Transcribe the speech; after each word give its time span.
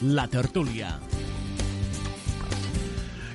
Al 0.00 0.06
dia, 0.06 0.14
la 0.14 0.28
tertúlia. 0.28 1.17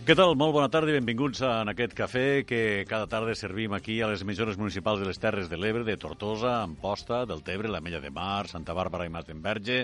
Què 0.04 0.18
tal? 0.20 0.34
Molt 0.36 0.52
bona 0.52 0.68
tarda 0.68 0.92
i 0.92 0.98
benvinguts 0.98 1.40
en 1.48 1.70
aquest 1.72 1.94
cafè 1.96 2.42
que 2.44 2.58
cada 2.90 3.06
tarda 3.08 3.32
servim 3.40 3.72
aquí 3.72 4.02
a 4.04 4.10
les 4.12 4.26
emissores 4.26 4.58
municipals 4.60 5.00
de 5.00 5.06
les 5.08 5.16
Terres 5.16 5.48
de 5.48 5.56
l'Ebre, 5.56 5.86
de 5.88 5.96
Tortosa, 5.96 6.58
Amposta, 6.60 7.22
del 7.24 7.40
Tebre, 7.40 7.70
la 7.72 7.80
Mella 7.80 8.02
de 8.04 8.10
Mar, 8.12 8.50
Santa 8.52 8.76
Bàrbara 8.76 9.06
i 9.08 9.14
Mastenverge, 9.14 9.78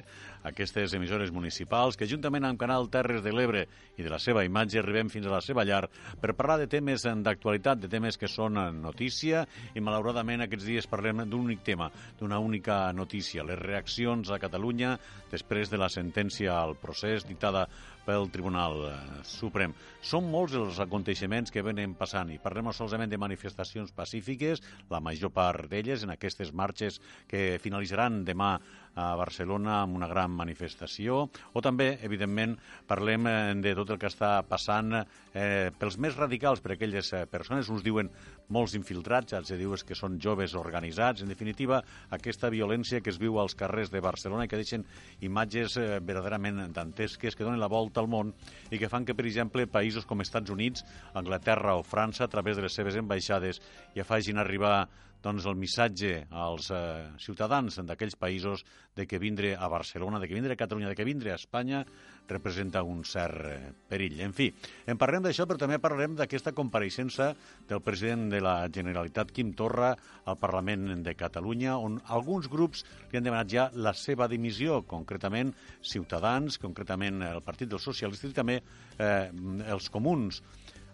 aquestes 0.44 0.92
emissores 0.98 1.32
municipals 1.32 1.96
que 1.96 2.08
juntament 2.12 2.50
amb 2.50 2.60
Canal 2.60 2.90
Terres 2.92 3.24
de 3.24 3.32
l'Ebre 3.32 3.62
i 3.96 4.04
de 4.04 4.12
la 4.12 4.20
seva 4.20 4.44
imatge 4.44 4.82
arribem 4.82 5.08
fins 5.08 5.30
a 5.30 5.38
la 5.38 5.40
seva 5.40 5.64
llar 5.64 5.86
per 6.20 6.36
parlar 6.36 6.58
de 6.60 6.68
temes 6.68 7.08
d'actualitat, 7.08 7.80
de 7.80 7.88
temes 7.88 8.20
que 8.20 8.28
són 8.28 8.60
notícia 8.82 9.46
i 9.72 9.80
malauradament 9.80 10.44
aquests 10.44 10.68
dies 10.68 10.90
parlem 10.92 11.24
d'un 11.24 11.46
únic 11.48 11.64
tema, 11.64 11.88
d'una 12.20 12.42
única 12.44 12.82
notícia, 12.92 13.48
les 13.48 13.62
reaccions 13.64 14.36
a 14.36 14.42
Catalunya 14.44 14.98
després 15.32 15.72
de 15.72 15.80
la 15.80 15.88
sentència 15.88 16.60
al 16.60 16.76
procés 16.76 17.24
dictada 17.24 17.70
pel 18.10 18.30
Tribunal 18.34 18.82
eh, 18.90 18.98
Suprem. 19.28 19.76
Són 20.02 20.26
molts 20.34 20.56
els 20.58 20.80
aconteixements 20.82 21.54
que 21.54 21.62
venen 21.66 21.94
passant 22.00 22.32
i 22.34 22.40
parlem 22.42 22.72
solament 22.74 23.12
de 23.12 23.20
manifestacions 23.22 23.94
pacífiques, 23.94 24.64
la 24.90 25.02
major 25.04 25.30
part 25.36 25.70
d'elles 25.70 26.06
en 26.06 26.16
aquestes 26.16 26.50
marxes 26.56 26.98
que 27.30 27.60
finalitzaran 27.62 28.24
demà 28.26 28.56
a 29.00 29.14
Barcelona 29.20 29.84
amb 29.84 30.00
una 30.00 30.10
gran 30.10 30.34
manifestació, 30.34 31.22
o 31.30 31.62
també, 31.62 31.92
evidentment, 32.04 32.58
parlem 32.90 33.30
eh, 33.30 33.38
de 33.62 33.76
tot 33.78 33.94
el 33.94 34.02
que 34.02 34.10
està 34.10 34.40
passant 34.50 34.98
eh, 34.98 35.70
pels 35.78 36.00
més 36.02 36.18
radicals 36.18 36.66
per 36.66 36.74
aquelles 36.76 37.14
eh, 37.14 37.26
persones, 37.30 37.70
uns 37.70 37.86
diuen 37.86 38.10
molts 38.54 38.76
infiltrats, 38.78 39.34
ja 39.34 39.42
els 39.42 39.52
dius 39.54 39.84
que 39.86 39.98
són 39.98 40.20
joves 40.22 40.56
organitzats, 40.58 41.24
en 41.24 41.32
definitiva, 41.32 41.82
aquesta 42.16 42.52
violència 42.54 43.02
que 43.02 43.14
es 43.14 43.20
viu 43.22 43.40
als 43.40 43.56
carrers 43.58 43.92
de 43.94 44.02
Barcelona 44.04 44.46
i 44.46 44.52
que 44.52 44.60
deixen 44.60 44.86
imatges 45.26 45.78
eh, 45.78 45.90
verdaderament 46.00 46.66
dantesques 46.76 47.36
que 47.36 47.46
donen 47.46 47.62
la 47.62 47.72
volta 47.72 48.02
al 48.02 48.10
món 48.10 48.34
i 48.70 48.80
que 48.82 48.90
fan 48.90 49.06
que, 49.06 49.18
per 49.18 49.28
exemple, 49.30 49.68
països 49.70 50.08
com 50.10 50.26
Estats 50.26 50.50
Units, 50.54 50.86
Anglaterra 51.14 51.78
o 51.78 51.86
França, 51.86 52.26
a 52.26 52.32
través 52.32 52.58
de 52.58 52.66
les 52.66 52.76
seves 52.76 52.98
ambaixades, 53.00 53.62
ja 53.96 54.08
facin 54.08 54.42
arribar 54.42 54.88
doncs, 55.24 55.46
el 55.46 55.58
missatge 55.60 56.14
als 56.32 56.70
eh, 56.72 57.10
ciutadans 57.20 57.80
d'aquells 57.84 58.16
països 58.20 58.64
de 58.96 59.06
que 59.08 59.20
vindre 59.20 59.52
a 59.56 59.68
Barcelona, 59.68 60.20
de 60.20 60.28
que 60.28 60.38
vindre 60.38 60.56
a 60.56 60.60
Catalunya, 60.60 60.90
de 60.90 60.96
que 60.96 61.08
vindre 61.08 61.34
a 61.34 61.40
Espanya 61.40 61.84
representa 62.30 62.84
un 62.84 63.04
cert 63.04 63.46
eh, 63.50 63.58
perill. 63.90 64.20
En 64.24 64.34
fi, 64.36 64.50
en 64.88 65.00
parlem 65.02 65.26
d'això, 65.26 65.48
però 65.50 65.60
també 65.60 65.80
parlarem 65.82 66.16
d'aquesta 66.16 66.56
compareixença 66.56 67.34
del 67.68 67.84
president 67.84 68.30
de 68.32 68.39
la 68.44 68.56
Generalitat, 68.74 69.32
Quim 69.36 69.54
Torra, 69.58 69.94
al 70.30 70.38
Parlament 70.40 71.04
de 71.06 71.16
Catalunya, 71.18 71.78
on 71.78 72.00
alguns 72.16 72.50
grups 72.52 72.86
li 73.12 73.20
han 73.20 73.26
demanat 73.26 73.52
ja 73.52 73.68
la 73.74 73.94
seva 73.98 74.28
dimissió, 74.32 74.82
concretament 74.88 75.54
Ciutadans, 75.82 76.60
concretament 76.62 77.24
el 77.26 77.42
Partit 77.46 77.72
dels 77.72 77.86
Socialistes 77.86 78.34
i 78.34 78.38
també 78.38 78.60
eh, 78.60 79.30
els 79.70 79.90
comuns. 79.94 80.44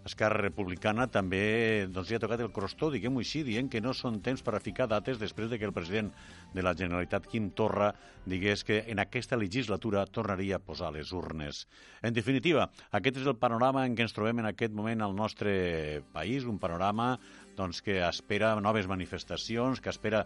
Esquerra 0.06 0.38
Republicana 0.38 1.08
també 1.10 1.86
doncs, 1.90 2.10
ja 2.10 2.20
ha 2.20 2.22
tocat 2.22 2.42
el 2.44 2.52
crostó, 2.54 2.92
diguem-ho 2.94 3.22
així, 3.22 3.42
dient 3.46 3.70
que 3.72 3.82
no 3.82 3.94
són 3.96 4.20
temps 4.22 4.44
per 4.46 4.54
a 4.54 4.62
ficar 4.62 4.86
dates 4.90 5.18
després 5.18 5.50
de 5.50 5.58
que 5.58 5.66
el 5.66 5.74
president 5.74 6.12
de 6.54 6.62
la 6.62 6.76
Generalitat, 6.78 7.26
Quim 7.30 7.50
Torra, 7.58 7.90
digués 8.26 8.62
que 8.66 8.84
en 8.92 9.02
aquesta 9.02 9.38
legislatura 9.38 10.06
tornaria 10.06 10.60
a 10.60 10.62
posar 10.62 10.92
les 10.94 11.10
urnes. 11.12 11.64
En 12.06 12.14
definitiva, 12.14 12.68
aquest 12.94 13.18
és 13.22 13.26
el 13.26 13.38
panorama 13.40 13.86
en 13.86 13.96
què 13.98 14.06
ens 14.06 14.14
trobem 14.14 14.44
en 14.44 14.52
aquest 14.52 14.74
moment 14.74 15.02
al 15.02 15.16
nostre 15.18 16.04
país, 16.14 16.46
un 16.46 16.62
panorama 16.62 17.16
doncs, 17.56 17.80
que 17.82 17.98
espera 18.04 18.54
noves 18.60 18.88
manifestacions, 18.90 19.80
que 19.80 19.90
espera 19.92 20.22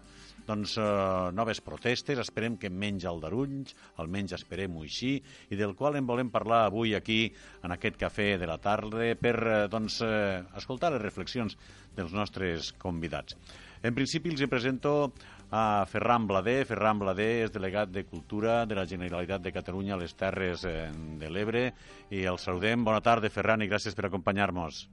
doncs, 0.47 0.77
eh, 0.77 1.31
noves 1.33 1.61
protestes, 1.65 2.19
esperem 2.21 2.57
que 2.61 2.69
menys 2.69 3.07
aldarulls, 3.09 3.75
almenys 4.03 4.35
esperem-ho 4.37 4.85
així, 4.85 5.15
i 5.49 5.59
del 5.59 5.75
qual 5.79 5.97
en 5.97 6.07
volem 6.07 6.31
parlar 6.33 6.65
avui 6.65 6.95
aquí, 6.95 7.23
en 7.63 7.73
aquest 7.75 7.99
cafè 8.01 8.35
de 8.41 8.49
la 8.49 8.59
tarda, 8.61 9.11
per 9.15 9.35
eh, 9.41 9.59
doncs, 9.71 10.01
eh, 10.05 10.41
escoltar 10.59 10.93
les 10.93 11.03
reflexions 11.03 11.57
dels 11.95 12.13
nostres 12.13 12.73
convidats. 12.79 13.37
En 13.81 13.95
principi 13.97 14.29
els 14.29 14.43
presento 14.45 15.11
a 15.51 15.85
Ferran 15.85 16.27
Blader. 16.27 16.63
Ferran 16.65 16.99
Blader 17.01 17.31
és 17.45 17.51
delegat 17.51 17.91
de 17.91 18.05
Cultura 18.07 18.61
de 18.65 18.77
la 18.77 18.85
Generalitat 18.87 19.43
de 19.43 19.51
Catalunya 19.51 19.97
a 19.97 20.01
les 20.01 20.15
Terres 20.15 20.63
eh, 20.65 20.87
de 21.19 21.29
l'Ebre 21.29 21.67
i 22.09 22.23
el 22.23 22.39
saludem. 22.39 22.85
Bona 22.87 23.03
tarda, 23.03 23.29
Ferran, 23.29 23.61
i 23.61 23.69
gràcies 23.71 23.97
per 23.97 24.07
acompanyar-nos. 24.07 24.85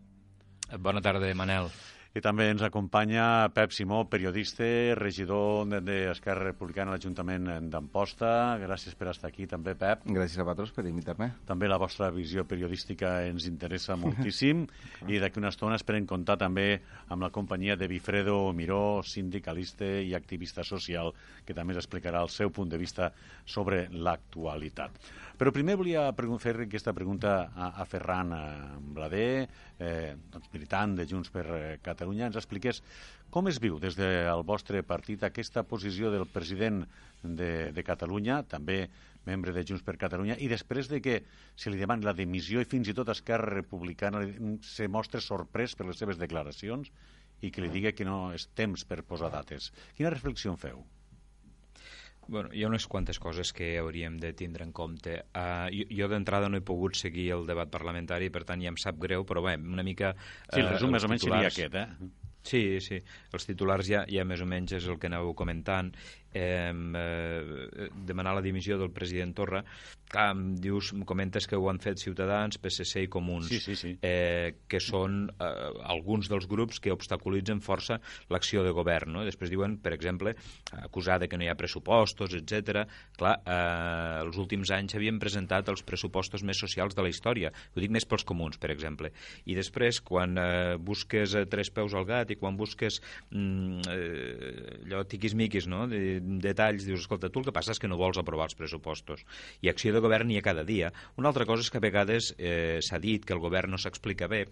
Bona 0.82 1.00
tarda, 1.00 1.30
Manel. 1.38 1.70
I 2.16 2.22
també 2.24 2.46
ens 2.48 2.62
acompanya 2.64 3.50
Pep 3.52 3.74
Simó, 3.76 3.98
periodista, 4.08 4.64
regidor 4.96 5.68
d'Esquerra 5.84 6.46
Republicana 6.46 6.94
a 6.94 6.96
l'Ajuntament 6.96 7.68
d'Amposta. 7.68 8.30
Gràcies 8.62 8.96
per 8.96 9.10
estar 9.12 9.28
aquí 9.28 9.44
també, 9.46 9.74
Pep. 9.78 10.06
Gràcies 10.08 10.40
a 10.40 10.46
vosaltres 10.48 10.72
per 10.72 10.86
invitar-me. 10.88 11.28
També 11.46 11.68
la 11.68 11.76
vostra 11.78 12.08
visió 12.14 12.46
periodística 12.48 13.12
ens 13.28 13.44
interessa 13.50 13.98
moltíssim 14.00 14.64
i 15.06 15.20
d'aquí 15.20 15.42
una 15.42 15.52
estona 15.52 15.76
esperem 15.76 16.08
comptar 16.08 16.38
també 16.40 16.80
amb 17.12 17.26
la 17.26 17.30
companyia 17.34 17.76
de 17.76 17.90
Bifredo 17.92 18.40
Miró, 18.56 19.04
sindicalista 19.04 19.84
i 19.84 20.14
activista 20.16 20.64
social, 20.64 21.12
que 21.44 21.54
també 21.54 21.76
ens 21.76 21.84
explicarà 21.84 22.24
el 22.24 22.32
seu 22.32 22.48
punt 22.48 22.72
de 22.72 22.80
vista 22.80 23.12
sobre 23.44 23.84
l'actualitat. 23.92 24.96
Però 25.38 25.52
primer 25.54 25.76
volia 25.78 26.08
fer 26.42 26.56
aquesta 26.64 26.92
pregunta 26.92 27.52
a, 27.54 27.68
a 27.78 27.84
Ferran 27.86 28.32
Blader, 28.96 29.46
eh, 29.78 30.16
doncs 30.32 30.50
militant 30.50 30.96
de 30.98 31.06
Junts 31.06 31.30
per 31.30 31.78
Catalunya, 31.78 31.97
ens 32.06 32.36
expliqués 32.36 32.82
com 33.30 33.48
es 33.48 33.58
viu 33.60 33.78
des 33.78 33.96
del 33.98 34.42
vostre 34.46 34.82
partit 34.82 35.22
aquesta 35.22 35.62
posició 35.62 36.10
del 36.10 36.26
president 36.26 36.84
de, 37.22 37.70
de 37.72 37.84
Catalunya, 37.84 38.42
també 38.48 38.88
membre 39.26 39.52
de 39.52 39.64
Junts 39.66 39.84
per 39.84 39.98
Catalunya, 40.00 40.38
i 40.38 40.48
després 40.48 40.88
de 40.88 41.00
que 41.04 41.22
se 41.56 41.70
li 41.70 41.78
demani 41.78 42.06
la 42.06 42.16
dimissió 42.16 42.60
i 42.60 42.68
fins 42.68 42.88
i 42.88 42.94
tot 42.96 43.08
Esquerra 43.12 43.52
Republicana 43.58 44.24
se 44.62 44.88
mostra 44.88 45.20
sorprès 45.20 45.74
per 45.74 45.86
les 45.86 45.98
seves 45.98 46.20
declaracions 46.20 46.92
i 47.42 47.50
que 47.50 47.62
li 47.62 47.72
diga 47.72 47.92
que 47.92 48.06
no 48.08 48.32
és 48.34 48.48
temps 48.58 48.84
per 48.84 49.04
posar 49.06 49.30
dates. 49.30 49.72
Quina 49.96 50.14
reflexió 50.14 50.54
en 50.54 50.58
feu? 50.58 50.86
Bueno, 52.28 52.50
hi 52.52 52.62
ha 52.62 52.68
unes 52.68 52.84
quantes 52.86 53.18
coses 53.18 53.54
que 53.56 53.70
hauríem 53.80 54.18
de 54.20 54.34
tindre 54.36 54.66
en 54.66 54.72
compte. 54.76 55.14
Uh, 55.32 55.72
jo 55.72 55.86
jo 56.02 56.08
d'entrada 56.12 56.50
no 56.52 56.60
he 56.60 56.64
pogut 56.64 56.98
seguir 57.00 57.30
el 57.38 57.46
debat 57.48 57.70
parlamentari, 57.72 58.28
per 58.30 58.44
tant 58.44 58.60
ja 58.60 58.68
em 58.68 58.76
sap 58.76 59.00
greu, 59.00 59.24
però 59.24 59.42
bé, 59.46 59.56
una 59.56 59.84
mica... 59.86 60.12
Uh, 60.12 60.52
sí, 60.52 60.60
el 60.60 60.68
resum 60.74 60.92
més 60.92 61.06
o 61.08 61.08
menys 61.08 61.24
seria 61.24 61.48
aquest, 61.48 61.78
eh? 61.80 62.10
Sí, 62.48 62.62
sí. 62.84 63.00
Els 63.32 63.48
titulars 63.48 63.88
ja, 63.88 64.04
ja 64.08 64.24
més 64.28 64.40
o 64.44 64.46
menys 64.48 64.76
és 64.76 64.86
el 64.88 65.00
que 65.00 65.08
anàveu 65.08 65.34
comentant 65.36 65.90
eh, 66.32 66.72
eh, 66.72 67.88
demanar 68.06 68.34
la 68.36 68.42
dimissió 68.44 68.78
del 68.78 68.92
president 68.92 69.34
Torra. 69.36 69.62
Clar, 70.08 70.32
dius, 70.56 70.94
comentes 71.04 71.46
que 71.46 71.56
ho 71.56 71.66
han 71.68 71.80
fet 71.84 72.00
Ciutadans, 72.00 72.56
PSC 72.56 73.04
i 73.04 73.10
Comuns, 73.12 73.50
sí, 73.50 73.58
sí, 73.60 73.74
sí. 73.76 73.90
Eh, 74.00 74.54
que 74.68 74.80
són 74.80 75.26
eh, 75.28 75.48
alguns 75.92 76.30
dels 76.32 76.46
grups 76.48 76.80
que 76.80 76.94
obstaculitzen 76.94 77.60
força 77.60 77.98
l'acció 78.32 78.64
de 78.64 78.72
govern. 78.72 79.12
No? 79.18 79.24
Després 79.26 79.52
diuen, 79.52 79.76
per 79.84 79.92
exemple, 79.96 80.32
acusar 80.80 81.18
de 81.20 81.28
que 81.28 81.36
no 81.36 81.44
hi 81.44 81.50
ha 81.52 81.58
pressupostos, 81.60 82.32
etc. 82.38 82.86
Clar, 83.20 83.34
eh, 83.44 84.24
els 84.24 84.40
últims 84.40 84.72
anys 84.72 84.96
havien 84.96 85.20
presentat 85.20 85.68
els 85.68 85.84
pressupostos 85.84 86.44
més 86.44 86.60
socials 86.60 86.96
de 86.96 87.04
la 87.04 87.12
història. 87.12 87.52
Ho 87.76 87.84
dic 87.84 87.92
més 87.92 88.08
pels 88.08 88.24
comuns, 88.24 88.56
per 88.56 88.72
exemple. 88.72 89.12
I 89.44 89.58
després, 89.58 90.00
quan 90.00 90.40
eh, 90.40 90.76
busques 90.80 91.36
eh, 91.36 91.44
tres 91.52 91.68
peus 91.74 91.92
al 91.92 92.08
gat 92.08 92.32
i 92.32 92.38
quan 92.40 92.56
busques 92.56 93.02
mm, 93.28 93.92
eh, 93.92 94.78
allò 94.88 95.04
tiquis-miquis, 95.04 95.68
no?, 95.68 95.84
de, 95.90 96.17
detalls, 96.20 96.84
dius, 96.86 97.00
escolta, 97.04 97.30
tu 97.32 97.42
el 97.42 97.48
que 97.48 97.54
passa 97.54 97.74
és 97.74 97.80
que 97.82 97.88
no 97.90 97.98
vols 98.00 98.18
aprovar 98.20 98.48
els 98.48 98.56
pressupostos. 98.58 99.24
I 99.62 99.70
acció 99.72 99.92
de 99.94 100.02
govern 100.04 100.30
hi 100.30 100.38
ha 100.38 100.44
cada 100.44 100.64
dia. 100.68 100.92
Una 101.16 101.32
altra 101.32 101.46
cosa 101.48 101.64
és 101.64 101.70
que 101.70 101.80
a 101.80 101.84
vegades 101.84 102.32
eh, 102.38 102.78
s'ha 102.84 103.00
dit 103.02 103.24
que 103.24 103.36
el 103.36 103.42
govern 103.42 103.74
no 103.74 103.80
s'explica 103.80 104.28
bé 104.30 104.44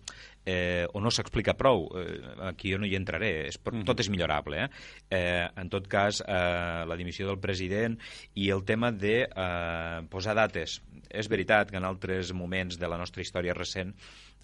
eh, 0.44 0.86
o 0.92 1.02
no 1.02 1.10
s'explica 1.10 1.56
prou. 1.58 1.88
Eh, 1.98 2.18
aquí 2.50 2.72
jo 2.74 2.80
no 2.82 2.88
hi 2.88 2.96
entraré, 2.98 3.48
és, 3.48 3.58
mm 3.58 3.72
-hmm. 3.72 3.84
tot 3.84 4.00
és 4.00 4.10
millorable. 4.10 4.64
Eh? 4.64 4.68
Eh, 5.10 5.48
en 5.56 5.68
tot 5.68 5.86
cas, 5.88 6.22
eh, 6.26 6.84
la 6.86 6.96
dimissió 6.96 7.26
del 7.26 7.40
president 7.40 7.98
i 8.34 8.50
el 8.50 8.64
tema 8.64 8.92
de 8.92 9.28
eh, 9.28 10.06
posar 10.10 10.34
dates. 10.34 10.82
És 11.10 11.28
veritat 11.32 11.70
que 11.70 11.80
en 11.80 11.84
altres 11.84 12.32
moments 12.32 12.78
de 12.78 12.88
la 12.88 12.98
nostra 13.00 13.22
història 13.22 13.54
recent 13.56 13.94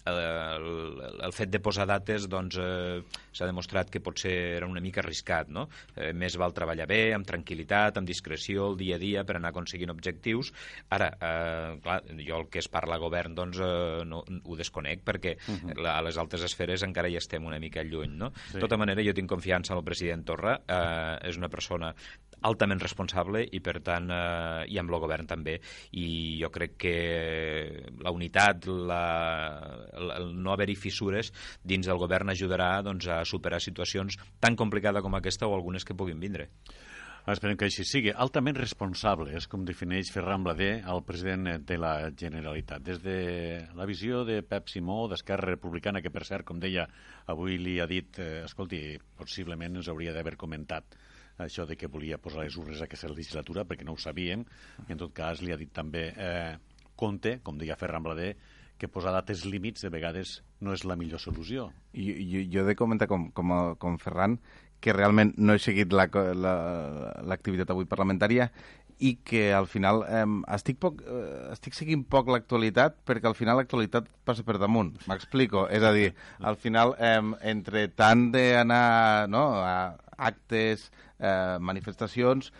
el, 0.05 1.01
el 1.23 1.33
fet 1.33 1.51
de 1.51 1.61
posar 1.63 1.85
dates 1.87 2.27
doncs, 2.31 2.57
eh, 2.59 2.99
s'ha 3.31 3.47
demostrat 3.47 3.89
que 3.91 4.01
potser 4.03 4.33
era 4.57 4.67
una 4.67 4.81
mica 4.83 5.01
arriscat. 5.03 5.49
No? 5.53 5.67
Eh, 5.95 6.11
més 6.17 6.35
val 6.39 6.55
treballar 6.55 6.87
bé, 6.89 7.01
amb 7.15 7.27
tranquil·litat, 7.27 7.99
amb 7.99 8.09
discreció, 8.09 8.69
el 8.71 8.77
dia 8.79 8.97
a 8.97 9.01
dia, 9.01 9.23
per 9.27 9.37
anar 9.39 9.53
aconseguint 9.53 9.93
objectius. 9.93 10.51
Ara, 10.93 11.09
eh, 11.13 11.79
clar, 11.85 12.01
jo 12.19 12.41
el 12.41 12.49
que 12.51 12.59
es 12.59 12.69
parla 12.71 12.99
govern 13.01 13.35
doncs, 13.35 13.61
eh, 13.63 14.03
no, 14.09 14.23
ho 14.43 14.59
desconec 14.59 15.03
perquè 15.03 15.37
uh 15.37 15.55
-huh. 15.55 15.79
la, 15.81 15.97
a 15.97 16.01
les 16.01 16.17
altres 16.17 16.43
esferes 16.43 16.83
encara 16.83 17.09
hi 17.09 17.17
estem 17.17 17.45
una 17.45 17.59
mica 17.59 17.83
lluny. 17.83 18.17
No? 18.17 18.33
Sí. 18.35 18.53
De 18.53 18.59
tota 18.59 18.77
manera, 18.77 19.03
jo 19.03 19.13
tinc 19.13 19.29
confiança 19.29 19.73
en 19.73 19.79
el 19.79 19.85
president 19.85 20.25
Torra, 20.25 20.61
eh, 20.67 21.29
és 21.29 21.37
una 21.37 21.49
persona 21.49 21.95
altament 22.43 22.81
responsable 22.81 23.43
i, 23.51 23.59
per 23.63 23.79
tant, 23.81 24.09
eh, 24.11 24.65
i 24.67 24.77
amb 24.77 24.91
el 24.91 24.99
govern 24.99 25.27
també. 25.27 25.59
I 25.91 26.39
jo 26.41 26.51
crec 26.53 26.77
que 26.85 26.95
la 28.03 28.13
unitat, 28.15 28.69
la, 28.69 29.03
el 29.97 30.31
no 30.37 30.53
haver-hi 30.53 30.77
fissures 30.79 31.33
dins 31.63 31.89
del 31.89 32.01
govern 32.01 32.33
ajudarà 32.33 32.75
doncs, 32.85 33.09
a 33.09 33.23
superar 33.27 33.61
situacions 33.63 34.19
tan 34.43 34.57
complicades 34.59 35.03
com 35.03 35.15
aquesta 35.17 35.49
o 35.49 35.55
algunes 35.57 35.85
que 35.85 35.97
puguin 35.97 36.21
vindre. 36.21 36.49
Esperem 37.31 37.55
que 37.55 37.69
així 37.69 37.85
sigui. 37.87 38.11
Altament 38.19 38.57
responsable 38.57 39.31
és 39.37 39.45
com 39.47 39.61
defineix 39.63 40.09
Ferran 40.11 40.43
Blader, 40.43 40.81
el 40.91 41.05
president 41.07 41.63
de 41.69 41.77
la 41.79 41.93
Generalitat. 42.19 42.83
Des 42.83 42.99
de 42.99 43.15
la 43.79 43.87
visió 43.87 44.25
de 44.27 44.41
Pep 44.43 44.67
Simó, 44.67 45.05
d'Esquerra 45.07 45.53
Republicana, 45.53 46.01
que 46.03 46.11
per 46.11 46.25
cert, 46.27 46.43
com 46.49 46.59
deia, 46.59 46.83
avui 47.31 47.55
li 47.61 47.77
ha 47.79 47.87
dit, 47.87 48.19
eh, 48.19 48.43
escolti, 48.43 48.83
possiblement 49.15 49.79
ens 49.79 49.87
hauria 49.87 50.11
d'haver 50.11 50.35
comentat 50.35 50.99
això 51.41 51.65
de 51.69 51.77
que 51.79 51.89
volia 51.89 52.19
posar 52.21 52.43
les 52.43 52.57
urnes 52.57 52.81
a 52.81 52.87
aquesta 52.87 53.09
legislatura, 53.09 53.65
perquè 53.65 53.85
no 53.87 53.95
ho 53.95 54.01
sabíem, 54.01 54.45
i 54.87 54.91
en 54.93 55.01
tot 55.01 55.13
cas 55.15 55.41
li 55.41 55.53
ha 55.53 55.59
dit 55.59 55.71
també 55.73 56.11
eh, 56.13 56.57
compte, 56.95 57.39
com 57.43 57.57
deia 57.57 57.79
Ferran 57.79 58.03
Blader, 58.05 58.33
que 58.77 58.89
posar 58.89 59.13
dates 59.15 59.45
límits 59.45 59.85
de 59.85 59.89
vegades 59.93 60.41
no 60.59 60.73
és 60.73 60.83
la 60.83 60.97
millor 60.99 61.21
solució. 61.21 61.69
Jo, 61.93 62.13
jo, 62.19 62.45
jo 62.51 62.61
he 62.63 62.69
de 62.69 62.77
comentar 62.77 63.07
com, 63.07 63.29
com, 63.31 63.53
com 63.79 63.97
Ferran 64.01 64.39
que 64.83 64.91
realment 64.91 65.31
no 65.39 65.55
he 65.55 65.61
seguit 65.63 65.93
l'activitat 65.95 66.35
la, 66.43 67.27
la, 67.31 67.71
avui 67.71 67.87
parlamentària 67.87 68.49
i 69.03 69.13
que 69.25 69.45
al 69.55 69.67
final 69.67 70.03
eh, 70.05 70.25
estic, 70.55 70.77
poc, 70.83 71.01
eh, 71.03 71.53
estic 71.53 71.75
seguint 71.77 72.03
poc 72.09 72.29
l'actualitat 72.31 72.99
perquè 73.07 73.29
al 73.29 73.37
final 73.37 73.59
l'actualitat 73.59 74.09
passa 74.27 74.45
per 74.47 74.59
damunt. 74.61 74.93
M'explico. 75.09 75.65
És 75.71 75.83
a 75.83 75.91
dir, 75.95 76.11
al 76.39 76.59
final, 76.59 76.93
eh, 76.99 77.19
entre 77.51 77.87
tant 77.95 78.29
d'anar 78.35 79.27
no, 79.31 79.43
a 79.63 79.95
actes, 80.29 80.89
eh, 81.23 81.57
manifestacions, 81.63 82.51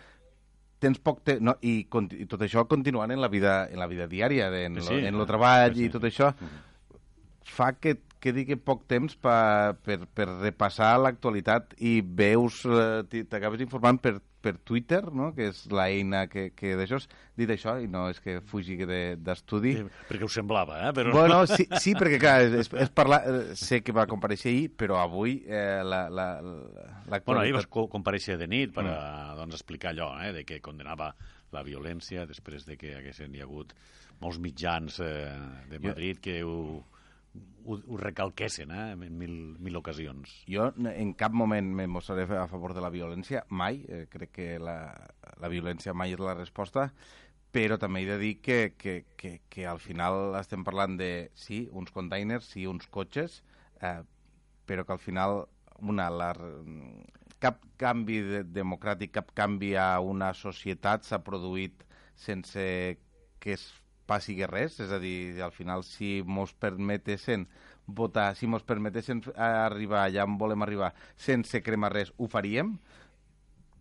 tens 0.82 0.98
poc 1.00 1.22
temps, 1.24 1.44
no, 1.44 1.54
i, 1.62 1.84
i 1.84 2.26
tot 2.30 2.42
això 2.44 2.64
continuant 2.68 3.12
en 3.14 3.22
la 3.22 3.30
vida, 3.32 3.64
en 3.70 3.80
la 3.80 3.88
vida 3.90 4.08
diària, 4.10 4.48
en, 4.64 4.80
sí, 4.84 4.98
en 5.04 5.14
el 5.14 5.28
treball 5.28 5.76
sí. 5.76 5.86
i 5.86 5.92
tot 5.92 6.08
això, 6.08 6.32
fa 7.44 7.74
que 7.76 7.98
que 8.24 8.32
digui 8.32 8.56
poc 8.56 8.86
temps 8.88 9.18
pa, 9.20 9.74
per, 9.84 9.98
per 10.16 10.24
repassar 10.30 10.94
l'actualitat 10.96 11.74
i 11.84 11.98
veus, 12.00 12.62
eh, 12.64 13.24
t'acabes 13.28 13.60
informant 13.60 14.00
per, 14.00 14.14
per 14.44 14.54
Twitter, 14.60 15.00
no? 15.16 15.30
que 15.36 15.48
és 15.50 15.64
l'eina 15.72 16.24
que, 16.30 16.50
que 16.56 16.74
d'això 16.78 17.00
és 17.00 17.08
dit 17.38 17.50
això, 17.50 17.76
i 17.80 17.88
no 17.90 18.06
és 18.12 18.20
que 18.22 18.36
fugi 18.44 18.76
d'estudi. 18.84 19.74
De, 19.78 19.86
sí, 19.88 20.04
perquè 20.10 20.28
ho 20.28 20.30
semblava, 20.32 20.78
eh? 20.86 20.92
Però... 20.96 21.14
Bueno, 21.16 21.40
sí, 21.50 21.66
sí 21.80 21.96
perquè 21.98 22.20
clar, 22.22 22.36
és, 22.60 22.70
és 22.84 22.92
parlar, 22.94 23.22
eh, 23.30 23.58
sé 23.58 23.80
que 23.84 23.94
va 23.96 24.06
compareixer 24.10 24.52
ahir, 24.52 24.68
però 24.84 25.00
avui 25.02 25.40
eh, 25.48 25.80
la, 25.82 26.04
la, 26.12 26.28
la, 26.44 27.20
Bueno, 27.24 27.40
ahir 27.40 27.56
vas 27.56 27.68
compareixer 27.70 28.38
de 28.40 28.48
nit 28.50 28.74
per 28.76 28.86
a, 28.86 28.94
mm. 28.94 29.38
doncs, 29.40 29.58
explicar 29.58 29.94
allò, 29.94 30.12
eh, 30.22 30.32
de 30.36 30.44
que 30.48 30.60
condenava 30.64 31.12
la 31.54 31.62
violència 31.66 32.26
després 32.26 32.66
de 32.68 32.76
que 32.78 32.96
haguessin 32.98 33.34
hi 33.34 33.44
hagut 33.44 33.74
molts 34.22 34.40
mitjans 34.42 35.00
eh, 35.02 35.30
de 35.70 35.80
Madrid 35.82 36.20
que 36.22 36.42
ho 36.46 36.58
ho, 37.64 37.78
ho 37.78 37.98
recalquessin 37.98 38.70
eh, 38.70 38.92
en 38.92 39.18
mil, 39.18 39.34
mil 39.58 39.76
ocasions. 39.80 40.32
Jo 40.50 40.70
en 40.76 41.12
cap 41.18 41.34
moment 41.34 41.72
me 41.74 41.86
mostraré 41.90 42.26
a 42.38 42.46
favor 42.50 42.74
de 42.76 42.84
la 42.84 42.92
violència, 42.94 43.44
mai. 43.48 43.84
Eh, 43.88 44.06
crec 44.10 44.34
que 44.38 44.48
la, 44.62 44.78
la 45.40 45.52
violència 45.52 45.94
mai 45.96 46.14
és 46.14 46.22
la 46.22 46.36
resposta, 46.36 46.90
però 47.54 47.78
també 47.78 48.02
he 48.02 48.10
de 48.10 48.18
dir 48.18 48.34
que, 48.42 48.74
que, 48.78 49.04
que, 49.16 49.38
que 49.48 49.66
al 49.70 49.80
final 49.82 50.34
estem 50.40 50.64
parlant 50.66 50.98
de, 50.98 51.30
sí, 51.38 51.64
uns 51.72 51.94
containers, 51.94 52.50
sí, 52.50 52.66
uns 52.66 52.88
cotxes, 52.90 53.42
eh, 53.80 54.00
però 54.66 54.84
que 54.86 54.96
al 54.96 55.02
final 55.02 55.44
una, 55.84 56.08
la, 56.10 56.32
cap 57.42 57.62
canvi 57.80 58.20
de, 58.24 58.42
democràtic, 58.56 59.12
cap 59.14 59.32
canvi 59.36 59.74
a 59.78 59.98
una 60.00 60.32
societat 60.34 61.06
s'ha 61.06 61.20
produït 61.24 61.84
sense 62.18 62.64
que 63.42 63.56
es 63.58 63.66
passi 64.06 64.36
res, 64.46 64.78
és 64.84 64.92
a 64.92 64.98
dir, 65.00 65.40
al 65.42 65.52
final 65.54 65.84
si 65.86 66.18
mos 66.26 66.52
permetessin 66.52 67.46
votar, 67.86 68.32
si 68.36 68.48
mos 68.48 68.64
permetessin 68.64 69.22
arribar 69.36 70.04
allà 70.04 70.24
on 70.28 70.38
volem 70.40 70.64
arribar 70.64 70.92
sense 71.16 71.62
cremar 71.62 71.92
res, 71.92 72.12
ho 72.16 72.28
faríem, 72.30 72.76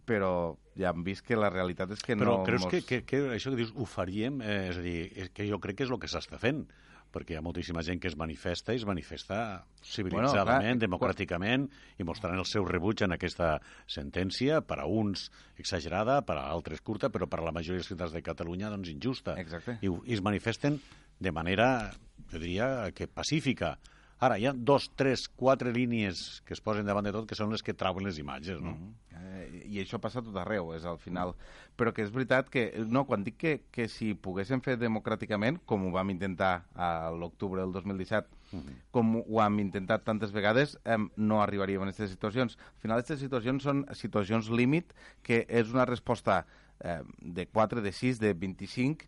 però 0.07 0.55
ja 0.79 0.91
hem 0.91 1.03
vist 1.05 1.23
que 1.25 1.37
la 1.39 1.51
realitat 1.51 1.93
és 1.95 2.01
que 2.03 2.17
però 2.17 2.39
no... 2.39 2.39
Però 2.43 2.47
creus 2.47 2.65
mos... 2.65 2.73
que, 2.73 2.83
que, 2.87 3.03
que 3.07 3.21
això 3.35 3.53
que 3.53 3.61
dius 3.61 3.73
ho 3.75 3.87
faríem, 3.87 4.41
eh, 4.43 4.57
és 4.71 4.79
a 4.79 4.83
dir, 4.83 5.29
que 5.35 5.47
jo 5.47 5.59
crec 5.63 5.79
que 5.79 5.87
és 5.87 5.93
el 5.93 6.01
que 6.01 6.11
s'està 6.11 6.39
fent 6.41 6.65
perquè 7.13 7.36
hi 7.36 7.39
ha 7.39 7.44
moltíssima 7.45 7.83
gent 7.86 8.01
que 8.01 8.10
es 8.10 8.18
manifesta 8.19 8.74
i 8.74 8.81
es 8.81 8.88
manifesta 8.89 9.38
civilitzadament, 9.86 10.45
bueno, 10.48 10.74
clar, 10.74 10.81
democràticament, 10.81 11.68
i 12.01 12.07
mostrant 12.07 12.39
el 12.39 12.48
seu 12.50 12.65
rebuig 12.68 13.06
en 13.06 13.15
aquesta 13.15 13.56
sentència, 13.86 14.63
per 14.65 14.80
a 14.81 14.89
uns 14.89 15.30
exagerada, 15.62 16.21
per 16.25 16.39
a 16.42 16.48
altres 16.50 16.81
curta, 16.81 17.12
però 17.13 17.30
per 17.30 17.44
a 17.44 17.48
la 17.48 17.56
majoria 17.56 17.83
de 17.83 17.88
ciutats 17.88 18.15
de 18.15 18.24
Catalunya 18.25 18.71
doncs 18.74 18.92
injusta. 18.92 19.38
Exacte. 19.39 19.77
I, 19.81 19.92
I 19.94 20.18
es 20.18 20.24
manifesten 20.25 20.81
de 21.24 21.31
manera, 21.31 21.94
jo 22.31 22.42
diria, 22.42 22.89
que 22.95 23.07
pacífica. 23.07 23.77
Ara, 24.19 24.38
hi 24.39 24.45
ha 24.48 24.54
dos, 24.56 24.89
tres, 24.95 25.25
quatre 25.27 25.74
línies 25.74 26.42
que 26.48 26.54
es 26.56 26.62
posen 26.63 26.86
davant 26.88 27.06
de 27.06 27.12
tot 27.12 27.25
que 27.27 27.36
són 27.36 27.51
les 27.51 27.63
que 27.65 27.75
trauen 27.75 28.06
les 28.06 28.19
imatges, 28.21 28.62
no? 28.62 28.71
Mm 28.71 28.83
-hmm. 28.83 29.19
eh, 29.19 29.63
I 29.65 29.81
això 29.83 30.00
passa 30.00 30.21
tot 30.21 30.36
arreu, 30.38 30.74
és 30.74 30.86
al 30.86 30.98
final. 30.98 31.36
Però 31.77 31.92
que 31.92 32.04
és 32.04 32.12
veritat 32.12 32.50
que, 32.50 32.71
no, 32.88 33.06
quan 33.06 33.24
dic 33.24 33.38
que, 33.38 33.62
que 33.71 33.88
si 33.88 34.13
poguéssim 34.13 34.62
fer 34.62 34.77
democràticament, 34.77 35.60
com 35.65 35.88
ho 35.88 35.92
vam 35.92 36.10
intentar 36.10 36.65
a 36.75 37.12
l'octubre 37.12 37.62
del 37.62 37.71
2017, 37.71 38.27
mm 38.51 38.60
-hmm. 38.60 38.75
com 38.92 39.24
ho 39.27 39.42
hem 39.42 39.60
intentat 39.60 40.04
tantes 40.04 40.31
vegades, 40.31 40.80
eh, 40.86 40.98
no 41.18 41.42
arribaríem 41.42 41.81
a 41.81 41.86
aquestes 41.86 42.12
situacions. 42.12 42.57
Al 42.57 42.80
final, 42.80 42.98
aquestes 42.98 43.19
situacions 43.19 43.63
són 43.63 43.86
situacions 43.94 44.50
límit, 44.50 44.94
que 45.21 45.45
és 45.50 45.74
una 45.74 45.86
resposta 45.86 46.45
eh, 46.80 47.01
de 47.19 47.45
4, 47.48 47.81
de 47.81 47.92
6, 47.92 48.19
de 48.19 48.33
25, 48.33 49.06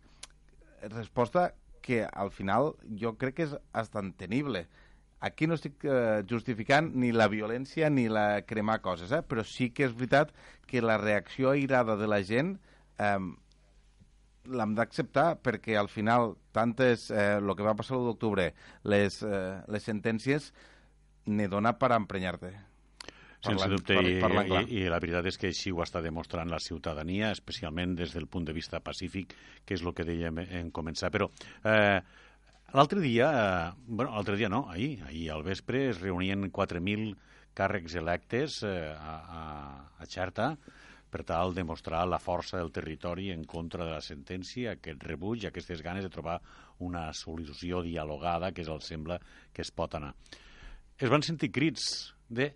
resposta 0.82 1.54
que 1.80 2.06
al 2.12 2.30
final 2.30 2.74
jo 2.98 3.16
crec 3.16 3.36
que 3.36 3.46
és 3.46 3.56
estantenible 3.74 4.66
aquí 5.26 5.46
no 5.46 5.56
estic 5.58 5.84
eh, 5.84 6.22
justificant 6.28 6.92
ni 6.94 7.12
la 7.14 7.28
violència 7.32 7.90
ni 7.90 8.06
la 8.12 8.42
cremar 8.46 8.80
coses, 8.84 9.12
eh? 9.12 9.22
però 9.26 9.44
sí 9.46 9.70
que 9.74 9.88
és 9.88 9.96
veritat 9.96 10.32
que 10.66 10.84
la 10.84 10.98
reacció 11.02 11.52
airada 11.54 11.96
de 12.00 12.08
la 12.10 12.22
gent 12.26 12.56
eh, 12.98 13.18
l'hem 14.46 14.76
d'acceptar 14.78 15.36
perquè 15.42 15.76
al 15.78 15.90
final 15.90 16.34
tantes, 16.54 17.10
eh, 17.10 17.36
el 17.40 17.54
que 17.56 17.66
va 17.66 17.76
passar 17.78 17.96
l'1 17.96 18.10
d'octubre, 18.10 18.48
les, 18.84 19.20
eh, 19.22 19.60
les 19.72 19.90
sentències 19.90 20.52
ne 21.26 21.48
dona 21.50 21.74
per 21.78 21.92
emprenyar-te. 21.96 22.54
Sense 23.46 23.68
dubte, 23.70 23.94
i, 24.00 24.16
i, 24.16 24.60
i 24.80 24.84
la 24.90 24.98
veritat 25.02 25.28
és 25.30 25.36
que 25.38 25.50
així 25.52 25.70
ho 25.70 25.82
està 25.84 26.00
demostrant 26.02 26.50
la 26.50 26.58
ciutadania, 26.62 27.30
especialment 27.34 27.94
des 27.98 28.14
del 28.16 28.26
punt 28.26 28.46
de 28.48 28.54
vista 28.56 28.80
pacífic, 28.82 29.34
que 29.64 29.76
és 29.76 29.84
el 29.84 29.94
que 29.94 30.06
dèiem 30.08 30.40
en 30.46 30.72
començar. 30.74 31.12
Però 31.14 31.28
eh, 31.62 32.00
L'altre 32.74 33.00
dia, 33.00 33.26
eh, 33.30 33.72
bueno, 33.86 34.10
l'altre 34.14 34.36
dia 34.36 34.48
no, 34.50 34.64
ahir, 34.70 34.98
ahir 35.06 35.30
al 35.30 35.44
vespre 35.46 35.88
es 35.90 36.00
reunien 36.00 36.50
4.000 36.50 37.14
càrrecs 37.54 37.94
electes 37.94 38.58
eh, 38.66 38.90
a, 38.90 39.14
a, 39.38 39.42
a 40.02 40.08
Xerta 40.10 40.56
per 41.08 41.22
tal 41.24 41.54
de 41.54 41.62
mostrar 41.64 42.02
la 42.10 42.18
força 42.18 42.58
del 42.58 42.72
territori 42.74 43.30
en 43.30 43.46
contra 43.46 43.86
de 43.86 43.94
la 43.94 44.02
sentència, 44.02 44.74
aquest 44.74 45.06
rebuig, 45.06 45.46
aquestes 45.46 45.80
ganes 45.80 46.04
de 46.04 46.10
trobar 46.10 46.40
una 46.82 47.06
solució 47.14 47.80
dialogada 47.86 48.50
que 48.52 48.66
és 48.66 48.68
el 48.68 48.82
sembla 48.82 49.20
que 49.54 49.62
es 49.62 49.70
pot 49.70 49.94
anar. 49.94 50.12
Es 50.98 51.08
van 51.12 51.22
sentir 51.22 51.52
crits 51.54 52.12
de 52.28 52.50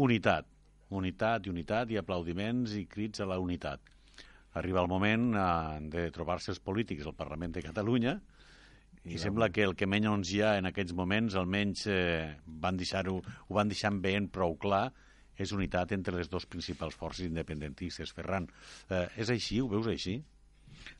unitat, 0.00 0.48
unitat 0.88 1.46
i 1.46 1.52
unitat 1.52 1.92
i 1.92 2.00
aplaudiments 2.00 2.74
i 2.80 2.86
crits 2.88 3.20
a 3.20 3.28
la 3.28 3.38
unitat. 3.38 3.84
Arriba 4.58 4.80
el 4.80 4.88
moment 4.88 5.32
eh, 5.36 5.46
de 5.92 6.10
trobar-se 6.10 6.54
els 6.56 6.64
polítics 6.64 7.06
al 7.06 7.18
Parlament 7.20 7.52
de 7.52 7.68
Catalunya 7.68 8.16
i, 9.04 9.16
I 9.16 9.18
sembla 9.18 9.48
que 9.50 9.64
el 9.66 9.74
que 9.78 9.88
menys 9.90 10.30
hi 10.30 10.42
ha 10.44 10.56
en 10.60 10.68
aquests 10.70 10.94
moments, 10.94 11.34
almenys 11.38 11.86
eh, 11.90 12.36
van 12.62 12.78
deixar-ho, 12.78 13.16
ho 13.18 13.56
van 13.56 13.72
deixar 13.72 13.90
ben 14.04 14.28
prou 14.30 14.54
clar, 14.62 14.86
és 15.42 15.52
unitat 15.56 15.94
entre 15.96 16.14
les 16.14 16.30
dues 16.30 16.46
principals 16.46 16.94
forces 16.98 17.26
independentistes. 17.26 18.12
Ferran, 18.14 18.46
eh, 18.90 19.08
és 19.18 19.32
així? 19.34 19.58
Ho 19.62 19.68
veus 19.72 19.90
així? 19.90 20.20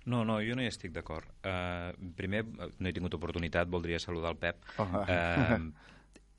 No, 0.06 0.24
no, 0.26 0.40
jo 0.42 0.56
no 0.58 0.64
hi 0.64 0.70
estic 0.70 0.92
d'acord. 0.94 1.28
Uh, 1.46 1.90
primer, 2.18 2.42
no 2.46 2.88
he 2.88 2.92
tingut 2.94 3.14
oportunitat, 3.18 3.70
voldria 3.70 4.00
saludar 4.02 4.34
el 4.34 4.38
Pep. 4.42 4.62
Oh. 4.82 4.86
Uh, 5.02 5.70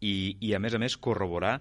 i, 0.04 0.14
I, 0.40 0.54
a 0.56 0.60
més 0.64 0.76
a 0.76 0.82
més, 0.84 0.98
corroborar 1.00 1.58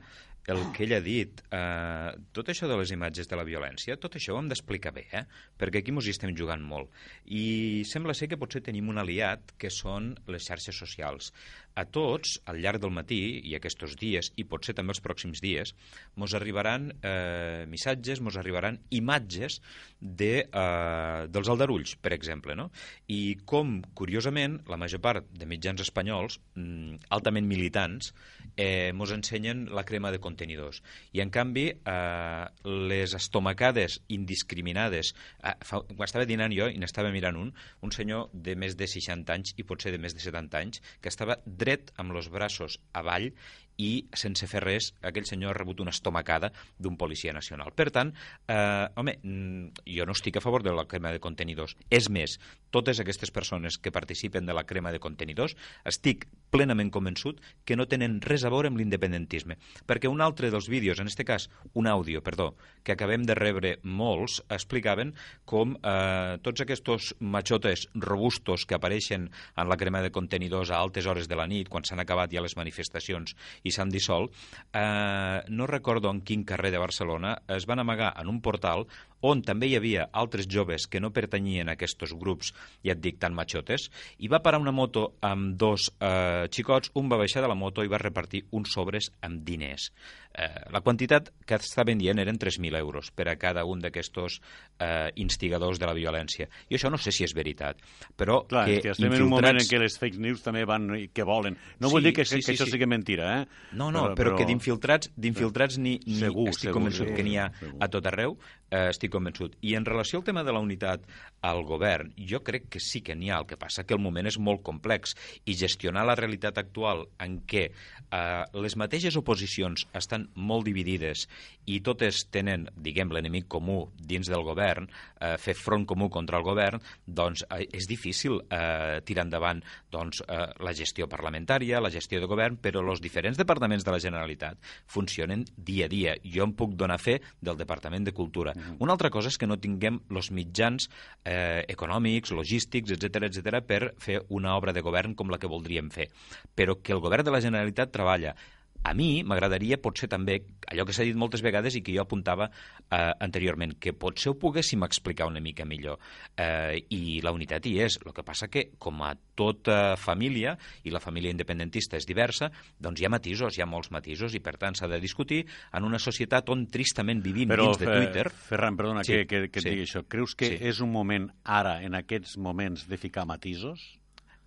el 0.50 0.61
que 0.75 0.82
ell 0.87 0.94
ha 0.96 1.00
dit, 1.04 1.42
eh, 1.54 2.11
tot 2.34 2.49
això 2.50 2.66
de 2.66 2.76
les 2.80 2.90
imatges 2.90 3.28
de 3.30 3.37
la 3.38 3.44
violència, 3.46 3.96
tot 3.96 4.16
això 4.18 4.34
ho 4.34 4.40
hem 4.40 4.49
d'explicar 4.50 4.90
bé, 4.96 5.04
eh? 5.14 5.25
perquè 5.58 5.82
aquí 5.82 5.94
ens 5.94 6.08
hi 6.08 6.14
estem 6.16 6.34
jugant 6.37 6.62
molt. 6.62 6.90
I 7.26 7.84
sembla 7.87 8.14
ser 8.18 8.28
que 8.28 8.38
potser 8.40 8.62
tenim 8.66 8.88
un 8.90 8.99
aliat, 8.99 9.54
que 9.58 9.70
són 9.70 10.16
les 10.26 10.49
xarxes 10.49 10.75
socials. 10.75 11.30
A 11.75 11.85
tots, 11.88 12.37
al 12.50 12.61
llarg 12.61 12.83
del 12.83 12.93
matí, 12.93 13.21
i 13.49 13.55
aquests 13.57 13.97
dies, 14.00 14.33
i 14.37 14.45
potser 14.49 14.75
també 14.76 14.93
els 14.93 15.02
pròxims 15.05 15.41
dies, 15.41 15.75
ens 16.19 16.35
arribaran 16.37 16.91
eh, 17.00 17.64
missatges, 17.71 18.21
ens 18.21 18.37
arribaran 18.41 18.79
imatges 18.91 19.61
de, 20.00 20.45
eh, 20.45 21.26
dels 21.33 21.49
aldarulls, 21.49 21.97
per 22.02 22.12
exemple. 22.12 22.57
No? 22.59 22.69
I 23.09 23.38
com, 23.49 23.79
curiosament, 23.99 24.61
la 24.69 24.79
major 24.81 25.00
part 25.05 25.29
de 25.33 25.49
mitjans 25.49 25.81
espanyols, 25.85 26.38
mm, 26.55 27.09
altament 27.17 27.49
militants, 27.49 28.12
eh, 28.57 28.93
mos 28.93 29.12
ensenyen 29.14 29.67
la 29.73 29.85
crema 29.88 30.11
de 30.12 30.21
contenidors. 30.21 30.83
I, 31.12 31.23
en 31.25 31.31
canvi, 31.31 31.69
eh, 31.73 32.47
les 32.64 33.14
estomacades 33.14 34.00
indiscriminades... 34.09 35.14
Eh, 35.43 35.55
fa, 35.64 35.83
estava 36.05 36.26
dinant 36.29 36.52
jo 36.52 36.69
i 36.69 36.79
n'estava 36.81 37.12
mirant 37.14 37.38
un, 37.38 37.52
un 37.81 37.93
senyor 37.95 38.29
de 38.33 38.57
més 38.59 38.76
de 38.76 38.88
60 38.91 39.33
anys 39.33 39.55
i 39.57 39.64
potser 39.64 39.95
de 39.95 40.00
més 40.02 40.17
de 40.17 40.21
70 40.21 40.61
anys, 40.61 40.83
que 41.00 41.09
estava 41.12 41.38
dret 41.62 41.92
amb 42.02 42.16
els 42.19 42.31
braços 42.37 42.78
avall 43.02 43.31
i 43.79 44.07
sense 44.14 44.47
fer 44.47 44.62
res 44.64 44.93
aquell 45.02 45.26
senyor 45.29 45.52
ha 45.52 45.59
rebut 45.59 45.81
una 45.81 45.93
estomacada 45.95 46.52
d'un 46.79 46.97
policia 46.97 47.33
nacional. 47.33 47.73
Per 47.75 47.91
tant, 47.91 48.12
eh, 48.49 48.88
home, 48.97 49.19
mm, 49.23 49.85
jo 49.97 50.07
no 50.07 50.12
estic 50.12 50.37
a 50.37 50.41
favor 50.41 50.62
de 50.62 50.73
la 50.73 50.87
crema 50.87 51.12
de 51.12 51.21
contenidors. 51.21 51.76
És 51.91 52.09
més, 52.11 52.38
totes 52.71 53.00
aquestes 53.00 53.31
persones 53.31 53.79
que 53.79 53.93
participen 53.93 54.47
de 54.47 54.55
la 54.55 54.64
crema 54.64 54.93
de 54.93 55.00
contenidors 55.00 55.57
estic 55.85 56.26
plenament 56.50 56.91
convençut 56.91 57.41
que 57.64 57.76
no 57.76 57.87
tenen 57.88 58.21
res 58.21 58.45
a 58.45 58.50
veure 58.50 58.69
amb 58.69 58.79
l'independentisme. 58.79 59.57
Perquè 59.87 60.09
un 60.09 60.21
altre 60.21 60.50
dels 60.50 60.69
vídeos, 60.69 61.00
en 61.00 61.09
aquest 61.09 61.25
cas 61.26 61.49
un 61.75 61.87
àudio, 61.87 62.23
perdó, 62.23 62.57
que 62.83 62.93
acabem 62.93 63.25
de 63.25 63.35
rebre 63.35 63.79
molts, 63.83 64.43
explicaven 64.49 65.14
com 65.45 65.76
eh, 65.83 66.38
tots 66.43 66.61
aquests 66.61 67.14
machotes 67.21 67.87
robustos 67.95 68.67
que 68.67 68.76
apareixen 68.76 69.31
en 69.57 69.69
la 69.69 69.76
crema 69.76 70.02
de 70.02 70.12
contenidors 70.12 70.71
a 70.71 70.81
altes 70.81 71.07
hores 71.07 71.29
de 71.29 71.37
la 71.38 71.47
nit, 71.47 71.69
quan 71.69 71.85
s'han 71.85 72.02
acabat 72.02 72.33
ja 72.33 72.43
les 72.45 72.57
manifestacions 72.57 73.37
i 73.62 73.73
s'han 73.75 73.90
dissolt, 73.90 74.35
eh, 74.73 75.42
no 75.49 75.66
recordo 75.71 76.11
en 76.11 76.23
quin 76.23 76.45
carrer 76.45 76.73
de 76.73 76.83
Barcelona, 76.83 77.37
es 77.49 77.66
van 77.66 77.83
amagar 77.83 78.14
en 78.21 78.28
un 78.28 78.40
portal 78.40 78.87
on 79.29 79.43
també 79.47 79.71
hi 79.71 79.76
havia 79.79 80.09
altres 80.12 80.49
joves 80.50 80.87
que 80.91 81.00
no 81.00 81.12
pertanyien 81.14 81.71
a 81.71 81.76
aquests 81.76 82.14
grups, 82.19 82.52
ja 82.85 82.97
et 82.97 83.02
dic, 83.02 83.19
tan 83.23 83.35
machotes, 83.35 83.88
i 84.19 84.29
va 84.29 84.43
parar 84.43 84.61
una 84.61 84.75
moto 84.75 85.14
amb 85.23 85.57
dos 85.59 85.88
eh, 85.99 86.49
xicots, 86.50 86.93
un 86.99 87.11
va 87.11 87.21
baixar 87.21 87.43
de 87.43 87.50
la 87.50 87.59
moto 87.59 87.85
i 87.85 87.91
va 87.91 88.00
repartir 88.02 88.45
uns 88.50 88.75
sobres 88.75 89.11
amb 89.23 89.45
diners. 89.47 89.91
Eh, 90.33 90.49
la 90.73 90.81
quantitat 90.81 91.29
que 91.45 91.59
estaven 91.61 92.00
dient 92.00 92.19
eren 92.23 92.38
3.000 92.41 92.79
euros 92.79 93.11
per 93.12 93.26
a 93.29 93.37
cada 93.37 93.67
un 93.69 93.83
d'aquests 93.85 94.38
eh, 94.81 95.11
instigadors 95.21 95.81
de 95.81 95.88
la 95.88 95.93
violència. 95.97 96.49
I 96.71 96.79
això 96.79 96.91
no 96.91 96.97
sé 96.97 97.12
si 97.12 97.26
és 97.26 97.35
veritat, 97.37 97.81
però 98.17 98.41
Clar, 98.49 98.64
que, 98.69 98.81
que 98.81 98.95
estem 98.95 99.11
infiltrats... 99.11 99.21
en 99.21 99.29
un 99.29 99.35
moment 99.35 99.61
en 99.61 99.69
què 99.69 99.81
les 99.83 99.99
fake 100.00 100.23
news 100.23 100.45
també 100.45 100.64
van 100.69 100.88
que 101.12 101.26
volen. 101.29 101.59
No 101.79 101.91
sí, 101.91 101.97
vull 101.97 102.09
dir 102.09 102.14
que, 102.17 102.25
sí, 102.25 102.38
que, 102.38 102.47
que 102.47 102.49
sí, 102.49 102.57
això 102.57 102.69
sí. 102.69 102.76
sigui 102.76 102.88
mentira, 102.88 103.29
eh? 103.43 103.45
No, 103.73 103.91
no, 103.91 104.09
però, 104.09 104.17
però, 104.17 104.17
però... 104.33 104.41
que 104.41 104.49
d'infiltrats 104.49 105.12
d'infiltrats 105.17 105.79
ni, 105.83 105.99
ni 106.07 106.19
segur, 106.23 106.49
estic 106.49 106.71
segur, 106.71 106.79
convençut 106.81 107.07
segur, 107.07 107.19
que 107.19 107.26
n'hi 107.29 107.37
ha 107.37 107.50
segur. 107.59 107.76
a 107.85 107.91
tot 107.93 108.09
arreu, 108.09 108.37
eh, 108.73 108.88
estic 108.91 109.12
convençut. 109.12 109.55
I 109.61 109.76
en 109.76 109.87
relació 109.87 110.19
al 110.21 110.26
tema 110.26 110.43
de 110.43 110.55
la 110.55 110.62
unitat 110.64 111.05
al 111.45 111.62
govern, 111.69 112.12
jo 112.17 112.43
crec 112.47 112.69
que 112.73 112.81
sí 112.81 113.02
que 113.05 113.14
n'hi 113.19 113.31
ha, 113.31 113.43
el 113.43 113.49
que 113.50 113.59
passa 113.61 113.85
que 113.85 113.95
el 113.95 114.02
moment 114.02 114.26
és 114.31 114.38
molt 114.38 114.62
complex 114.64 115.17
i 115.45 115.57
gestionar 115.59 116.07
la 116.09 116.17
realitat 116.19 116.59
actual 116.62 117.05
en 117.23 117.41
què 117.49 117.69
eh, 117.69 118.45
les 118.55 118.76
mateixes 118.81 119.17
oposicions 119.19 119.87
estan 119.99 120.29
molt 120.35 120.67
dividides 120.69 121.26
i 121.67 121.81
totes 121.85 122.25
tenen, 122.33 122.69
diguem, 122.75 123.12
l'enemic 123.12 123.49
comú 123.52 123.85
dins 123.99 124.31
del 124.31 124.45
govern, 124.47 124.88
eh, 125.21 125.37
fer 125.38 125.55
front 125.59 125.87
comú 125.87 126.09
contra 126.11 126.38
el 126.41 126.47
govern, 126.47 126.83
doncs 127.07 127.45
eh, 127.50 127.67
és 127.75 127.88
difícil 127.91 128.41
eh, 128.49 129.00
tirar 129.07 129.26
endavant 129.26 129.62
doncs, 129.93 130.23
eh, 130.26 130.47
la 130.62 130.75
gestió 130.76 131.09
parlamentària, 131.11 131.83
la 131.83 131.93
gestió 131.93 132.23
de 132.23 132.31
govern, 132.31 132.59
però 132.62 132.83
els 132.83 133.02
diferents 133.02 133.38
departaments 133.38 133.85
de 133.85 133.95
la 133.95 134.00
Generalitat 134.02 134.59
funcionen 134.87 135.45
dia 135.57 135.87
a 135.87 135.93
dia. 135.93 136.17
Jo 136.23 136.47
em 136.47 136.55
puc 136.57 136.75
donar 136.79 137.00
fe 137.02 137.19
del 137.41 137.59
Departament 137.59 138.07
de 138.07 138.14
Cultura. 138.17 138.55
-hmm. 138.62 138.81
Una 138.81 138.92
altra 138.92 139.11
cosa 139.11 139.28
és 139.28 139.38
que 139.38 139.47
no 139.47 139.59
tinguem 139.59 140.00
els 140.11 140.31
mitjans 140.31 140.88
eh, 141.25 141.64
econòmics, 141.69 142.33
logístics, 142.33 142.90
etc 142.90 143.28
etc 143.28 143.61
per 143.66 143.95
fer 143.99 144.23
una 144.28 144.57
obra 144.57 144.73
de 144.73 144.81
govern 144.81 145.14
com 145.14 145.31
la 145.31 145.38
que 145.38 145.49
voldríem 145.49 145.90
fer. 145.90 146.09
Però 146.54 146.81
que 146.83 146.92
el 146.92 147.00
govern 147.00 147.25
de 147.25 147.31
la 147.31 147.40
Generalitat 147.40 147.92
treballa 147.92 148.35
a 148.83 148.95
mi 148.99 149.23
m'agradaria 149.23 149.79
potser 149.83 150.09
també 150.11 150.41
allò 150.73 150.87
que 150.89 150.95
s'ha 150.97 151.07
dit 151.07 151.19
moltes 151.19 151.43
vegades 151.45 151.77
i 151.79 151.83
que 151.85 151.95
jo 151.95 152.03
apuntava 152.03 152.49
eh, 152.49 153.12
anteriorment, 153.23 153.77
que 153.81 153.95
potser 153.95 154.33
ho 154.33 154.39
poguéssim 154.39 154.83
explicar 154.87 155.29
una 155.31 155.41
mica 155.41 155.67
millor. 155.69 156.01
Eh, 156.37 156.83
I 156.91 157.21
la 157.23 157.33
unitat 157.35 157.67
hi 157.69 157.77
és. 157.85 157.99
El 158.03 158.15
que 158.17 158.25
passa 158.27 158.49
que, 158.51 158.71
com 158.83 159.03
a 159.07 159.12
tota 159.39 159.95
família, 160.01 160.57
i 160.85 160.93
la 160.95 161.01
família 161.03 161.33
independentista 161.33 161.99
és 162.01 162.09
diversa, 162.09 162.51
doncs 162.83 163.01
hi 163.01 163.07
ha 163.07 163.12
matisos, 163.12 163.57
hi 163.57 163.65
ha 163.65 163.71
molts 163.71 163.93
matisos, 163.95 164.35
i 164.35 164.43
per 164.43 164.57
tant 164.61 164.77
s'ha 164.79 164.91
de 164.91 165.01
discutir 165.03 165.43
en 165.73 165.87
una 165.89 166.01
societat 166.03 166.51
on 166.53 166.67
tristament 166.73 167.23
vivim 167.23 167.53
Però, 167.53 167.71
dins 167.71 167.83
de 167.83 167.91
Twitter... 167.91 168.29
Ferran, 168.51 168.77
perdona 168.79 169.07
sí, 169.07 169.23
que, 169.23 169.27
que, 169.27 169.49
que 169.49 169.62
et 169.62 169.67
sí. 169.67 169.71
digui 169.71 169.87
això. 169.87 170.05
Creus 170.09 170.37
que 170.39 170.55
sí. 170.55 170.61
és 170.73 170.83
un 170.85 170.93
moment 170.93 171.31
ara, 171.45 171.79
en 171.87 171.95
aquests 171.99 172.37
moments, 172.43 172.89
de 172.91 172.99
ficar 173.01 173.27
matisos? 173.29 174.01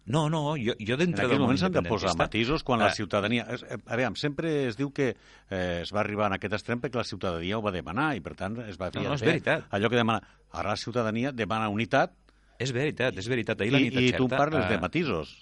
No, 0.05 0.27
no, 0.29 0.53
jo, 0.61 0.75
jo 0.77 0.97
dintre 1.01 1.25
del 1.27 1.39
moment 1.41 1.57
s'han 1.57 1.73
de 1.73 1.81
posar 1.87 2.13
matisos 2.19 2.63
quan 2.63 2.83
la 2.83 2.91
ciutadania... 2.93 3.47
Eh, 3.49 3.77
a 3.81 3.97
veure, 3.97 4.11
sempre 4.21 4.51
es 4.67 4.77
diu 4.77 4.91
que 4.93 5.07
eh, 5.15 5.79
es 5.81 5.89
va 5.95 6.03
arribar 6.03 6.27
en 6.29 6.37
aquest 6.37 6.53
extrem 6.59 6.83
perquè 6.83 7.01
la 7.01 7.07
ciutadania 7.09 7.57
ho 7.57 7.63
va 7.65 7.73
demanar 7.73 8.11
i, 8.17 8.21
per 8.21 8.35
tant, 8.37 8.59
es 8.69 8.77
va 8.77 8.91
fer 8.93 9.01
no, 9.01 9.09
no, 9.09 9.17
és 9.17 9.25
veritat. 9.25 9.65
allò 9.73 9.89
que 9.89 9.97
demana. 9.97 10.21
Ara 10.53 10.75
la 10.75 10.79
ciutadania 10.79 11.33
demana 11.33 11.71
unitat 11.73 12.13
és 12.61 12.71
veritat, 12.75 13.17
és 13.17 13.27
veritat. 13.27 13.65
Ahir 13.65 13.73
la 13.73 13.81
nit 13.81 13.97
I, 13.97 14.11
i 14.11 14.13
tu 14.15 14.29
parles 14.31 14.61
uh, 14.61 14.69
de 14.69 14.77
matisos. 14.79 15.33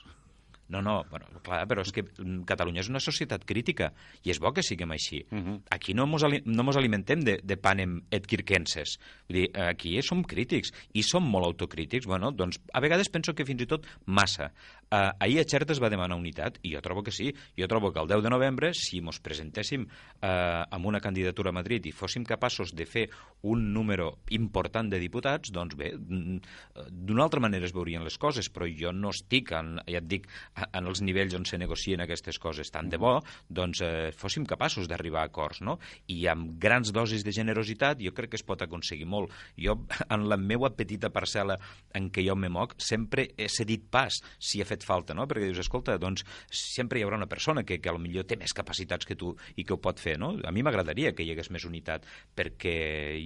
No, 0.70 0.82
no, 0.82 1.03
bueno, 1.10 1.27
clar, 1.43 1.65
però 1.67 1.84
és 1.84 1.91
que 1.93 2.05
mm, 2.05 2.46
Catalunya 2.50 2.82
és 2.82 2.89
una 2.89 3.01
societat 3.03 3.43
crítica 3.46 3.91
i 4.24 4.32
és 4.32 4.39
bo 4.41 4.53
que 4.55 4.63
siguem 4.63 4.91
així. 4.96 5.24
Uh 5.29 5.39
-huh. 5.39 5.62
Aquí 5.70 5.93
no 5.93 6.08
mos, 6.08 6.24
no 6.24 6.63
mos 6.63 6.77
alimentem 6.77 7.20
de, 7.20 7.39
de 7.43 7.58
panem 7.58 8.01
et 8.10 8.25
quirquenses. 8.25 8.98
Vull 9.27 9.38
dir, 9.38 9.50
aquí 9.53 10.01
som 10.01 10.24
crítics 10.24 10.72
i 10.93 11.03
som 11.03 11.24
molt 11.24 11.46
autocrítics. 11.46 12.08
Bueno, 12.08 12.32
doncs 12.32 12.60
a 12.74 12.79
vegades 12.79 13.10
penso 13.10 13.34
que 13.34 13.46
fins 13.46 13.62
i 13.62 13.65
tot 13.65 13.86
massa. 14.05 14.51
Uh, 14.94 15.10
ahir 15.20 15.40
a 15.42 15.44
Xerta 15.50 15.74
es 15.74 15.80
va 15.82 15.90
demanar 15.90 16.20
unitat 16.20 16.60
i 16.62 16.76
jo 16.76 16.82
trobo 16.86 17.02
que 17.02 17.10
sí. 17.10 17.32
Jo 17.58 17.66
trobo 17.66 17.90
que 17.90 17.98
el 17.98 18.08
10 18.12 18.22
de 18.22 18.30
novembre, 18.30 18.70
si 18.78 19.00
mos 19.02 19.18
presentéssim 19.26 19.88
uh, 19.88 20.68
amb 20.70 20.86
una 20.86 21.00
candidatura 21.02 21.50
a 21.50 21.56
Madrid 21.58 21.88
i 21.90 21.94
fóssim 21.96 22.22
capaços 22.30 22.76
de 22.78 22.86
fer 22.86 23.08
un 23.42 23.72
número 23.74 24.20
important 24.38 24.92
de 24.92 25.00
diputats, 25.02 25.50
doncs 25.50 25.74
bé, 25.80 25.90
d'una 25.98 27.24
altra 27.26 27.42
manera 27.42 27.66
es 27.66 27.74
veurien 27.74 28.06
les 28.06 28.20
coses, 28.22 28.52
però 28.54 28.68
jo 28.70 28.92
no 28.94 29.10
estic, 29.10 29.50
en, 29.58 29.80
ja 29.90 29.98
et 29.98 30.08
dic, 30.12 30.30
en 30.70 30.92
els 30.92 31.02
nivells 31.02 31.34
on 31.40 31.48
se 31.50 31.58
negocien 31.58 32.06
aquestes 32.06 32.38
coses. 32.38 32.70
Tant 32.70 32.92
de 32.94 33.02
bo, 33.02 33.16
doncs, 33.50 33.82
eh, 33.82 34.12
fóssim 34.14 34.46
capaços 34.46 34.88
d'arribar 34.92 35.26
a 35.26 35.32
acords, 35.32 35.64
no? 35.66 35.80
I 36.14 36.28
amb 36.30 36.54
grans 36.62 36.94
dosis 36.94 37.26
de 37.26 37.34
generositat 37.34 38.06
jo 38.06 38.14
crec 38.14 38.36
que 38.36 38.40
es 38.40 38.46
pot 38.46 38.62
aconseguir 38.62 39.10
molt. 39.10 39.34
Jo, 39.58 39.80
en 40.14 40.30
la 40.30 40.38
meva 40.38 40.70
petita 40.78 41.10
parcel·la 41.10 41.58
en 41.98 42.14
què 42.14 42.28
jo 42.30 42.38
me 42.38 42.54
moc, 42.54 42.78
sempre 42.78 43.32
he 43.34 43.50
cedit 43.50 43.90
pas 43.90 44.22
si 44.38 44.62
ha 44.62 44.70
fet 44.70 44.83
falta, 44.86 45.16
no? 45.18 45.28
Perquè 45.30 45.48
dius, 45.50 45.62
escolta, 45.63 45.98
doncs 46.02 46.25
sempre 46.50 47.00
hi 47.00 47.06
haurà 47.06 47.20
una 47.20 47.30
persona 47.32 47.63
que, 47.68 47.80
que 47.82 47.92
a 47.92 47.96
lo 47.96 48.02
millor 48.04 48.28
té 48.30 48.38
més 48.40 48.54
capacitats 48.56 49.08
que 49.10 49.18
tu 49.20 49.34
i 49.56 49.66
que 49.66 49.75
ho 49.75 49.82
pot 49.82 50.02
fer, 50.02 50.18
no? 50.22 50.34
A 50.44 50.52
mi 50.56 50.63
m'agradaria 50.66 51.13
que 51.16 51.25
hi 51.25 51.34
hagués 51.34 51.52
més 51.54 51.66
unitat, 51.70 52.08
perquè 52.36 52.75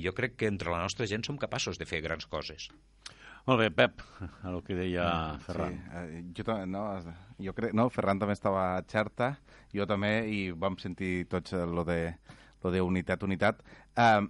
jo 0.04 0.14
crec 0.18 0.38
que 0.38 0.52
entre 0.52 0.74
la 0.74 0.82
nostra 0.84 1.08
gent 1.10 1.26
som 1.28 1.40
capaços 1.42 1.80
de 1.82 1.90
fer 1.90 2.02
grans 2.06 2.30
coses. 2.30 2.70
Molt 3.48 3.62
bé, 3.62 3.70
Pep, 3.72 4.02
el 4.50 4.58
que 4.68 4.76
deia 4.76 5.06
mm, 5.08 5.44
Ferran. 5.46 5.76
Sí, 5.78 6.00
eh, 6.00 6.24
jo, 6.36 6.56
no, 6.68 6.82
jo 7.46 7.54
crec, 7.56 7.76
no, 7.80 7.86
Ferran 7.94 8.20
també 8.20 8.36
estava 8.36 8.64
a 8.74 8.82
Xerta, 8.84 9.38
jo 9.72 9.88
també, 9.88 10.12
i 10.28 10.40
vam 10.52 10.76
sentir 10.82 11.30
tots 11.32 11.56
lo 11.56 11.86
de, 11.88 12.02
lo 12.66 12.74
de 12.76 12.82
unitat, 12.84 13.24
unitat. 13.24 13.64
Uh, 13.96 14.28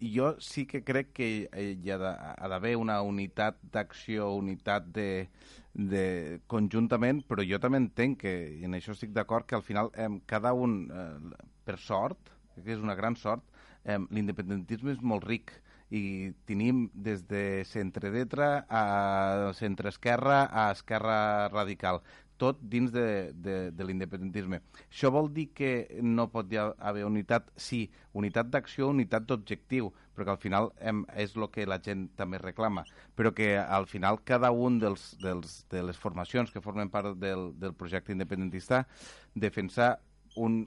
jo 0.00 0.34
sí 0.40 0.66
que 0.66 0.82
crec 0.84 1.12
que 1.16 1.28
hi 1.56 1.90
ha 1.90 1.98
d'haver 1.98 2.76
una 2.76 3.00
unitat 3.02 3.58
d'acció, 3.72 4.30
unitat 4.36 4.88
de, 4.92 5.28
de 5.72 6.40
conjuntament, 6.46 7.22
però 7.28 7.44
jo 7.46 7.60
també 7.62 7.80
entenc 7.80 8.20
que, 8.24 8.34
i 8.60 8.64
en 8.68 8.76
això 8.76 8.96
estic 8.96 9.14
d'acord, 9.16 9.46
que 9.46 9.56
al 9.56 9.64
final 9.64 9.90
eh, 9.94 10.08
cada 10.26 10.52
un, 10.52 10.82
eh, 10.90 11.46
per 11.64 11.78
sort, 11.78 12.32
que 12.56 12.72
és 12.72 12.82
una 12.82 12.96
gran 12.96 13.16
sort, 13.16 13.44
eh, 13.84 13.98
l'independentisme 14.10 14.92
és 14.92 15.00
molt 15.00 15.24
ric 15.24 15.52
i 15.94 16.32
tenim 16.48 16.88
des 16.92 17.22
de 17.30 17.62
centre-dretra 17.68 18.66
a 18.66 19.52
centre-esquerra 19.54 20.40
a 20.50 20.70
esquerra 20.74 21.48
radical 21.52 22.00
tot 22.38 22.58
dins 22.60 22.92
de, 22.92 23.32
de, 23.32 23.56
de 23.72 23.86
l'independentisme. 23.86 24.60
Això 24.86 25.10
vol 25.14 25.30
dir 25.32 25.48
que 25.56 25.70
no 26.02 26.28
pot 26.32 26.52
haver 26.56 27.04
unitat? 27.08 27.50
Sí, 27.56 27.86
unitat 28.16 28.50
d'acció, 28.52 28.90
unitat 28.92 29.26
d'objectiu, 29.28 29.90
perquè 30.16 30.34
al 30.34 30.40
final 30.42 30.70
hem, 30.80 31.04
és 31.16 31.36
el 31.36 31.48
que 31.52 31.66
la 31.68 31.80
gent 31.82 32.08
també 32.16 32.40
reclama, 32.42 32.86
però 33.16 33.32
que 33.36 33.54
al 33.60 33.88
final 33.90 34.22
cada 34.24 34.50
un 34.52 34.80
dels, 34.82 35.14
dels, 35.22 35.62
de 35.72 35.84
les 35.84 36.00
formacions 36.00 36.52
que 36.52 36.64
formen 36.64 36.92
part 36.92 37.16
del, 37.20 37.50
del 37.60 37.74
projecte 37.74 38.12
independentista 38.12 38.86
defensa 39.34 39.96
un, 40.36 40.66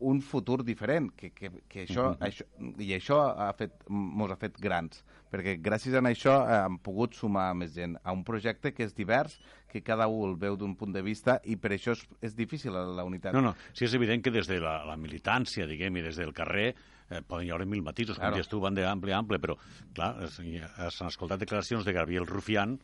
un 0.00 0.20
futur 0.24 0.62
diferent, 0.64 1.10
que, 1.16 1.30
que, 1.36 1.50
que 1.68 1.84
això, 1.86 2.10
uh 2.10 2.16
-huh. 2.16 2.28
això, 2.28 2.44
i 2.78 2.92
això 2.96 3.18
ha 3.36 3.52
fet, 3.52 3.72
mos 3.88 4.30
ha 4.30 4.36
fet 4.36 4.58
grans, 4.58 5.04
perquè 5.30 5.60
gràcies 5.60 5.94
a 5.94 6.00
això 6.00 6.34
eh, 6.48 6.64
hem 6.66 6.78
pogut 6.78 7.14
sumar 7.14 7.54
més 7.54 7.74
gent 7.74 7.96
a 8.02 8.12
un 8.12 8.24
projecte 8.24 8.72
que 8.72 8.84
és 8.84 8.94
divers, 8.94 9.40
que 9.68 9.82
cada 9.82 10.08
un 10.08 10.30
el 10.30 10.36
veu 10.36 10.56
d'un 10.56 10.74
punt 10.76 10.92
de 10.92 11.02
vista 11.02 11.40
i 11.44 11.56
per 11.56 11.72
això 11.72 11.92
és, 11.92 12.08
és 12.20 12.34
difícil 12.34 12.72
la, 12.72 12.84
la 12.84 13.04
unitat. 13.04 13.32
No, 13.32 13.40
no, 13.40 13.54
sí 13.72 13.84
és 13.84 13.94
evident 13.94 14.22
que 14.22 14.30
des 14.30 14.46
de 14.46 14.60
la, 14.60 14.84
la 14.84 14.96
militància, 14.96 15.66
diguem, 15.66 15.96
i 15.96 16.02
des 16.02 16.16
del 16.16 16.32
carrer, 16.32 16.74
eh, 17.08 17.22
poden 17.22 17.46
hi 17.46 17.50
haure 17.50 17.66
mil 17.66 17.82
matisos, 17.82 18.16
claro. 18.16 18.30
com 18.30 18.36
dius 18.38 18.48
tu, 18.48 18.60
van 18.60 18.74
d'ample 18.74 19.12
a 19.12 19.18
ample, 19.18 19.38
però, 19.38 19.56
clar, 19.94 20.28
s'han 20.28 21.08
escoltat 21.08 21.38
declaracions 21.38 21.84
de 21.84 21.92
Gabriel 21.92 22.26
Rufián 22.26 22.78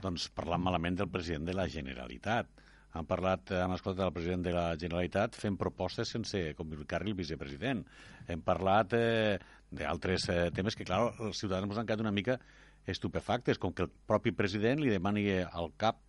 doncs, 0.00 0.28
parlant 0.32 0.62
malament 0.62 0.96
del 0.96 1.10
president 1.12 1.44
de 1.44 1.54
la 1.54 1.68
Generalitat 1.68 2.48
han 2.96 3.06
parlat, 3.06 3.52
hem 3.54 3.74
escoltat 3.76 4.08
el 4.08 4.14
president 4.14 4.42
de 4.42 4.54
la 4.54 4.66
Generalitat 4.74 5.36
fent 5.38 5.56
propostes 5.58 6.10
sense 6.10 6.40
comunicar-li 6.58 7.12
el 7.14 7.18
vicepresident. 7.18 7.84
Hem 8.26 8.42
parlat 8.42 8.96
eh, 8.98 9.38
d'altres 9.70 10.26
eh, 10.32 10.40
temes 10.54 10.74
que, 10.74 10.86
clar, 10.88 11.04
els 11.22 11.38
ciutadans 11.38 11.70
ens 11.70 11.78
han 11.78 11.86
quedat 11.86 12.02
una 12.02 12.14
mica 12.14 12.40
estupefactes, 12.90 13.60
com 13.62 13.74
que 13.76 13.86
el 13.86 13.92
propi 14.10 14.32
president 14.34 14.82
li 14.82 14.90
demani 14.90 15.26
al 15.44 15.70
cap 15.78 16.00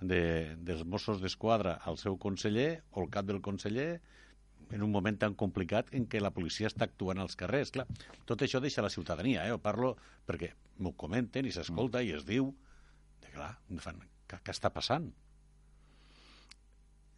de, 0.00 0.56
dels 0.56 0.84
Mossos 0.84 1.20
d'Esquadra 1.20 1.76
al 1.84 1.98
seu 2.00 2.16
conseller 2.20 2.82
o 2.92 3.02
al 3.02 3.10
cap 3.12 3.28
del 3.28 3.42
conseller 3.44 4.00
en 4.72 4.82
un 4.82 4.90
moment 4.90 5.18
tan 5.18 5.36
complicat 5.38 5.92
en 5.94 6.08
què 6.10 6.20
la 6.20 6.32
policia 6.34 6.70
està 6.70 6.88
actuant 6.88 7.20
als 7.22 7.36
carrers. 7.38 7.70
Clar, 7.74 7.86
tot 8.26 8.42
això 8.42 8.60
deixa 8.62 8.82
la 8.82 8.90
ciutadania, 8.90 9.44
eh? 9.46 9.52
Ho 9.54 9.60
parlo 9.62 9.94
perquè 10.26 10.52
m'ho 10.80 10.96
comenten 10.98 11.46
i 11.46 11.54
s'escolta 11.54 12.02
i 12.02 12.12
es 12.16 12.26
diu 12.26 12.50
de, 13.22 13.30
clar, 13.30 13.52
fan, 13.84 14.02
què, 14.26 14.40
què 14.42 14.56
està 14.56 14.72
passant? 14.74 15.12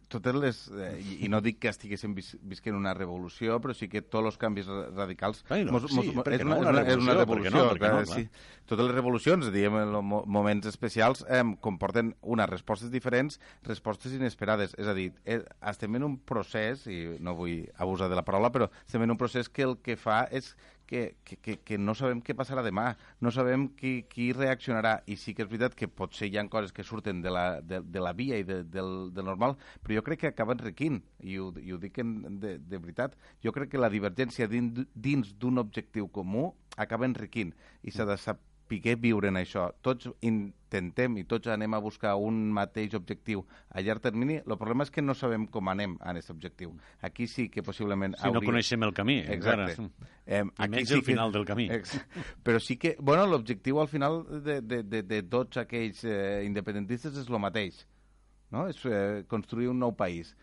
Totes 0.09 0.35
les... 0.35 0.59
Eh, 0.73 0.91
i, 0.99 1.17
I 1.25 1.29
no 1.31 1.39
dic 1.45 1.59
que 1.63 1.71
estiguéssim 1.71 2.15
vis, 2.17 2.33
visquent 2.41 2.77
una 2.77 2.93
revolució, 2.97 3.59
però 3.63 3.75
sí 3.77 3.87
que 3.91 4.01
tots 4.01 4.31
els 4.31 4.39
canvis 4.41 4.69
radicals... 4.97 5.43
Ai, 5.53 5.65
no, 5.67 5.75
mos, 5.75 5.85
sí, 5.89 5.95
mos, 5.95 6.09
és, 6.33 6.43
no, 6.45 6.57
una, 6.57 6.73
una 6.73 6.83
és 6.83 6.97
una 6.97 7.15
revolució, 7.17 7.53
revolució, 7.53 7.67
perquè 7.69 7.91
no, 7.91 8.01
clar, 8.01 8.07
clar. 8.09 8.17
sí. 8.17 8.65
Totes 8.69 8.89
les 8.89 8.97
revolucions, 8.97 9.51
diguem, 9.53 9.77
en 9.81 9.93
mo 10.05 10.23
moments 10.29 10.69
especials, 10.69 11.23
eh, 11.29 11.43
comporten 11.65 12.13
unes 12.21 12.49
respostes 12.51 12.91
diferents, 12.93 13.39
respostes 13.67 14.13
inesperades. 14.17 14.75
És 14.81 14.89
a 14.89 14.97
dir, 14.97 15.11
eh, 15.25 15.41
estem 15.71 15.97
en 15.97 16.09
un 16.09 16.19
procés, 16.19 16.85
i 16.89 16.99
no 17.23 17.37
vull 17.37 17.63
abusar 17.77 18.09
de 18.11 18.19
la 18.19 18.25
paraula, 18.27 18.51
però 18.53 18.69
estem 18.85 19.05
en 19.05 19.15
un 19.15 19.21
procés 19.21 19.49
que 19.49 19.65
el 19.65 19.79
que 19.85 19.97
fa 19.99 20.25
és 20.29 20.53
que, 20.89 21.17
que, 21.23 21.59
que, 21.61 21.77
no 21.77 21.93
sabem 21.93 22.23
què 22.25 22.33
passarà 22.33 22.63
demà, 22.65 22.87
no 23.21 23.29
sabem 23.29 23.67
qui, 23.77 23.91
qui 24.09 24.31
reaccionarà, 24.33 24.95
i 25.05 25.19
sí 25.21 25.35
que 25.37 25.45
és 25.45 25.51
veritat 25.51 25.77
que 25.77 25.85
potser 25.87 26.31
hi 26.31 26.39
ha 26.41 26.45
coses 26.49 26.73
que 26.73 26.85
surten 26.87 27.21
de 27.21 27.29
la, 27.35 27.45
de, 27.61 27.83
de 27.85 28.01
la 28.01 28.15
via 28.17 28.39
i 28.41 28.47
de, 28.47 28.63
del, 28.65 28.91
del 29.13 29.29
normal, 29.29 29.53
però 29.83 29.99
jo 29.99 30.05
crec 30.07 30.23
que 30.23 30.31
acaba 30.33 30.57
enriquint, 30.57 30.97
i 31.21 31.37
ho, 31.37 31.51
i 31.61 31.75
ho 31.75 31.77
dic 31.77 32.01
en, 32.01 32.15
de, 32.41 32.57
de 32.57 32.81
veritat, 32.81 33.13
jo 33.45 33.53
crec 33.53 33.75
que 33.75 33.83
la 33.83 33.91
divergència 33.93 34.49
dins, 34.49 35.35
d'un 35.37 35.61
objectiu 35.61 36.09
comú 36.09 36.49
acaba 36.81 37.05
enriquint, 37.05 37.53
i 37.85 37.93
s'ha 37.93 38.09
de 38.09 38.17
saber 38.69 38.95
viure 38.99 39.31
en 39.31 39.39
això. 39.39 39.65
Tots 39.85 40.07
intentem 40.25 41.17
i 41.19 41.25
tots 41.29 41.49
anem 41.51 41.73
a 41.73 41.81
buscar 41.83 42.13
un 42.21 42.37
mateix 42.55 42.93
objectiu 42.97 43.43
a 43.73 43.83
llarg 43.85 44.03
termini. 44.03 44.37
El 44.39 44.57
problema 44.61 44.85
és 44.85 44.93
que 44.93 45.03
no 45.03 45.15
sabem 45.17 45.47
com 45.51 45.71
anem 45.71 45.97
a 45.99 46.13
aquest 46.13 46.31
objectiu. 46.33 46.75
Aquí 47.01 47.27
sí 47.27 47.49
que 47.49 47.63
possiblement... 47.65 48.15
Si 48.21 48.31
no 48.33 48.43
coneixem 48.45 48.85
el 48.87 48.93
camí, 48.95 49.19
Exacte. 49.25 49.75
encara. 49.75 50.09
Eh, 50.25 50.43
I 50.45 50.69
menys 50.69 50.93
el 50.95 51.03
final 51.07 51.33
del 51.35 51.47
camí. 51.49 51.67
Ex... 51.79 51.97
Però 52.45 52.61
sí 52.63 52.77
que, 52.77 52.95
bueno, 52.99 53.25
l'objectiu 53.27 53.81
al 53.81 53.89
final 53.91 54.21
de, 54.45 54.61
de, 54.61 54.83
de, 54.83 55.03
de 55.03 55.23
tots 55.27 55.61
aquells 55.61 56.05
eh, 56.05 56.45
independentistes 56.47 57.17
és 57.17 57.29
el 57.29 57.41
mateix, 57.41 57.83
no? 58.53 58.67
És 58.69 58.85
eh, 58.85 59.25
construir 59.27 59.71
un 59.73 59.81
nou 59.81 59.97
país. 59.97 60.35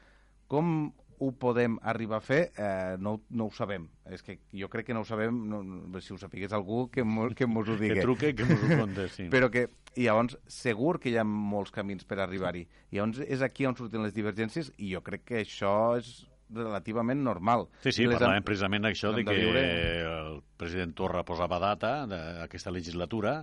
Com 0.50 0.90
ho 1.18 1.30
podem 1.32 1.78
arribar 1.82 2.18
a 2.18 2.24
fer, 2.24 2.52
eh, 2.56 2.96
no, 2.98 3.16
no 3.30 3.46
ho 3.46 3.50
sabem. 3.54 3.88
És 4.10 4.22
que 4.22 4.38
jo 4.52 4.68
crec 4.72 4.86
que 4.86 4.94
no 4.94 5.00
ho 5.02 5.08
sabem, 5.08 5.36
no, 5.50 5.62
no, 5.64 6.00
si 6.00 6.12
ho 6.14 6.18
sapigués 6.20 6.52
algú, 6.52 6.86
que, 6.90 7.04
mo, 7.04 7.28
que 7.34 7.46
mos 7.46 7.68
ho 7.68 7.76
digui. 7.76 7.94
Que 7.98 8.04
truque, 8.04 8.34
que 8.34 8.44
mos 8.44 8.62
ho 8.62 8.78
conte, 8.84 9.08
sí. 9.14 9.28
Però 9.34 9.50
que, 9.50 9.66
i 9.96 10.04
llavors, 10.06 10.36
segur 10.46 10.98
que 11.00 11.10
hi 11.10 11.16
ha 11.18 11.24
molts 11.24 11.72
camins 11.74 12.04
per 12.04 12.20
arribar-hi. 12.20 12.66
I 12.92 12.98
llavors 13.00 13.20
és 13.26 13.42
aquí 13.42 13.66
on 13.66 13.76
surten 13.78 14.02
les 14.04 14.14
divergències 14.16 14.72
i 14.78 14.92
jo 14.94 15.02
crec 15.06 15.24
que 15.32 15.42
això 15.44 15.74
és 15.98 16.26
relativament 16.54 17.24
normal. 17.26 17.64
Sí, 17.82 17.90
sí, 17.90 18.04
les 18.06 18.20
parlàvem 18.20 18.38
hem- 18.38 18.44
precisament 18.46 18.84
d'això, 18.86 19.10
de 19.10 19.24
de 19.24 19.24
que 19.26 19.38
viure. 19.40 19.62
el 20.06 20.42
president 20.56 20.92
Torra 20.94 21.24
posava 21.26 21.58
data 21.58 22.06
d'aquesta 22.06 22.70
legislatura 22.70 23.40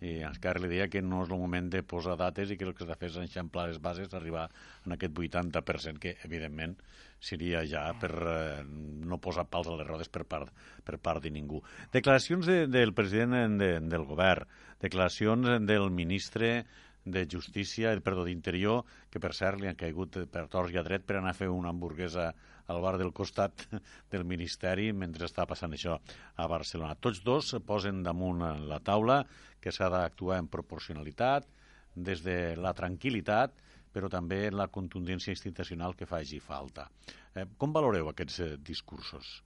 i 0.00 0.16
encara 0.24 0.58
li 0.58 0.66
deia 0.72 0.88
que 0.88 1.02
no 1.04 1.20
és 1.22 1.30
el 1.30 1.38
moment 1.38 1.68
de 1.70 1.82
posar 1.84 2.16
dates 2.16 2.50
i 2.50 2.56
que 2.56 2.64
el 2.64 2.72
que 2.74 2.82
s'ha 2.86 2.94
de 2.94 2.98
fer 2.98 3.10
és 3.12 3.18
enxamplar 3.20 3.66
les 3.68 3.78
bases, 3.84 4.14
arribar 4.16 4.48
en 4.86 4.96
aquest 4.96 5.12
80%, 5.14 5.98
que 6.00 6.16
evidentment 6.24 6.74
seria 7.20 7.62
ja 7.68 7.84
per 8.00 8.12
eh, 8.16 8.64
no 8.64 9.20
posar 9.20 9.46
pals 9.52 9.68
a 9.68 9.76
les 9.76 9.86
rodes 9.86 10.08
per 10.08 10.24
part, 10.24 10.52
per 10.84 10.98
part 10.98 11.22
de 11.22 11.30
ningú. 11.30 11.60
Declaracions 11.92 12.48
de, 12.48 12.64
del 12.66 12.94
president 12.96 13.58
de, 13.60 13.74
del 13.84 14.06
govern, 14.08 14.48
declaracions 14.80 15.60
del 15.68 15.90
ministre 15.92 16.64
de 17.04 17.26
Justícia, 17.30 17.92
perdó, 18.04 18.24
d'Interior, 18.24 18.84
que 19.10 19.20
per 19.20 19.32
cert 19.36 19.60
li 19.60 19.68
han 19.68 19.78
caigut 19.78 20.18
per 20.32 20.46
tors 20.52 20.72
i 20.72 20.78
a 20.80 20.84
dret 20.84 21.06
per 21.06 21.18
anar 21.18 21.32
a 21.32 21.38
fer 21.38 21.48
una 21.48 21.72
hamburguesa 21.72 22.30
al 22.70 22.80
bar 22.84 22.96
del 23.00 23.12
costat 23.12 23.66
del 24.12 24.26
Ministeri 24.28 24.90
mentre 24.92 25.26
està 25.26 25.46
passant 25.48 25.72
això 25.74 25.96
a 26.36 26.48
Barcelona. 26.48 26.98
Tots 27.00 27.22
dos 27.24 27.54
posen 27.66 28.04
damunt 28.06 28.44
la 28.68 28.80
taula 28.84 29.22
que 29.60 29.72
s'ha 29.72 29.90
d'actuar 29.92 30.38
en 30.40 30.48
proporcionalitat, 30.52 31.48
des 31.96 32.22
de 32.22 32.54
la 32.56 32.72
tranquil·litat, 32.76 33.56
però 33.92 34.10
també 34.12 34.44
en 34.48 34.56
la 34.58 34.68
contundència 34.72 35.34
institucional 35.34 35.96
que 35.98 36.08
faci 36.08 36.40
falta. 36.40 36.88
Eh, 37.34 37.46
com 37.58 37.72
valoreu 37.74 38.10
aquests 38.10 38.40
eh, 38.44 38.50
discursos? 38.58 39.40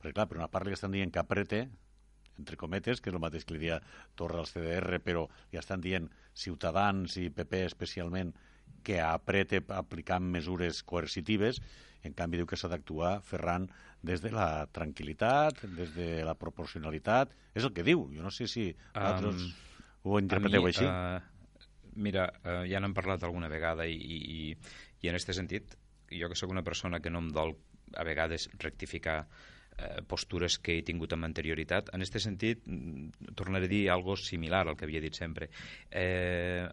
Perquè, 0.00 0.14
clar, 0.14 0.28
per 0.28 0.40
una 0.40 0.50
part 0.52 0.68
li 0.68 0.76
estan 0.76 0.92
dient 0.92 1.12
que 1.12 1.22
aprete, 1.22 1.64
entre 2.38 2.58
cometes, 2.60 3.00
que 3.00 3.10
és 3.10 3.14
el 3.14 3.22
mateix 3.22 3.46
que 3.46 3.54
li 3.54 3.62
dia 3.62 3.78
Torra 4.18 4.42
als 4.42 4.52
CDR, 4.54 4.98
però 5.04 5.24
li 5.52 5.60
estan 5.60 5.80
dient 5.84 6.10
Ciutadans 6.34 7.16
i 7.22 7.30
PP 7.30 7.62
especialment 7.70 8.34
que 8.84 9.00
aprete 9.00 9.62
aplicant 9.72 10.26
mesures 10.34 10.82
coercitives, 10.84 11.60
en 12.04 12.12
canvi 12.12 12.40
diu 12.40 12.48
que 12.48 12.58
s'ha 12.60 12.68
d'actuar, 12.68 13.16
Ferran, 13.24 13.68
des 14.04 14.20
de 14.20 14.30
la 14.34 14.66
tranquil·litat, 14.76 15.62
des 15.78 15.94
de 15.96 16.08
la 16.26 16.34
proporcionalitat. 16.36 17.32
És 17.56 17.64
el 17.64 17.72
que 17.72 17.86
diu. 17.86 18.04
Jo 18.12 18.26
no 18.26 18.32
sé 18.34 18.48
si 18.50 18.66
vosaltres 18.92 19.46
Um, 20.04 20.10
ho 20.12 20.18
interpreteu 20.20 20.60
a 20.60 20.68
mi, 20.68 20.74
així. 20.74 20.84
Uh, 20.84 21.33
mira, 21.96 22.28
uh, 22.44 22.62
ja 22.68 22.80
n'hem 22.80 22.94
parlat 22.96 23.24
alguna 23.24 23.48
vegada 23.52 23.86
i, 23.86 23.96
i, 23.96 24.18
i, 24.36 24.44
i 25.02 25.10
en 25.10 25.18
aquest 25.18 25.34
sentit, 25.36 25.76
jo 26.12 26.28
que 26.30 26.38
sóc 26.38 26.52
una 26.52 26.64
persona 26.66 27.00
que 27.00 27.10
no 27.10 27.22
em 27.24 27.32
dol 27.34 27.54
a 27.94 28.04
vegades 28.06 28.48
rectificar 28.58 29.24
eh, 29.78 30.02
postures 30.06 30.58
que 30.58 30.78
he 30.78 30.84
tingut 30.86 31.12
amb 31.14 31.26
anterioritat. 31.26 31.90
En 31.94 32.02
aquest 32.02 32.26
sentit, 32.26 32.62
mm, 32.66 33.34
tornaré 33.38 33.68
a 33.68 33.72
dir 33.72 33.82
algo 33.90 34.16
similar 34.16 34.64
al 34.66 34.76
que 34.76 34.86
havia 34.86 35.02
dit 35.02 35.14
sempre. 35.14 35.50
Eh, 35.90 36.66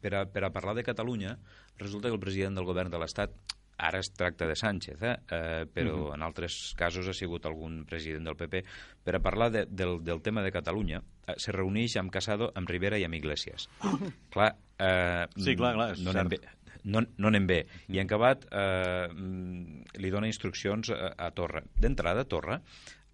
per, 0.00 0.14
a, 0.14 0.24
per 0.26 0.44
a 0.44 0.52
parlar 0.54 0.74
de 0.78 0.86
Catalunya, 0.86 1.38
resulta 1.78 2.08
que 2.08 2.14
el 2.18 2.22
president 2.22 2.58
del 2.58 2.68
govern 2.68 2.90
de 2.90 2.98
l'Estat 2.98 3.34
ara 3.80 4.00
es 4.02 4.12
tracta 4.12 4.46
de 4.46 4.56
Sánchez, 4.56 5.02
eh? 5.02 5.16
Eh, 5.30 5.66
però 5.72 5.94
uh 5.94 6.06
-huh. 6.08 6.14
en 6.14 6.22
altres 6.22 6.74
casos 6.76 7.08
ha 7.08 7.12
sigut 7.12 7.46
algun 7.46 7.84
president 7.86 8.24
del 8.24 8.36
PP, 8.36 8.64
per 9.02 9.16
a 9.16 9.20
parlar 9.20 9.50
de, 9.50 9.66
del, 9.66 10.04
del 10.04 10.22
tema 10.22 10.42
de 10.42 10.52
Catalunya, 10.52 11.02
eh, 11.26 11.34
se 11.36 11.52
reuneix 11.52 11.96
amb 11.96 12.10
Casado, 12.10 12.52
amb 12.54 12.68
Rivera 12.68 12.98
i 12.98 13.04
amb 13.04 13.14
Iglesias. 13.14 13.68
clar, 14.30 14.56
eh, 14.78 15.26
Sí, 15.36 15.56
clar, 15.56 15.74
clar, 15.74 15.92
és 15.92 16.00
no 16.00 16.10
anem 16.10 16.28
cert. 16.28 16.42
bé, 16.42 16.48
no, 16.84 17.00
no 17.16 17.28
anem 17.28 17.46
bé. 17.46 17.66
I 17.88 17.98
en 17.98 18.06
acabat 18.06 18.46
eh, 18.50 19.08
mm, 19.12 19.82
li 19.94 20.10
dona 20.10 20.26
instruccions 20.26 20.90
a, 20.90 21.14
a 21.16 21.30
Torra. 21.30 21.62
D'entrada, 21.76 22.24
Torra 22.24 22.60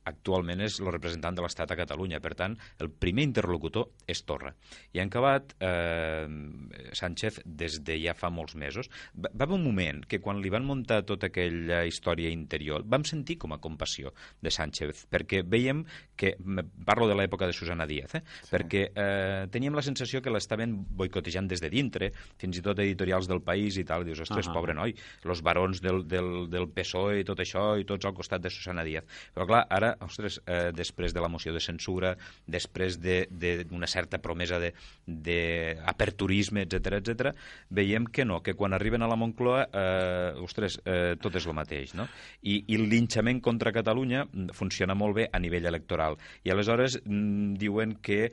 actualment 0.07 0.63
és 0.65 0.79
el 0.81 0.91
representant 0.93 1.37
de 1.37 1.45
l'Estat 1.45 1.73
a 1.73 1.79
Catalunya. 1.79 2.21
Per 2.23 2.35
tant, 2.39 2.57
el 2.83 2.91
primer 2.91 3.27
interlocutor 3.27 3.91
és 4.09 4.23
Torra. 4.27 4.53
I 4.95 5.03
en 5.03 5.11
acabat, 5.11 5.55
eh, 5.61 6.27
Sánchez, 6.93 7.41
des 7.45 7.81
de 7.85 7.99
ja 8.03 8.15
fa 8.15 8.31
molts 8.31 8.55
mesos, 8.55 8.91
va, 9.15 9.31
va 9.33 9.47
haver 9.47 9.57
un 9.59 9.65
moment 9.65 10.03
que 10.07 10.21
quan 10.21 10.41
li 10.43 10.53
van 10.53 10.67
muntar 10.67 11.03
tota 11.09 11.31
aquella 11.31 11.85
història 11.89 12.31
interior, 12.31 12.85
vam 12.85 13.05
sentir 13.05 13.39
com 13.43 13.53
a 13.53 13.61
compassió 13.63 14.13
de 14.43 14.51
Sánchez, 14.51 15.07
perquè 15.11 15.43
veiem 15.43 15.85
que, 16.17 16.35
parlo 16.87 17.09
de 17.09 17.17
l'època 17.19 17.47
de 17.47 17.57
Susana 17.57 17.87
Díaz, 17.87 18.17
eh? 18.19 18.23
sí. 18.23 18.51
perquè 18.53 18.85
eh, 18.93 19.47
teníem 19.53 19.77
la 19.77 19.85
sensació 19.85 20.23
que 20.23 20.33
l'estaven 20.33 20.77
boicotejant 20.97 21.49
des 21.49 21.63
de 21.63 21.71
dintre, 21.73 22.13
fins 22.41 22.59
i 22.59 22.65
tot 22.65 22.79
editorials 22.83 23.29
del 23.31 23.43
país 23.45 23.79
i 23.81 23.85
tal, 23.89 24.05
i 24.05 24.11
dius, 24.11 24.23
ostres, 24.27 24.49
Ahà. 24.49 24.57
pobre 24.57 24.77
noi, 24.77 24.95
los 25.25 25.43
barons 25.43 25.83
del, 25.85 26.05
del, 26.09 26.47
del 26.53 26.69
PSOE 26.73 27.21
i 27.21 27.27
tot 27.27 27.41
això, 27.43 27.69
i 27.81 27.89
tots 27.89 28.07
al 28.07 28.17
costat 28.17 28.45
de 28.45 28.53
Susana 28.53 28.85
Díaz. 28.87 29.07
Però 29.35 29.49
clar, 29.49 29.65
ara, 29.73 29.96
ostres, 30.01 30.41
eh, 30.47 30.73
després 30.75 31.15
de 31.15 31.21
la 31.21 31.29
moció 31.29 31.53
de 31.53 31.61
censura, 31.61 32.17
després 32.47 33.01
de- 33.01 33.27
de- 33.31 33.65
d'una 33.65 33.87
certa 33.87 34.19
promesa 34.19 34.59
d'aperturisme, 35.07 36.63
etc 36.63 36.99
etc, 37.01 37.33
veiem 37.71 38.07
que 38.07 38.25
no, 38.25 38.43
que 38.43 38.55
quan 38.55 38.73
arriben 38.75 39.03
a 39.03 39.09
la 39.09 39.17
Moncloa, 39.17 39.69
eh, 39.73 40.33
ostres, 40.43 40.81
eh, 40.85 41.17
tot 41.21 41.35
és 41.37 41.47
el 41.47 41.55
mateix, 41.55 41.95
no? 41.95 42.09
I, 42.43 42.65
I 42.67 42.75
el 42.77 42.89
linxament 42.91 43.41
contra 43.43 43.73
Catalunya 43.73 44.27
funciona 44.53 44.95
molt 44.95 45.17
bé 45.17 45.29
a 45.33 45.39
nivell 45.39 45.67
electoral. 45.67 46.17
I 46.45 46.51
aleshores 46.51 47.01
mm, 47.05 47.55
diuen 47.61 47.97
que 48.03 48.25
eh, 48.27 48.33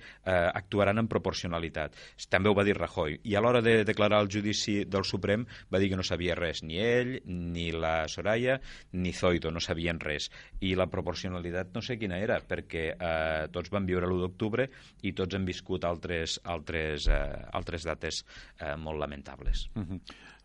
actuaran 0.53 0.97
en 0.99 1.07
proporcionalitat. 1.07 1.95
També 2.29 2.49
ho 2.49 2.55
va 2.57 2.63
dir 2.65 2.75
Rajoy. 2.77 3.19
I 3.23 3.35
a 3.35 3.41
l'hora 3.41 3.61
de 3.61 3.83
declarar 3.85 4.21
el 4.23 4.29
judici 4.31 4.83
del 4.85 5.03
Suprem 5.05 5.45
va 5.73 5.79
dir 5.79 5.89
que 5.91 5.95
no 5.99 6.03
sabia 6.03 6.35
res, 6.35 6.63
ni 6.63 6.79
ell, 6.79 7.21
ni 7.25 7.71
la 7.71 8.07
Soraya, 8.07 8.59
ni 8.91 9.13
Zoido, 9.13 9.51
no 9.51 9.59
sabien 9.59 9.99
res. 9.99 10.31
I 10.59 10.73
la 10.75 10.87
proporcionalitat 10.87 11.52
no 11.73 11.81
sé 11.85 11.97
quina 12.01 12.17
era, 12.21 12.39
perquè 12.47 12.83
eh, 12.93 13.47
tots 13.53 13.71
van 13.73 13.85
viure 13.89 14.07
l'1 14.07 14.21
d'octubre 14.23 14.67
i 15.07 15.13
tots 15.17 15.37
hem 15.37 15.45
viscut 15.47 15.85
altres, 15.87 16.39
altres, 16.43 17.07
eh, 17.07 17.41
altres 17.59 17.87
dates 17.87 18.23
eh, 18.59 18.75
molt 18.77 19.01
lamentables. 19.03 19.67
Mhm. 19.75 20.01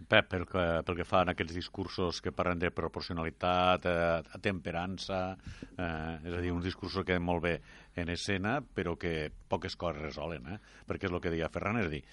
Pep, 0.09 0.29
pel 0.31 0.45
que, 0.47 0.65
pel 0.87 0.97
que 1.01 1.07
fa 1.09 1.25
a 1.25 1.33
aquests 1.33 1.57
discursos 1.57 2.21
que 2.23 2.31
parlen 2.31 2.61
de 2.63 2.71
proporcionalitat, 2.71 3.89
eh, 3.91 4.39
temperança, 4.45 5.37
eh, 5.75 6.29
és 6.29 6.37
a 6.37 6.43
dir, 6.45 6.53
uns 6.55 6.69
discursos 6.69 7.05
que 7.05 7.19
molt 7.19 7.43
bé 7.43 7.57
en 7.99 8.13
escena, 8.15 8.61
però 8.63 8.95
que 8.97 9.33
poques 9.49 9.75
coses 9.77 10.01
resolen, 10.03 10.47
eh? 10.55 10.59
perquè 10.87 11.09
és 11.09 11.13
el 11.13 11.21
que 11.21 11.35
deia 11.35 11.51
Ferran, 11.51 11.81
és 11.83 11.89
a 11.89 11.95
dir, 11.97 12.05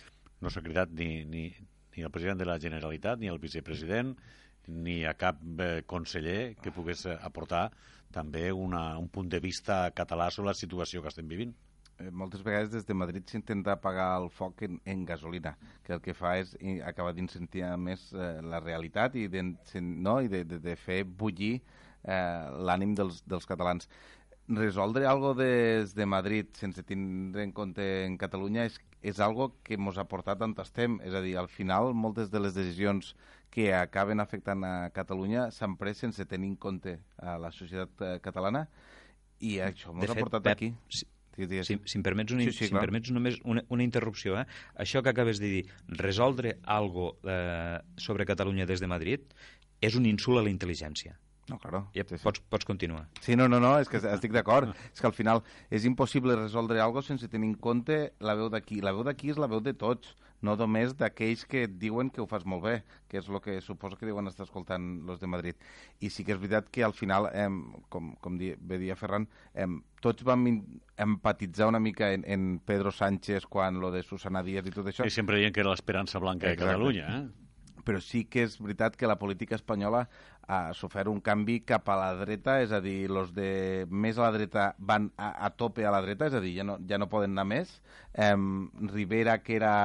no 0.41 0.49
s'ha 0.49 0.65
cridat 0.65 0.89
ni, 0.97 1.25
ni, 1.29 1.45
ni 1.95 2.03
al 2.03 2.11
president 2.11 2.41
de 2.41 2.49
la 2.49 2.57
Generalitat, 2.59 3.21
ni 3.21 3.29
al 3.29 3.39
vicepresident, 3.39 4.15
ni 4.67 5.03
a 5.05 5.13
cap 5.13 5.41
eh, 5.61 5.83
conseller 5.85 6.55
que 6.61 6.73
pogués 6.73 7.05
aportar 7.05 7.69
també 8.13 8.51
una, 8.51 8.97
un 8.97 9.07
punt 9.09 9.29
de 9.29 9.39
vista 9.39 9.85
català 9.95 10.29
sobre 10.31 10.51
la 10.51 10.59
situació 10.59 11.01
que 11.01 11.11
estem 11.11 11.27
vivint. 11.27 11.53
Eh, 11.97 12.09
moltes 12.11 12.43
vegades 12.43 12.71
des 12.73 12.85
de 12.85 12.93
Madrid 12.93 13.23
s'intenta 13.31 13.75
apagar 13.75 14.09
el 14.19 14.27
foc 14.29 14.65
en, 14.67 14.81
en 14.85 15.05
gasolina, 15.07 15.55
que 15.83 15.93
el 15.95 16.01
que 16.03 16.15
fa 16.17 16.35
és 16.41 16.55
acabar 16.83 17.13
d'incentivar 17.15 17.77
més 17.79 18.09
eh, 18.13 18.41
la 18.43 18.59
realitat 18.59 19.15
i, 19.15 19.29
no? 19.29 20.19
I 20.19 20.31
de, 20.31 20.43
de, 20.43 20.59
de 20.59 20.75
fer 20.75 21.03
bullir 21.05 21.53
eh, 21.55 22.51
l'ànim 22.67 22.95
dels, 22.99 23.23
dels 23.23 23.47
catalans. 23.47 23.87
Resoldre 24.45 25.07
algo 25.09 25.33
des 25.33 25.95
de 25.97 26.05
Madrid 26.05 26.51
sense 26.59 26.83
tindre 26.85 27.41
en 27.41 27.53
compte 27.55 27.85
en 28.05 28.17
Catalunya 28.21 28.67
és, 28.69 28.75
és 29.01 29.19
algo 29.23 29.55
que 29.65 29.79
ens 29.79 29.97
ha 29.97 30.05
portat 30.05 30.43
on 30.45 30.53
estem. 30.61 30.99
És 31.01 31.15
a 31.15 31.23
dir, 31.23 31.37
al 31.39 31.47
final, 31.47 31.93
moltes 31.93 32.29
de 32.29 32.43
les 32.43 32.53
decisions 32.53 33.15
que 33.55 33.69
acaben 33.71 34.19
afectant 34.19 34.65
a 34.67 34.89
Catalunya 34.91 35.47
s'han 35.55 35.77
pres 35.79 36.01
sense 36.03 36.25
tenir 36.27 36.49
en 36.51 36.55
compte 36.59 36.97
a 37.15 37.37
la 37.39 37.53
societat 37.55 38.01
eh, 38.03 38.15
catalana 38.23 38.65
i 39.39 39.59
això 39.63 39.93
ens 39.95 40.11
ha 40.11 40.17
portat 40.17 40.43
Pep, 40.43 40.57
aquí. 40.57 40.69
Si, 40.91 41.07
si, 41.35 41.77
si 41.79 41.99
em 41.99 42.03
permets, 42.03 42.35
una, 42.35 42.43
sí, 42.43 42.51
sí, 42.51 42.67
si 42.67 42.75
em 42.75 42.79
permets 42.83 43.11
només 43.15 43.39
una, 43.47 43.63
una 43.71 43.83
interrupció, 43.83 44.35
eh? 44.41 44.43
això 44.83 45.03
que 45.03 45.11
acabes 45.11 45.39
de 45.39 45.51
dir, 45.53 45.63
resoldre 45.87 46.57
algo 46.63 47.13
eh, 47.23 47.79
sobre 47.95 48.27
Catalunya 48.27 48.67
des 48.67 48.83
de 48.83 48.91
Madrid 48.91 49.31
és 49.79 49.95
un 49.95 50.07
insult 50.09 50.41
a 50.41 50.43
la 50.43 50.51
intel·ligència. 50.51 51.15
No, 51.47 51.59
claro. 51.59 51.83
Ja 51.93 52.03
sí, 52.07 52.17
sí. 52.17 52.23
Pots, 52.23 52.41
pots 52.49 52.65
continuar. 52.65 53.05
Sí, 53.21 53.35
no, 53.35 53.47
no, 53.47 53.59
no, 53.61 53.75
és 53.77 53.89
que 53.89 53.99
estic 54.01 54.33
d'acord. 54.33 54.71
és 54.91 55.01
que 55.01 55.07
al 55.07 55.13
final 55.13 55.43
és 55.69 55.85
impossible 55.85 56.35
resoldre 56.39 56.81
algo 56.81 57.03
sense 57.05 57.29
tenir 57.29 57.51
en 57.51 57.57
compte 57.61 58.13
la 58.19 58.33
veu 58.33 58.49
d'aquí. 58.49 58.81
La 58.81 58.93
veu 58.95 59.05
d'aquí 59.05 59.29
és 59.29 59.37
la 59.37 59.49
veu 59.51 59.61
de 59.61 59.75
tots, 59.77 60.15
no 60.41 60.55
només 60.57 60.95
d'aquells 60.97 61.45
que 61.45 61.63
et 61.67 61.77
diuen 61.81 62.09
que 62.09 62.21
ho 62.21 62.25
fas 62.29 62.45
molt 62.49 62.63
bé, 62.65 62.75
que 63.09 63.19
és 63.21 63.29
el 63.29 63.39
que 63.45 63.59
suposo 63.61 63.97
que 63.97 64.09
diuen 64.09 64.27
estar 64.27 64.45
escoltant 64.47 65.05
els 65.07 65.21
de 65.21 65.29
Madrid. 65.29 65.55
I 66.01 66.09
sí 66.09 66.25
que 66.25 66.33
és 66.33 66.41
veritat 66.41 66.69
que 66.73 66.83
al 66.83 66.97
final, 66.97 67.29
eh, 67.31 67.47
com, 67.93 68.15
com 68.21 68.41
di, 68.41 68.55
bé 68.57 68.81
dia 68.81 68.97
Ferran, 68.97 69.29
eh, 69.53 69.69
tots 70.01 70.25
vam 70.25 70.47
empatitzar 70.97 71.69
una 71.69 71.79
mica 71.79 72.11
en, 72.13 72.25
en 72.25 72.59
Pedro 72.59 72.91
Sánchez 72.91 73.45
quan 73.45 73.79
lo 73.79 73.91
de 73.91 74.01
Susana 74.03 74.41
Díaz 74.43 74.65
i 74.65 74.73
tot 74.73 74.89
això. 74.89 75.05
I 75.05 75.13
sempre 75.13 75.37
deien 75.37 75.53
que 75.53 75.61
era 75.61 75.73
l'esperança 75.73 76.19
blanca 76.19 76.49
Exacte. 76.49 76.65
de 76.65 76.71
Catalunya, 76.73 77.09
eh? 77.21 77.44
Però 77.85 78.01
sí 78.03 78.25
que 78.25 78.43
és 78.47 78.57
veritat 78.61 78.97
que 78.97 79.09
la 79.09 79.19
política 79.21 79.55
espanyola 79.55 80.05
ha 80.47 80.59
sofert 80.77 81.09
un 81.09 81.21
canvi 81.21 81.59
cap 81.65 81.89
a 81.89 81.97
la 81.99 82.11
dreta, 82.19 82.59
és 82.61 82.73
a 82.75 82.81
dir, 82.81 83.09
els 83.09 83.33
de 83.33 83.85
més 83.89 84.19
a 84.19 84.27
la 84.27 84.35
dreta 84.35 84.69
van 84.77 85.11
a, 85.17 85.31
a 85.47 85.51
tope 85.53 85.85
a 85.85 85.93
la 85.93 86.03
dreta, 86.05 86.29
és 86.29 86.37
a 86.37 86.43
dir, 86.43 86.55
ja 86.59 86.67
no, 86.67 86.79
ja 86.89 86.99
no 87.01 87.09
poden 87.09 87.33
anar 87.33 87.47
més. 87.49 87.79
Eh, 88.13 88.33
Rivera, 88.93 89.39
que 89.41 89.57
era 89.61 89.75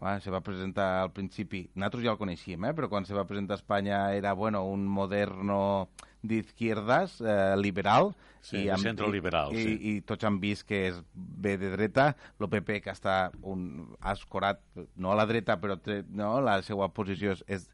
Ah, 0.00 0.20
se 0.20 0.30
va 0.30 0.40
presentar 0.40 1.02
al 1.02 1.10
principi, 1.10 1.64
nosaltres 1.74 2.04
ja 2.04 2.12
el 2.12 2.18
coneixíem, 2.20 2.68
eh? 2.68 2.74
però 2.74 2.86
quan 2.90 3.06
se 3.06 3.16
va 3.16 3.24
presentar 3.26 3.56
a 3.56 3.58
Espanya 3.58 3.96
era 4.14 4.32
bueno, 4.32 4.62
un 4.62 4.84
moderno 4.86 5.88
d'izquierdas, 6.22 7.20
eh, 7.20 7.54
liberal. 7.60 8.12
Sí, 8.40 8.62
i 8.64 8.68
amb, 8.70 8.80
centre 8.80 9.08
liberal, 9.10 9.52
i, 9.52 9.62
sí. 9.62 9.72
I, 9.74 9.92
I 9.98 10.02
tots 10.06 10.24
han 10.24 10.38
vist 10.40 10.64
que 10.68 10.84
és 10.88 10.98
bé 11.12 11.56
de 11.60 11.72
dreta, 11.72 12.12
el 12.38 12.48
PP 12.48 12.78
que 12.84 12.92
està 12.94 13.16
un, 13.42 13.64
escorat, 14.08 14.62
no 14.96 15.12
a 15.12 15.16
la 15.18 15.26
dreta, 15.28 15.58
però 15.60 15.76
tre, 15.82 16.04
no, 16.08 16.36
la 16.40 16.60
seva 16.64 16.88
posició 16.94 17.34
és, 17.34 17.42
és 17.48 17.66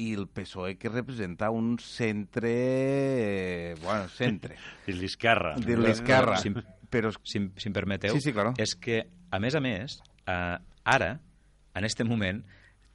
i 0.00 0.10
el 0.16 0.26
PSOE 0.32 0.76
que 0.80 0.90
representa 0.90 1.50
un 1.54 1.74
centre... 1.84 2.52
Bueno, 3.84 4.08
centre. 4.12 4.56
I 4.90 4.96
l'esquerra. 4.96 5.54
De 5.60 5.76
l'esquerra. 5.78 6.38
Si, 6.42 6.52
però... 6.90 7.12
si, 7.22 7.44
si 7.56 7.70
em 7.70 7.76
permeteu, 7.76 8.16
sí, 8.16 8.24
sí, 8.24 8.34
claro. 8.34 8.54
és 8.60 8.74
que, 8.80 9.04
a 9.30 9.40
més 9.42 9.56
a 9.56 9.62
més, 9.62 10.00
eh, 10.26 10.56
ara 10.90 11.12
en 11.76 11.86
aquest 11.86 12.02
moment, 12.08 12.42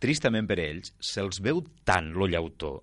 tristament 0.03 0.49
per 0.49 0.60
ells, 0.60 0.91
se'ls 0.99 1.39
veu 1.43 1.63
tant 1.88 2.12
lo 2.13 2.27
llautó 2.27 2.75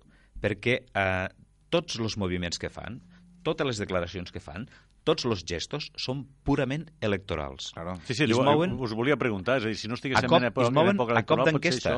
perquè 0.43 0.79
eh, 0.83 1.27
tots 1.73 1.99
els 1.99 2.17
moviments 2.21 2.61
que 2.61 2.71
fan, 2.73 3.01
totes 3.43 3.67
les 3.67 3.79
declaracions 3.81 4.31
que 4.31 4.41
fan, 4.43 4.67
tots 5.07 5.25
els 5.27 5.43
gestos 5.47 5.89
són 5.99 6.23
purament 6.47 6.85
electorals. 7.03 7.71
Claro. 7.75 7.97
Sí, 8.07 8.15
sí, 8.15 8.27
es 8.27 8.39
mouen, 8.39 8.77
us 8.79 8.93
volia 8.95 9.17
preguntar, 9.19 9.59
és 9.59 9.67
a 9.67 9.71
dir, 9.71 9.79
si 9.79 9.91
no 9.91 9.97
estiguéssim 9.99 10.31
cop, 10.31 10.39
en 10.39 10.51
època, 10.51 10.69
es 10.69 10.75
mouen 10.75 10.93
en 10.93 11.01
època 11.01 11.17
electoral, 11.17 11.41
a 11.41 11.43
cop 11.43 11.51
d'enquesta. 11.51 11.95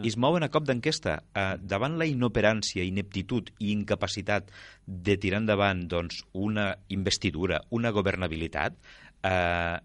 I 0.00 0.08
es 0.08 0.16
mouen 0.20 0.44
a 0.44 0.48
cop 0.52 0.64
d'enquesta. 0.68 1.16
Uh, 1.36 1.54
davant 1.60 1.98
la 2.00 2.06
inoperància, 2.08 2.84
ineptitud 2.86 3.50
i 3.58 3.72
incapacitat 3.74 4.48
de 4.86 5.16
tirar 5.20 5.42
endavant 5.42 5.82
doncs, 5.92 6.22
una 6.32 6.70
investidura, 6.94 7.60
una 7.76 7.92
governabilitat, 7.96 8.78
uh, 9.28 9.76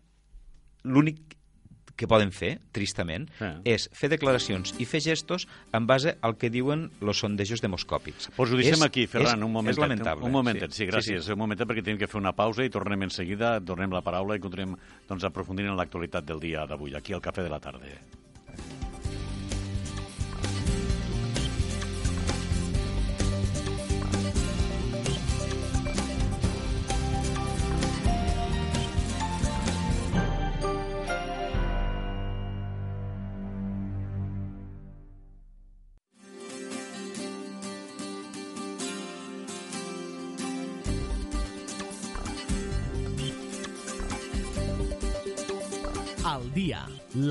l'únic 0.85 1.35
que 1.95 2.07
poden 2.11 2.31
fer, 2.35 2.57
tristament, 2.75 3.27
eh. 3.39 3.53
és 3.75 3.87
fer 3.95 4.09
declaracions 4.11 4.73
i 4.81 4.87
fer 4.89 5.01
gestos 5.05 5.47
en 5.75 5.87
base 5.87 6.15
al 6.25 6.35
que 6.41 6.51
diuen 6.51 6.89
els 7.01 7.23
sondejos 7.23 7.63
demoscòpics. 7.63 8.31
Pues 8.35 8.51
ho 8.51 8.59
deixem 8.59 8.79
és, 8.79 8.85
aquí, 8.87 9.07
Ferran, 9.11 9.39
és, 9.39 9.47
un 9.47 9.55
moment. 9.55 9.71
És 9.71 9.81
lamentable. 9.81 10.27
Un 10.27 10.35
moment, 10.35 10.59
sí, 10.67 10.83
sí 10.83 10.89
gràcies. 10.91 11.23
Sí, 11.23 11.31
sí. 11.31 11.37
Un 11.37 11.41
moment, 11.45 11.63
perquè 11.63 11.85
tenim 11.85 12.01
que 12.01 12.11
fer 12.11 12.19
una 12.19 12.35
pausa 12.35 12.67
i 12.67 12.73
tornem 12.73 13.07
en 13.07 13.15
seguida, 13.15 13.55
tornem 13.63 13.95
la 13.95 14.03
paraula 14.05 14.37
i 14.37 14.43
continuem 14.43 14.75
doncs, 15.07 15.25
aprofundint 15.27 15.71
en 15.71 15.79
l'actualitat 15.79 16.27
del 16.27 16.43
dia 16.43 16.67
d'avui, 16.69 16.95
aquí 16.99 17.15
al 17.15 17.23
Cafè 17.23 17.45
de 17.45 17.51
la 17.53 17.63
Tarda. 17.63 17.95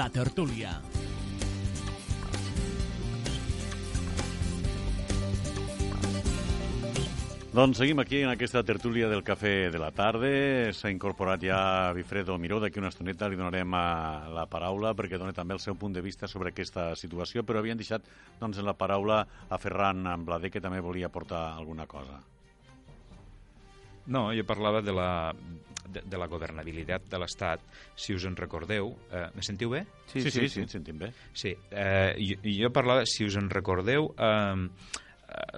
La 0.05 0.11
tertúlia. 0.13 0.71
Doncs 7.55 7.79
seguim 7.79 8.03
aquí 8.03 8.21
en 8.21 8.29
aquesta 8.29 8.65
tertúlia 8.67 9.09
del 9.09 9.23
Cafè 9.25 9.71
de 9.73 9.81
la 9.81 9.93
Tarda. 9.95 10.35
S'ha 10.77 10.93
incorporat 10.93 11.41
ja 11.47 11.95
Bifredo 11.97 12.37
Miró. 12.37 12.59
D'aquí 12.61 12.83
una 12.83 12.93
estoneta 12.93 13.31
li 13.31 13.41
donarem 13.41 13.79
la 14.37 14.45
paraula 14.51 14.93
perquè 14.99 15.17
dona 15.17 15.33
també 15.33 15.57
el 15.57 15.63
seu 15.63 15.79
punt 15.79 15.97
de 15.97 16.05
vista 16.05 16.29
sobre 16.29 16.53
aquesta 16.53 16.91
situació, 16.99 17.47
però 17.47 17.63
havien 17.63 17.81
deixat 17.81 18.05
doncs, 18.43 18.61
la 18.61 18.77
paraula 18.77 19.25
a 19.49 19.63
Ferran 19.63 20.05
Blader, 20.27 20.53
que 20.53 20.61
també 20.61 20.85
volia 20.85 21.09
aportar 21.09 21.55
alguna 21.55 21.87
cosa. 21.87 22.21
No, 24.07 24.29
jo 24.37 24.45
parlava 24.45 24.83
de 24.85 24.93
la, 24.93 25.33
de, 25.89 26.03
de 26.05 26.21
la 26.21 26.29
governabilitat 26.29 27.07
de 27.11 27.21
l'Estat, 27.21 27.63
si 27.97 28.17
us 28.17 28.27
en 28.29 28.37
recordeu... 28.37 28.93
Eh, 29.11 29.29
me 29.37 29.45
sentiu 29.47 29.73
bé? 29.73 29.85
Sí, 30.11 30.21
sí, 30.21 30.31
sí, 30.31 30.49
sí, 30.49 30.61
sí 30.61 30.67
sentim 30.77 31.01
bé. 31.01 31.13
Sí, 31.33 31.55
eh, 31.71 32.13
jo, 32.21 32.41
jo 32.45 32.73
parlava, 32.75 33.07
si 33.09 33.27
us 33.29 33.39
en 33.41 33.49
recordeu, 33.53 34.11
eh, 34.19 34.69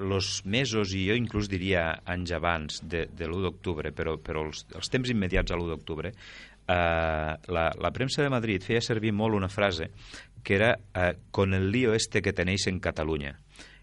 los 0.01 0.45
mesos, 0.47 0.95
i 0.95 1.07
jo 1.09 1.17
inclús 1.19 1.51
diria 1.53 1.89
anys 2.07 2.33
abans 2.37 2.83
de, 2.85 3.07
de 3.13 3.27
l'1 3.29 3.43
d'octubre, 3.49 3.93
però, 3.93 4.17
però 4.23 4.47
els, 4.47 4.65
els 4.77 4.93
temps 4.93 5.11
immediats 5.13 5.53
a 5.53 5.59
l'1 5.59 5.73
d'octubre, 5.73 6.13
eh, 6.13 7.33
la, 7.59 7.67
la 7.75 7.93
premsa 7.93 8.23
de 8.23 8.33
Madrid 8.33 8.65
feia 8.65 8.85
servir 8.85 9.13
molt 9.13 9.37
una 9.37 9.51
frase 9.53 9.91
que 10.47 10.55
era 10.55 10.79
eh, 10.95 11.17
con 11.31 11.55
el 11.55 11.73
lío 11.73 11.95
este 11.95 12.23
que 12.23 12.33
tenéis 12.33 12.69
en 12.69 12.79
Catalunya. 12.79 13.35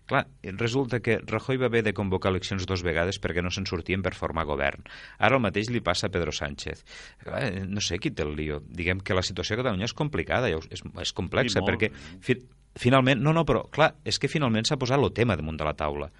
Clar, 0.05 0.25
resulta 0.59 0.99
que 0.99 1.19
Rajoy 1.23 1.57
va 1.61 1.69
haver 1.71 1.83
de 1.85 1.93
convocar 1.95 2.33
eleccions 2.33 2.65
dos 2.67 2.83
vegades 2.83 3.21
perquè 3.23 3.43
no 3.43 3.51
se'n 3.53 3.67
sortien 3.69 4.03
per 4.03 4.13
formar 4.17 4.43
govern. 4.49 4.83
Ara 5.17 5.39
el 5.39 5.43
mateix 5.43 5.71
li 5.71 5.83
passa 5.83 6.09
a 6.09 6.13
Pedro 6.13 6.33
Sánchez. 6.35 6.83
Clar, 7.23 7.45
no 7.69 7.83
sé 7.83 8.01
qui 8.03 8.11
té 8.11 8.25
el 8.27 8.35
lío. 8.35 8.59
Diguem 8.67 8.99
que 8.99 9.15
la 9.15 9.23
situació 9.23 9.55
a 9.55 9.63
Catalunya 9.63 9.87
és 9.87 9.95
complicada, 9.95 10.51
és, 10.51 10.83
és 10.99 11.15
complexa, 11.15 11.63
perquè 11.63 11.93
fi, 12.21 12.37
finalment... 12.75 13.23
No, 13.23 13.31
no, 13.35 13.45
però 13.47 13.63
clar, 13.71 13.93
és 14.03 14.19
que 14.19 14.31
finalment 14.31 14.67
s'ha 14.67 14.79
posat 14.81 14.99
el 14.99 15.13
tema 15.15 15.39
damunt 15.39 15.59
de 15.59 15.67
la 15.67 15.75
taula. 15.77 16.11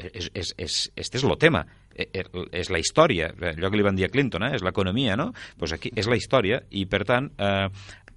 És, 0.00 0.30
és, 0.32 0.54
és, 0.56 0.76
este 0.96 1.18
és 1.18 1.24
el 1.28 1.36
tema 1.36 1.60
e, 1.92 2.06
e, 2.08 2.22
és 2.56 2.70
la 2.72 2.80
història, 2.80 3.28
allò 3.50 3.68
que 3.68 3.76
li 3.76 3.84
van 3.84 3.98
dir 3.98 4.06
a 4.06 4.12
Clinton, 4.12 4.46
eh? 4.46 4.54
és 4.56 4.64
l'economia, 4.64 5.16
no? 5.20 5.30
Pues 5.60 5.74
aquí 5.76 5.92
és 5.92 6.08
la 6.08 6.16
història 6.16 6.62
i, 6.72 6.86
per 6.88 7.02
tant, 7.04 7.28
eh, 7.36 7.66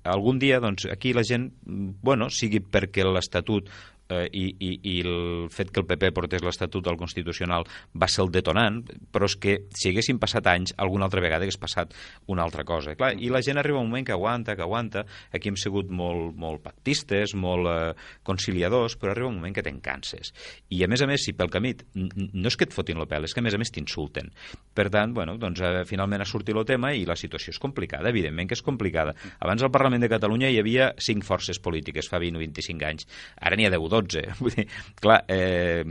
algun 0.03 0.39
dia 0.39 0.59
doncs, 0.63 0.85
aquí 0.91 1.13
la 1.15 1.23
gent, 1.27 1.49
bueno, 1.65 2.29
sigui 2.31 2.59
perquè 2.63 3.05
l'Estatut 3.07 3.69
eh, 4.09 4.27
i, 4.31 4.45
i, 4.59 4.71
i 4.83 4.95
el 5.01 5.49
fet 5.53 5.71
que 5.71 5.81
el 5.81 5.87
PP 5.87 6.11
portés 6.15 6.43
l'Estatut 6.43 6.87
al 6.87 6.97
Constitucional 6.99 7.65
va 7.95 8.09
ser 8.11 8.23
el 8.25 8.31
detonant, 8.33 8.81
però 9.13 9.27
és 9.29 9.35
que 9.39 9.57
si 9.75 9.91
haguessin 9.91 10.19
passat 10.21 10.47
anys, 10.51 10.75
alguna 10.77 11.07
altra 11.07 11.23
vegada 11.23 11.45
hagués 11.47 11.59
passat 11.59 11.93
una 12.31 12.43
altra 12.43 12.65
cosa. 12.67 12.95
Clar, 12.99 13.13
I 13.19 13.31
la 13.33 13.43
gent 13.45 13.59
arriba 13.61 13.81
un 13.81 13.89
moment 13.89 14.07
que 14.07 14.15
aguanta, 14.15 14.55
que 14.55 14.65
aguanta. 14.65 15.05
Aquí 15.33 15.51
hem 15.51 15.57
sigut 15.59 15.91
molt, 15.91 16.33
molt 16.39 16.63
pactistes, 16.65 17.35
molt 17.35 17.69
eh, 17.69 17.93
conciliadors, 18.23 18.97
però 18.99 19.13
arriba 19.13 19.31
un 19.31 19.39
moment 19.39 19.55
que 19.55 19.65
te'n 19.65 19.79
canses. 19.83 20.33
I 20.73 20.83
a 20.83 20.89
més 20.91 21.03
a 21.03 21.09
més, 21.09 21.23
si 21.23 21.35
pel 21.37 21.51
camí 21.53 21.73
no 21.93 22.49
és 22.49 22.57
que 22.57 22.67
et 22.67 22.75
fotin 22.75 23.01
el 23.01 23.09
pèl, 23.09 23.27
és 23.27 23.33
que 23.33 23.43
a 23.43 23.45
més 23.45 23.55
a 23.55 23.61
més 23.61 23.71
t'insulten. 23.73 24.31
Per 24.73 24.87
tant, 24.93 25.13
bueno, 25.15 25.37
doncs, 25.41 25.61
eh, 25.61 25.83
finalment 25.89 26.23
ha 26.23 26.29
sortit 26.29 26.55
el 26.55 26.67
tema 26.67 26.93
i 26.93 27.05
la 27.07 27.17
situació 27.19 27.53
és 27.53 27.61
complicada, 27.61 28.09
evidentment 28.09 28.49
que 28.49 28.57
és 28.57 28.65
complicada. 28.65 29.15
Abans 29.39 29.63
al 29.63 29.71
Parlament 29.73 30.03
de 30.03 30.11
Catalunya 30.11 30.49
hi 30.49 30.59
havia 30.61 30.91
cinc 30.97 31.25
forces 31.27 31.59
polítiques 31.59 32.09
fa 32.09 32.19
20 32.21 32.39
o 32.39 32.43
25 32.43 32.87
anys. 32.87 33.07
Ara 33.39 33.57
n'hi 33.57 33.67
ha 33.67 33.73
10 33.73 33.83
o 33.83 33.92
12. 33.93 34.25
Vull 34.43 34.55
dir, 34.57 34.65
clar, 35.01 35.21
eh, 35.31 35.83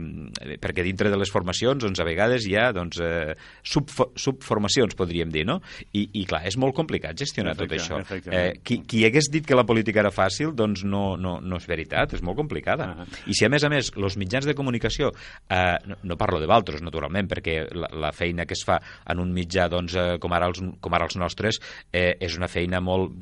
perquè 0.61 0.85
dintre 0.85 1.11
de 1.13 1.19
les 1.19 1.31
formacions, 1.33 1.81
doncs, 1.83 2.01
a 2.01 2.07
vegades 2.07 2.47
hi 2.49 2.57
ha 2.59 2.69
doncs, 2.75 2.99
eh, 3.03 3.33
sub, 3.63 3.91
subformacions, 4.19 4.97
podríem 4.99 5.31
dir, 5.33 5.45
no? 5.49 5.59
I, 5.91 6.05
I, 6.05 6.25
clar, 6.29 6.43
és 6.49 6.57
molt 6.59 6.75
complicat 6.77 7.17
gestionar 7.19 7.55
tot 7.59 7.71
això. 7.73 8.01
Eh, 8.03 8.59
qui, 8.65 8.81
qui 8.87 9.03
hagués 9.07 9.29
dit 9.33 9.45
que 9.47 9.57
la 9.57 9.65
política 9.67 10.03
era 10.03 10.13
fàcil, 10.13 10.53
doncs 10.57 10.83
no, 10.87 11.15
no, 11.19 11.37
no 11.41 11.61
és 11.61 11.67
veritat, 11.69 12.17
és 12.17 12.23
molt 12.25 12.37
complicada. 12.39 12.91
Uh 12.91 13.03
-huh. 13.03 13.21
I 13.31 13.37
si, 13.37 13.45
a 13.45 13.49
més 13.49 13.63
a 13.63 13.69
més, 13.69 13.91
els 13.95 14.17
mitjans 14.17 14.45
de 14.45 14.55
comunicació, 14.55 15.11
eh, 15.49 15.77
no, 15.85 15.97
no 16.03 16.17
parlo 16.17 16.39
de 16.39 16.47
Valtros, 16.47 16.81
naturalment, 16.81 17.29
perquè 17.29 17.67
la, 17.71 17.87
la 17.91 18.11
feina 18.11 18.45
que 18.45 18.53
es 18.53 18.63
fa 18.65 18.79
en 19.09 19.19
un 19.19 19.33
mitjà 19.33 19.69
doncs, 19.69 19.95
eh, 19.95 20.17
com, 20.19 20.33
ara 20.33 20.47
els, 20.47 20.61
com 20.81 20.93
ara 20.93 21.05
els 21.05 21.15
nostres 21.15 21.59
eh, 21.91 22.15
és 22.19 22.37
una 22.37 22.47
feina 22.47 22.81
molt, 22.81 23.13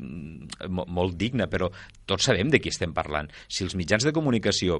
molt, 0.70 0.90
molt 0.90 1.18
digna, 1.18 1.48
però 1.52 1.70
tots 2.06 2.26
sabem 2.26 2.50
de 2.50 2.60
qui 2.60 2.72
estem 2.72 2.94
parlant. 2.94 3.30
Si 3.48 3.66
els 3.66 3.76
mitjans 3.76 4.06
de 4.08 4.14
comunicació 4.16 4.71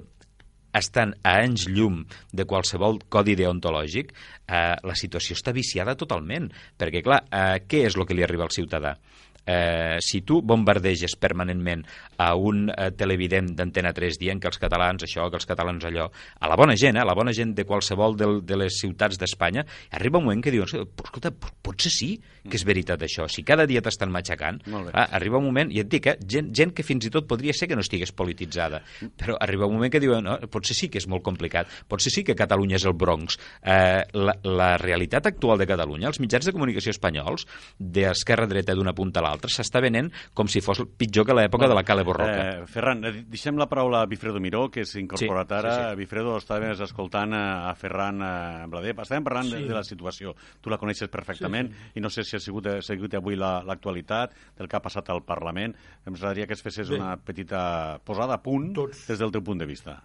estan 0.74 1.16
a 1.24 1.38
anys 1.44 1.68
llum 1.70 2.02
de 2.32 2.46
qualsevol 2.48 3.02
codi 3.10 3.36
deontològic, 3.40 4.14
eh, 4.48 4.76
la 4.84 4.96
situació 4.96 5.38
està 5.38 5.54
viciada 5.56 5.96
totalment. 5.96 6.50
Perquè, 6.78 7.04
clar, 7.04 7.24
eh, 7.32 7.62
què 7.68 7.86
és 7.88 7.98
el 7.98 8.06
que 8.06 8.18
li 8.18 8.24
arriba 8.24 8.48
al 8.48 8.56
ciutadà? 8.56 8.98
Eh, 9.46 9.98
si 10.02 10.22
tu 10.22 10.42
bombardeges 10.42 11.16
permanentment 11.20 11.86
a 12.18 12.34
un 12.36 12.70
eh, 12.70 12.92
televident 12.98 13.52
d'Antena 13.58 13.94
3 13.94 14.20
dient 14.22 14.42
que 14.42 14.50
els 14.52 14.62
catalans 14.62 15.06
això, 15.08 15.30
que 15.30 15.40
els 15.40 15.48
catalans 15.50 15.86
allò, 15.88 16.10
a 16.40 16.52
la 16.52 16.58
bona 16.60 16.76
gent, 16.80 16.98
eh, 16.98 17.04
a 17.04 17.08
la 17.08 17.16
bona 17.18 17.34
gent 17.34 17.56
de 17.58 17.66
qualsevol 17.66 18.18
de, 18.18 18.30
de 18.46 18.60
les 18.60 18.80
ciutats 18.82 19.20
d'Espanya, 19.20 19.66
arriba 19.98 20.20
un 20.20 20.28
moment 20.30 20.44
que 20.44 20.54
diuen, 20.54 20.68
escolta, 20.68 21.32
potser 21.34 21.92
sí 21.94 22.12
que 22.42 22.58
és 22.58 22.66
veritat 22.66 23.02
això, 23.06 23.28
si 23.30 23.44
cada 23.46 23.68
dia 23.70 23.84
t'estan 23.86 24.12
matxacant, 24.14 24.62
ah, 24.92 25.08
arriba 25.18 25.40
un 25.40 25.48
moment, 25.50 25.72
i 25.74 25.82
et 25.84 25.90
dic, 25.90 26.08
eh, 26.10 26.18
gent, 26.28 26.50
gent 26.56 26.74
que 26.76 26.86
fins 26.86 27.06
i 27.06 27.12
tot 27.14 27.28
podria 27.30 27.54
ser 27.54 27.70
que 27.70 27.78
no 27.78 27.86
estigués 27.86 28.14
polititzada, 28.18 28.82
però 29.18 29.38
arriba 29.42 29.70
un 29.70 29.78
moment 29.78 29.94
que 29.94 30.02
diuen, 30.02 30.26
no, 30.26 30.38
potser 30.52 30.78
sí 30.78 30.90
que 30.92 31.02
és 31.02 31.08
molt 31.12 31.24
complicat, 31.26 31.70
potser 31.90 32.14
sí 32.14 32.26
que 32.28 32.38
Catalunya 32.38 32.80
és 32.80 32.86
el 32.90 32.96
Bronx. 32.98 33.38
Eh, 33.62 34.02
la, 34.18 34.36
la 34.44 34.72
realitat 34.82 35.30
actual 35.30 35.62
de 35.62 35.68
Catalunya, 35.70 36.10
els 36.10 36.22
mitjans 36.24 36.48
de 36.48 36.54
comunicació 36.56 36.94
espanyols, 36.96 37.46
d'esquerra 37.78 38.50
dreta 38.50 38.76
d'una 38.78 38.96
punta 38.98 39.22
a 39.22 39.26
l'altra, 39.28 39.41
s'està 39.50 39.82
venent 39.82 40.12
com 40.38 40.50
si 40.52 40.62
fos 40.62 40.84
pitjor 40.98 41.26
que 41.26 41.36
l'època 41.38 41.70
de 41.70 41.78
la 41.78 41.84
Cale 41.88 42.04
Borroca. 42.06 42.44
Eh, 42.62 42.68
Ferran, 42.70 43.04
eh, 43.08 43.14
deixem 43.32 43.58
la 43.58 43.68
paraula 43.72 44.04
a 44.04 44.10
Bifredo 44.10 44.42
Miró, 44.44 44.68
que 44.70 44.86
s'ha 44.86 45.00
incorporat 45.02 45.50
sí, 45.50 45.58
ara. 45.58 45.74
Sí, 45.74 45.88
sí. 45.90 46.00
Bifredo, 46.02 46.36
estàvem 46.38 46.76
escoltant 46.76 47.34
a 47.38 47.74
Ferran 47.80 48.22
eh, 48.22 48.68
Bladé. 48.72 48.94
Estàvem 48.94 49.26
parlant 49.26 49.50
sí. 49.50 49.56
de, 49.58 49.72
de 49.72 49.78
la 49.78 49.84
situació. 49.88 50.36
Tu 50.62 50.74
la 50.74 50.80
coneixes 50.82 51.10
perfectament 51.14 51.72
sí, 51.72 51.78
sí. 51.88 51.94
i 52.00 52.06
no 52.06 52.12
sé 52.14 52.26
si 52.28 52.38
ha 52.38 52.44
sigut, 52.44 52.70
ha 52.70 52.82
sigut 52.86 53.18
avui 53.18 53.40
l'actualitat 53.40 54.36
la, 54.36 54.48
del 54.60 54.70
que 54.70 54.78
ha 54.78 54.84
passat 54.84 55.10
al 55.10 55.24
Parlament. 55.28 55.76
Em 56.06 56.14
agradaria 56.14 56.48
que 56.48 56.58
es 56.58 56.64
fessis 56.66 56.90
Bé. 56.90 57.00
una 57.00 57.16
petita 57.18 58.00
posada 58.06 58.38
a 58.38 58.44
punt 58.44 58.72
tots, 58.78 59.06
des 59.10 59.22
del 59.22 59.34
teu 59.34 59.44
punt 59.46 59.62
de 59.62 59.70
vista. 59.70 59.98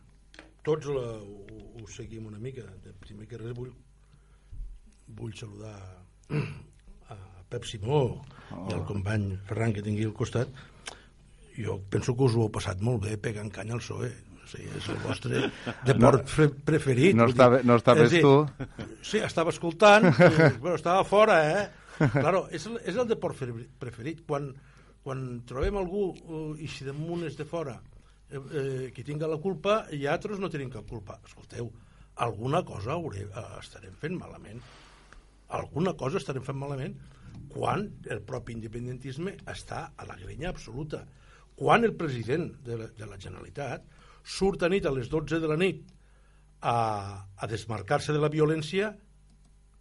Tots 0.67 0.89
la, 0.91 1.05
ho, 1.23 1.61
ho 1.79 1.91
seguim 1.91 2.27
una 2.27 2.41
mica. 2.43 2.67
De 2.85 2.95
primer 3.03 3.29
que 3.31 3.39
res 3.41 3.55
vull, 3.57 3.73
vull 5.21 5.37
saludar 5.39 5.77
Pep 7.49 7.67
Simó 7.69 8.03
oh. 8.05 8.67
i 8.67 8.75
el 8.75 8.85
company 8.89 9.31
Ferran 9.47 9.75
que 9.75 9.85
tingui 9.85 10.07
al 10.09 10.15
costat, 10.17 10.51
jo 11.57 11.79
penso 11.91 12.15
que 12.17 12.27
us 12.27 12.37
ho 12.37 12.47
heu 12.47 12.53
passat 12.53 12.83
molt 12.85 13.05
bé 13.07 13.17
pegant 13.23 13.51
canya 13.53 13.77
al 13.77 13.83
PSOE. 13.83 14.13
O 14.47 14.49
sigui, 14.51 14.69
és 14.79 14.87
el 14.93 14.99
vostre 15.03 15.41
deport 15.89 16.23
no, 16.39 16.49
preferit. 16.69 17.17
No, 17.19 17.27
estava, 17.33 17.59
no 17.67 17.79
estaves 17.81 18.13
dir, 18.15 18.23
tu? 18.23 18.87
Sí, 19.03 19.19
estava 19.19 19.51
escoltant, 19.55 20.07
però 20.63 20.77
estava 20.77 21.03
fora, 21.09 21.41
eh? 21.51 21.65
Claro, 22.13 22.45
és 22.55 22.67
el, 22.69 22.77
és 22.85 22.95
el 22.95 23.09
deport 23.11 23.41
preferit. 23.81 24.23
Quan, 24.29 24.53
quan 25.03 25.27
trobem 25.49 25.81
algú 25.81 26.11
uh, 26.13 26.53
i 26.63 26.71
si 26.71 26.87
damunt 26.87 27.25
és 27.27 27.39
de 27.39 27.47
fora 27.49 27.75
eh, 27.79 28.39
eh, 28.39 28.87
qui 28.95 29.03
tinga 29.07 29.31
la 29.31 29.41
culpa 29.43 29.81
i 29.97 30.05
altres 30.11 30.39
no 30.43 30.53
tenim 30.53 30.71
cap 30.71 30.87
culpa. 30.87 31.19
Escolteu, 31.27 31.73
alguna 32.23 32.63
cosa 32.69 32.95
hauré, 32.95 33.27
uh, 33.27 33.57
estarem 33.59 33.97
fent 33.99 34.19
malament. 34.21 34.63
Alguna 35.57 35.95
cosa 35.99 36.21
estarem 36.23 36.45
fent 36.47 36.59
malament 36.59 36.95
quan 37.53 37.87
el 38.11 38.23
propi 38.27 38.55
independentisme 38.57 39.37
està 39.49 39.91
a 39.97 40.07
la 40.09 40.17
grenya 40.21 40.51
absoluta. 40.51 41.05
Quan 41.57 41.85
el 41.85 41.95
president 41.97 42.51
de 42.65 42.79
la, 42.81 42.89
de 42.93 43.09
la 43.09 43.19
Generalitat 43.21 43.87
surt 44.27 44.65
a 44.67 44.71
nit 44.73 44.87
a 44.87 44.93
les 44.95 45.09
12 45.13 45.41
de 45.41 45.51
la 45.51 45.59
nit 45.61 45.85
a, 46.61 46.77
a 47.37 47.49
desmarcar-se 47.49 48.13
de 48.13 48.23
la 48.23 48.33
violència 48.33 48.93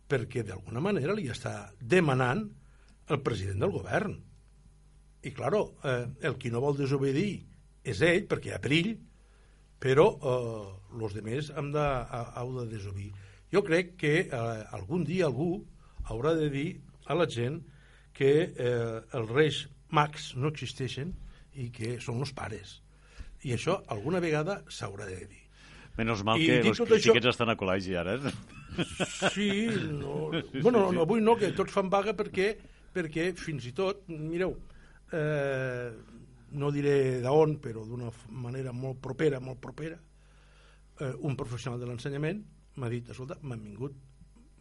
perquè 0.10 0.44
d'alguna 0.46 0.84
manera 0.86 1.16
li 1.18 1.28
està 1.34 1.72
demanant 1.82 2.46
el 3.10 3.22
president 3.26 3.62
del 3.64 3.74
govern. 3.74 4.16
I, 5.26 5.32
claro, 5.34 5.76
eh, 5.84 6.06
el 6.30 6.38
qui 6.38 6.52
no 6.54 6.62
vol 6.62 6.78
desobedir 6.78 7.42
és 7.86 8.02
ell, 8.06 8.26
perquè 8.30 8.52
hi 8.52 8.56
ha 8.56 8.62
perill, 8.62 8.92
però 9.82 10.08
eh, 10.14 10.74
els 11.02 11.16
demés 11.18 11.50
hem 11.58 11.72
de, 11.74 11.86
heu 12.40 12.54
de 12.60 12.68
desobedir. 12.70 13.12
Jo 13.54 13.64
crec 13.66 13.96
que 14.02 14.14
eh, 14.26 14.44
algun 14.78 15.06
dia 15.08 15.26
algú 15.30 15.64
haurà 16.10 16.36
de 16.38 16.50
dir 16.54 16.70
a 17.06 17.18
la 17.18 17.28
gent 17.30 17.62
que 18.16 18.32
eh, 18.48 19.00
els 19.20 19.32
reis 19.32 19.62
mags 19.96 20.34
no 20.40 20.52
existeixen 20.54 21.14
i 21.62 21.70
que 21.74 21.96
són 22.04 22.22
els 22.24 22.34
pares. 22.36 22.80
I 23.46 23.54
això 23.56 23.78
alguna 23.94 24.22
vegada 24.24 24.62
s'haurà 24.72 25.08
de 25.10 25.20
dir. 25.30 25.42
Menys 26.00 26.24
mal 26.28 26.42
I 26.42 26.48
que 26.50 26.72
els 26.72 26.80
xiquets 26.80 27.22
això... 27.22 27.34
estan 27.34 27.52
a 27.54 27.58
col·legi 27.60 27.96
ara. 28.00 28.18
Eh? 28.18 28.34
Sí, 29.32 29.52
no, 30.00 30.32
bueno, 30.64 30.90
no, 30.92 31.06
avui 31.06 31.24
no, 31.24 31.38
que 31.40 31.54
tots 31.56 31.76
fan 31.76 31.92
vaga 31.92 32.16
perquè, 32.18 32.50
perquè 32.96 33.30
fins 33.40 33.70
i 33.70 33.76
tot, 33.76 34.04
mireu, 34.12 34.58
eh, 35.16 35.92
no 36.56 36.72
diré 36.76 37.22
d'on, 37.24 37.56
però 37.64 37.86
d'una 37.88 38.12
manera 38.44 38.74
molt 38.76 39.00
propera, 39.04 39.40
molt 39.44 39.62
propera, 39.64 40.00
eh, 41.00 41.14
un 41.28 41.38
professional 41.40 41.80
de 41.80 41.88
l'ensenyament 41.92 42.44
m'ha 42.76 42.92
dit, 42.92 43.08
escolta, 43.12 43.40
m'han 43.44 43.64
vingut 43.64 43.96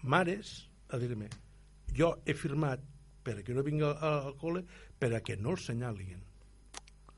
mares 0.07 0.54
a 0.94 1.00
dir-me 1.00 1.30
jo 1.96 2.11
he 2.26 2.35
firmat 2.37 2.83
perquè 3.24 3.54
no 3.57 3.64
vingui 3.64 3.87
al, 3.87 3.96
al 4.28 4.37
col·le 4.40 4.64
perquè 5.00 5.38
no 5.40 5.54
el 5.54 5.61
senyalin. 5.62 6.20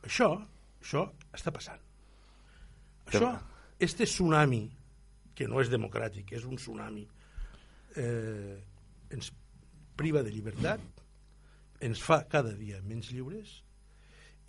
Això, 0.07 0.31
això 0.81 1.05
està 1.35 1.53
passant. 1.55 1.83
Això, 3.07 3.33
este 3.83 4.07
tsunami, 4.07 4.65
que 5.37 5.47
no 5.51 5.61
és 5.63 5.71
democràtic, 5.71 6.33
és 6.39 6.47
un 6.49 6.59
tsunami, 6.59 7.05
eh, 8.01 8.57
ens 9.15 9.31
priva 9.97 10.23
de 10.23 10.33
llibertat, 10.33 10.83
ens 11.87 12.03
fa 12.03 12.23
cada 12.31 12.55
dia 12.57 12.81
menys 12.85 13.11
lliures 13.13 13.61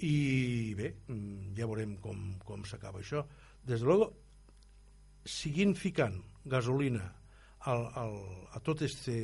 i 0.06 0.74
bé, 0.78 0.94
mm, 1.08 1.54
ja 1.58 1.68
veurem 1.68 1.98
com, 2.02 2.34
com 2.46 2.63
s'acaba 2.66 3.02
això. 3.02 3.26
Des 3.66 3.82
de 3.82 3.88
luego, 3.90 4.12
siguin 5.26 5.74
ficant 5.76 6.22
gasolina 6.46 7.10
al, 7.67 7.88
al, 7.99 8.17
a 8.56 8.62
tot 8.63 8.84
este, 8.88 9.15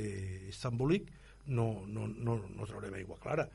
embolic, 0.70 1.12
no, 1.48 1.84
no, 1.88 2.08
no, 2.08 2.38
no 2.48 2.68
traurem 2.68 2.98
aigua 3.00 3.20
clara. 3.20 3.48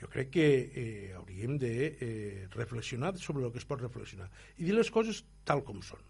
Jo 0.00 0.08
crec 0.10 0.32
que 0.34 0.46
eh, 0.66 1.12
hauríem 1.14 1.54
de 1.62 1.72
eh, 1.86 2.48
reflexionar 2.56 3.14
sobre 3.22 3.46
el 3.46 3.52
que 3.54 3.62
es 3.62 3.68
pot 3.68 3.80
reflexionar 3.80 4.26
i 4.58 4.66
dir 4.66 4.74
les 4.74 4.90
coses 4.90 5.22
tal 5.46 5.62
com 5.62 5.78
són, 5.86 6.02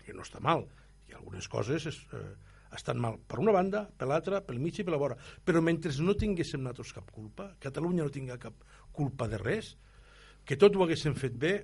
que 0.00 0.16
no 0.16 0.24
està 0.24 0.40
mal, 0.40 0.64
i 1.10 1.12
algunes 1.12 1.48
coses 1.52 1.84
es, 1.90 1.98
eh, 2.16 2.32
estan 2.74 3.00
mal 3.00 3.18
per 3.28 3.42
una 3.42 3.52
banda, 3.52 3.84
per 3.98 4.08
l'altra, 4.08 4.40
pel 4.46 4.62
mig 4.64 4.80
i 4.80 4.86
per 4.86 4.94
la 4.94 5.00
vora. 5.00 5.18
Però 5.44 5.60
mentre 5.62 5.92
no 6.00 6.16
tinguéssim 6.16 6.64
nosaltres 6.64 6.96
cap 6.96 7.12
culpa, 7.12 7.52
Catalunya 7.60 8.06
no 8.06 8.14
tinga 8.14 8.40
cap 8.40 8.64
culpa 8.92 9.28
de 9.28 9.40
res, 9.42 9.74
que 10.44 10.56
tot 10.60 10.76
ho 10.76 10.84
haguéssim 10.84 11.14
fet 11.16 11.36
bé, 11.40 11.54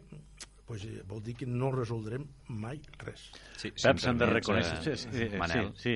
pues, 0.70 0.84
eh, 0.86 1.02
vol 1.02 1.18
dir 1.26 1.32
que 1.34 1.46
no 1.50 1.72
resoldrem 1.74 2.22
mai 2.62 2.78
res. 3.02 3.24
Sí, 3.58 3.72
Pep, 3.74 3.98
s'han 3.98 4.20
de 4.20 4.26
reconèixer... 4.30 4.76
Eh, 4.78 4.92
sí, 4.94 5.08
sí, 5.10 5.30
sí, 5.50 5.64
sí. 5.82 5.94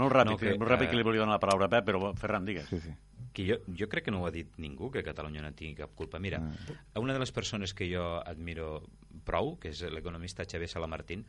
Molt 0.00 0.14
ràpid, 0.14 0.30
no, 0.30 0.36
que, 0.40 0.54
molt 0.56 0.70
ràpid 0.70 0.88
que 0.88 0.96
li 0.96 1.04
volia 1.04 1.20
donar 1.20 1.34
la 1.36 1.42
paraula 1.42 1.66
a 1.68 1.72
Pep, 1.74 1.84
però 1.90 2.14
Ferran, 2.16 2.46
digues. 2.48 2.70
Sí, 2.72 2.78
sí. 2.80 2.94
Que 3.36 3.44
jo, 3.44 3.58
jo 3.76 3.88
crec 3.92 4.06
que 4.06 4.14
no 4.14 4.22
ho 4.22 4.30
ha 4.30 4.32
dit 4.32 4.54
ningú, 4.64 4.88
que 4.94 5.02
Catalunya 5.04 5.42
no 5.44 5.50
tingui 5.52 5.76
cap 5.76 5.92
culpa. 5.92 6.16
Mira, 6.24 6.40
mm. 6.40 6.78
una 7.02 7.12
de 7.12 7.20
les 7.20 7.32
persones 7.36 7.74
que 7.76 7.88
jo 7.90 8.06
admiro 8.16 8.78
prou, 9.28 9.58
que 9.60 9.74
és 9.74 9.82
l'economista 9.92 10.46
Xavier 10.48 10.70
Salamartín, 10.72 11.26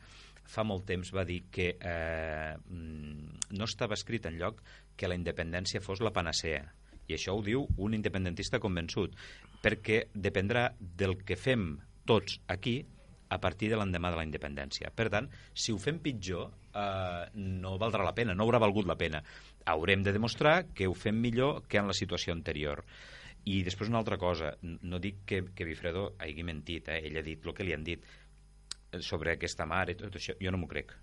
fa 0.48 0.64
molt 0.64 0.86
temps 0.88 1.12
va 1.12 1.26
dir 1.28 1.42
que 1.52 1.74
eh, 1.76 2.54
mm, 2.56 3.50
no 3.60 3.68
estava 3.68 3.98
escrit 3.98 4.24
en 4.24 4.38
lloc 4.40 4.62
que 4.96 5.12
la 5.12 5.18
independència 5.20 5.84
fos 5.84 6.00
la 6.00 6.14
panacea. 6.16 6.64
I 7.12 7.16
això 7.18 7.36
ho 7.36 7.44
diu 7.44 7.66
un 7.76 7.92
independentista 7.96 8.56
convençut, 8.56 9.12
perquè 9.60 10.06
dependrà 10.16 10.70
del 10.80 11.18
que 11.28 11.36
fem 11.36 11.74
tots 12.08 12.40
aquí 12.48 12.80
a 13.28 13.38
partir 13.40 13.68
de 13.70 13.76
l'endemà 13.76 14.10
de 14.12 14.18
la 14.20 14.24
independència. 14.24 14.90
Per 14.96 15.08
tant, 15.12 15.28
si 15.52 15.74
ho 15.74 15.78
fem 15.80 15.98
pitjor, 16.04 16.48
eh, 16.72 17.24
no 17.36 17.76
valdrà 17.80 18.06
la 18.06 18.14
pena, 18.16 18.34
no 18.34 18.46
haurà 18.46 18.60
valgut 18.62 18.88
la 18.88 18.96
pena. 18.96 19.22
Haurem 19.68 20.02
de 20.06 20.14
demostrar 20.16 20.62
que 20.74 20.88
ho 20.88 20.96
fem 20.96 21.20
millor 21.20 21.66
que 21.68 21.80
en 21.80 21.90
la 21.90 21.96
situació 21.96 22.32
anterior. 22.32 22.84
I 23.48 23.60
després 23.64 23.92
una 23.92 24.00
altra 24.00 24.18
cosa, 24.20 24.54
no 24.62 24.98
dic 24.98 25.22
que, 25.28 25.42
que 25.54 25.68
Bifredo 25.68 26.14
hagi 26.18 26.44
mentit, 26.44 26.88
eh? 26.88 27.02
ell 27.08 27.20
ha 27.20 27.24
dit 27.24 27.44
el 27.44 27.54
que 27.54 27.68
li 27.68 27.76
han 27.76 27.84
dit 27.84 28.04
sobre 29.04 29.34
aquesta 29.34 29.66
mare 29.68 29.92
i 29.92 30.00
tot 30.00 30.16
això, 30.16 30.36
jo 30.40 30.52
no 30.52 30.60
m'ho 30.60 30.68
crec. 30.70 30.96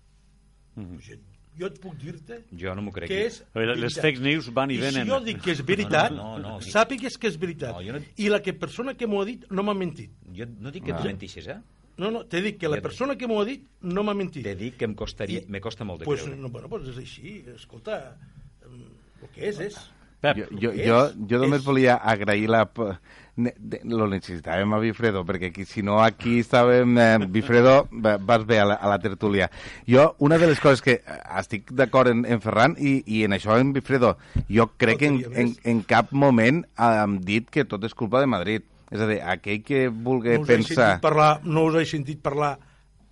Jo 1.58 1.66
et 1.70 1.78
puc 1.80 1.94
dir-te 1.96 2.42
Jo 2.52 2.74
no 2.74 2.82
m'ho 2.82 2.92
crec. 2.92 3.08
que 3.08 3.26
és 3.26 3.38
veure, 3.54 3.74
Les 3.76 3.94
veritat. 3.94 4.02
fake 4.04 4.20
news 4.20 4.52
van 4.52 4.70
i 4.70 4.74
I 4.74 4.76
si 4.76 4.82
venen. 4.84 5.08
jo 5.08 5.20
dic 5.24 5.40
que 5.42 5.52
és 5.52 5.64
veritat, 5.64 6.10
No, 6.12 6.36
no, 6.36 6.38
no, 6.38 6.48
no. 6.56 6.60
sàpigues 6.60 7.16
que 7.18 7.28
és 7.28 7.38
veritat. 7.38 7.72
No, 7.72 7.80
jo 7.82 7.92
no- 7.94 8.04
I 8.16 8.28
la 8.28 8.42
que 8.42 8.52
persona 8.52 8.94
que 8.94 9.06
m'ho 9.06 9.22
ha 9.22 9.24
dit 9.24 9.44
no 9.50 9.62
m'ha 9.62 9.74
mentit. 9.74 10.10
Jo 10.34 10.44
no 10.60 10.70
dic 10.70 10.84
que 10.84 10.92
Ah. 10.92 10.98
tu 10.98 11.04
mentixis, 11.04 11.46
eh? 11.48 11.56
No, 11.96 12.10
no, 12.10 12.26
t'he 12.26 12.42
dit 12.42 12.58
que 12.58 12.68
la 12.68 12.80
persona 12.82 13.16
que 13.16 13.26
m'ho 13.26 13.40
ha 13.40 13.44
dit 13.46 13.64
no 13.80 14.02
m'ha 14.04 14.12
mentit. 14.12 14.42
Te 14.44 14.54
dic 14.54 14.76
que 14.76 14.84
em 14.84 14.94
costaria, 14.94 15.38
I- 15.40 15.46
me 15.48 15.60
costa 15.62 15.82
molt 15.82 16.00
de 16.00 16.04
pues, 16.04 16.20
creure. 16.22 16.38
no, 16.38 16.50
bueno, 16.50 16.68
pues 16.68 16.88
és 16.88 16.98
així. 16.98 17.42
Escolta, 17.54 18.18
em, 18.62 18.82
el 19.22 19.28
que 19.30 19.48
és, 19.48 19.58
és. 19.60 19.76
Pep, 20.20 20.36
Jo, 20.38 20.46
jo, 20.50 20.70
jo, 20.72 20.98
jo 21.28 21.38
només 21.42 21.60
és- 21.60 21.66
volia 21.66 21.96
agrair 22.02 22.48
la... 22.48 22.64
p- 22.66 22.92
ne- 23.36 23.52
de- 23.58 23.82
Lo 23.84 24.06
necessitàvem 24.08 24.72
a 24.72 24.78
Bifredo, 24.80 25.24
perquè 25.28 25.50
aquí, 25.50 25.64
si 25.68 25.82
no 25.84 25.98
aquí 26.02 26.38
estàvem... 26.40 26.94
Eh, 26.98 27.18
Bifredo, 27.28 27.86
va- 27.92 28.16
vas 28.16 28.46
bé 28.48 28.58
a 28.60 28.64
la, 28.64 28.74
a 28.80 28.88
la 28.88 28.98
tertúlia. 28.98 29.50
Jo, 29.86 30.14
una 30.18 30.38
de 30.38 30.46
les 30.48 30.58
coses 30.60 30.80
que 30.82 30.94
eh, 31.04 31.18
estic 31.38 31.70
d'acord 31.70 32.08
en, 32.08 32.24
en 32.24 32.40
Ferran 32.40 32.76
i, 32.80 33.02
i 33.06 33.24
en 33.28 33.36
això 33.36 33.58
en 33.60 33.74
Bifredo, 33.76 34.16
jo 34.48 34.70
crec 34.80 34.98
que 35.04 35.06
en, 35.12 35.20
en, 35.34 35.52
en 35.64 35.82
cap 35.82 36.12
moment 36.16 36.64
hem 36.80 37.18
dit 37.20 37.50
que 37.52 37.66
tot 37.68 37.84
és 37.84 37.94
culpa 37.94 38.20
de 38.24 38.26
Madrid. 38.32 38.64
És 38.90 39.00
a 39.02 39.06
dir, 39.10 39.20
aquell 39.20 39.60
que 39.66 39.88
vulgui 39.90 40.38
no 40.38 40.46
pensar... 40.46 41.00
parlar, 41.04 41.40
no 41.44 41.66
us 41.68 41.74
he 41.82 41.84
sentit 41.90 42.20
parlar 42.24 42.54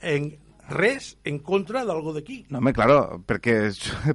en 0.01 0.33
res 0.71 1.17
en 1.25 1.39
contra 1.45 1.85
d'algo 1.85 2.13
d'aquí. 2.15 2.47
No, 2.49 2.59
home, 2.59 2.73
claro, 2.73 3.21
perquè 3.27 3.57
lo 3.69 4.15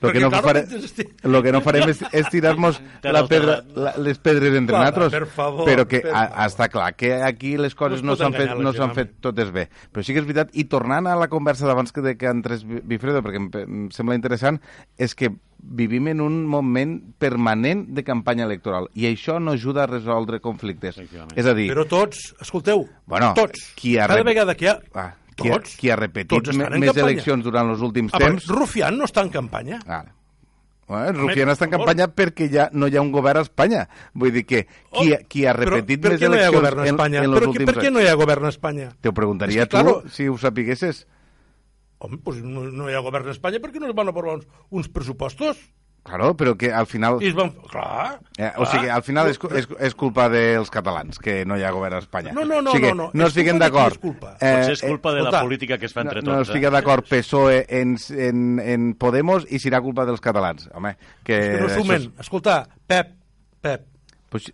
Perquè, 0.00 0.12
que 0.12 0.20
no, 0.20 0.28
claro, 0.30 0.44
fare, 0.46 0.60
mentre 0.66 0.78
esti- 0.84 1.06
lo 1.24 1.42
que 1.42 1.52
no 1.52 1.60
farem 1.64 1.88
és, 1.88 2.02
és 2.12 2.28
tirar-nos 2.28 2.80
la 3.02 3.22
pedra, 3.26 3.58
la, 3.74 3.94
les 3.96 4.18
pedres 4.18 4.54
entre 4.54 4.74
Clar, 4.76 4.82
nosaltres, 4.92 5.12
per 5.12 5.26
favor, 5.32 5.64
però 5.68 5.86
que 5.88 6.00
per 6.04 6.12
a, 6.12 6.26
favor. 6.28 6.46
està 6.48 6.68
clar 6.68 6.90
que 6.96 7.12
aquí 7.22 7.56
les 7.56 7.74
coses 7.74 8.02
No 8.02 8.16
s'han 8.16 8.34
fet, 8.36 8.54
no 8.58 8.72
s'han 8.76 8.94
fet 8.96 9.16
totes 9.24 9.50
bé. 9.54 9.68
Però 9.92 10.04
sí 10.04 10.12
que 10.12 10.20
és 10.22 10.26
veritat, 10.28 10.50
i 10.52 10.64
tornant 10.68 11.06
a 11.08 11.16
la 11.18 11.28
conversa 11.32 11.66
d'abans 11.68 11.92
que, 11.92 12.02
de, 12.04 12.16
que 12.20 12.26
entrés 12.30 12.64
Bi- 12.68 12.82
Bifredo, 12.84 13.22
perquè 13.24 13.40
em, 13.40 13.48
em 13.64 13.88
sembla 13.94 14.16
interessant, 14.18 14.60
és 14.98 15.14
que 15.18 15.32
vivim 15.58 16.06
en 16.12 16.20
un 16.22 16.44
moment 16.46 16.98
permanent 17.18 17.86
de 17.96 18.04
campanya 18.06 18.44
electoral 18.46 18.86
i 18.94 19.08
això 19.08 19.40
no 19.42 19.56
ajuda 19.56 19.82
a 19.82 19.88
resoldre 19.90 20.38
conflictes. 20.40 21.00
És 21.34 21.46
a 21.48 21.54
dir, 21.56 21.66
Però 21.72 21.82
tots, 21.90 22.28
escolteu, 22.40 22.84
Bueno, 23.06 23.32
tots, 23.34 23.72
qui 23.74 23.96
ha 23.98 24.06
cada 24.06 24.20
rep- 24.20 24.28
vegada 24.30 24.54
que 24.54 24.68
hi 24.68 24.68
ha... 24.70 24.76
ah, 24.94 25.08
qui, 25.42 25.50
ha, 25.54 25.58
qui 25.80 25.90
ha 25.90 25.96
repetit 25.96 26.48
en 26.52 26.58
més 26.58 26.90
campanya. 26.92 27.02
eleccions 27.06 27.44
durant 27.44 27.70
els 27.72 27.80
últims 27.80 28.14
Ah, 28.14 28.18
temps... 28.24 28.46
Rufián 28.52 28.98
no 28.98 29.04
està 29.08 29.22
en 29.26 29.30
campanya. 29.34 29.78
Ah. 29.86 30.04
Bueno, 30.88 31.18
Rufián 31.26 31.50
està 31.52 31.66
en 31.66 31.70
per 31.70 31.78
campanya 31.78 32.06
perquè 32.16 32.46
ja 32.48 32.70
no 32.72 32.86
hi 32.88 32.96
ha 32.96 33.02
un 33.04 33.10
govern 33.12 33.42
a 33.42 33.44
Espanya. 33.44 33.82
Vull 34.14 34.32
dir 34.32 34.46
que 34.48 34.62
qui, 34.64 35.12
Oh, 35.12 35.18
qui 35.28 35.44
ha 35.44 35.52
però 35.52 35.74
repetit 35.76 36.00
per 36.00 36.14
més 36.14 36.20
no 36.22 36.26
ha 36.26 36.38
eleccions 36.38 36.56
govern 36.56 36.78
a 36.78 36.82
en, 36.86 36.94
Espanya? 36.94 37.18
en 37.24 37.30
els 37.34 37.46
últims 37.50 37.68
per 37.68 37.74
què 37.76 37.86
anys? 37.88 37.92
no 37.98 38.00
hi 38.00 38.08
ha 38.08 38.14
govern 38.16 38.44
a 38.48 38.52
Espanya? 38.54 38.88
Te 39.00 39.08
ho 39.10 39.12
preguntaria 39.12 39.62
És 39.62 39.68
que, 39.68 39.76
tu, 39.76 39.82
claro- 39.82 40.02
si 40.08 40.28
ho 40.28 40.38
sapiguessis. 40.40 41.02
Home, 41.98 42.16
doncs 42.24 42.40
no, 42.46 42.62
no 42.70 42.88
hi 42.88 42.94
ha 42.96 43.00
govern 43.04 43.28
a 43.28 43.34
Espanya 43.36 43.60
perquè 43.60 43.80
no 43.82 43.88
es 43.90 43.94
van 44.00 44.08
aprovar 44.08 44.38
uns, 44.38 44.46
uns 44.70 44.88
pressupostos. 44.88 45.58
Claro, 46.02 46.30
però 46.36 46.54
que 46.56 46.70
al 46.72 46.86
final... 46.88 47.18
I 47.20 47.28
es 47.28 47.34
van... 47.36 47.50
Clar, 47.68 48.18
Eh, 48.38 48.52
o 48.56 48.64
sigui, 48.70 48.86
al 48.88 49.02
final 49.02 49.28
és, 49.28 49.36
és, 49.58 49.66
és 49.90 49.94
culpa 49.98 50.28
dels 50.32 50.70
catalans 50.70 51.18
que 51.18 51.40
no 51.44 51.56
hi 51.58 51.64
ha 51.66 51.72
govern 51.74 51.96
a 51.96 51.98
Espanya. 51.98 52.30
No, 52.32 52.44
no, 52.46 52.60
no, 52.62 52.70
o 52.70 52.76
sigui, 52.76 52.92
no, 52.94 52.94
no. 52.94 53.10
no 53.12 53.26
És 53.26 53.34
culpa 53.34 53.50
de 53.50 53.52
qui 53.52 53.58
d'acord. 53.64 53.92
és 53.92 53.98
culpa? 53.98 54.30
Potser 54.38 54.72
és 54.76 54.82
culpa 54.86 55.10
de 55.12 55.18
la 55.18 55.28
escolta, 55.28 55.42
política 55.44 55.78
que 55.78 55.86
es 55.90 55.92
fa 55.96 56.04
entre 56.06 56.22
no, 56.22 56.30
no 56.30 56.36
tots. 56.38 56.48
estigui 56.52 56.70
d'acord 56.72 57.08
PSOE 57.10 57.58
en, 57.80 57.96
en, 58.16 58.44
en 58.62 58.86
Podemos 58.94 59.44
i 59.50 59.58
serà 59.60 59.82
culpa 59.84 60.06
dels 60.08 60.22
catalans. 60.24 60.68
Home, 60.72 60.94
que... 61.26 61.36
que 61.36 61.60
no 61.60 61.68
sumen. 61.74 62.06
és- 62.08 62.24
Escolta, 62.24 62.60
Pep, 62.86 63.12
Pep, 63.60 63.84
Pues, 64.30 64.48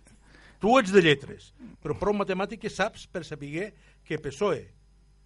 tu 0.59 0.77
ets 0.79 0.91
de 0.91 1.01
lletres, 1.05 1.53
però 1.83 1.95
prou 1.99 2.13
matemàtiques 2.17 2.73
saps 2.75 3.05
per 3.07 3.23
saber 3.23 3.69
que 4.03 4.17
PSOE 4.19 4.63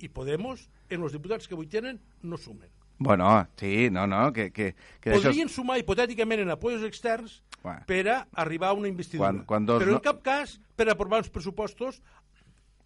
i 0.03 0.09
Podemos, 0.09 0.67
en 0.89 1.01
els 1.03 1.13
diputats 1.15 1.47
que 1.47 1.55
avui 1.57 1.67
tenen, 1.71 1.97
no 2.21 2.37
sumen. 2.37 2.69
Bueno, 2.99 3.47
sí, 3.57 3.89
no, 3.89 4.05
no, 4.05 4.31
que, 4.31 4.51
que, 4.51 4.75
que. 5.01 5.11
Podrien 5.11 5.49
sumar 5.49 5.79
hipotèticament 5.79 6.41
en 6.45 6.49
apoyos 6.51 6.83
externs 6.83 7.41
Bueno. 7.63 7.81
per 7.87 8.07
a 8.07 8.27
arribar 8.39 8.69
a 8.69 8.73
una 8.73 8.87
investidura. 8.87 9.31
Quan- 9.33 9.45
quan 9.45 9.65
dos 9.65 9.81
però 9.83 9.91
no- 9.91 9.97
en 9.97 10.03
cap 10.03 10.21
cas 10.23 10.59
per 10.77 10.89
aprovar 10.89 11.19
uns 11.19 11.29
pressupostos 11.29 12.01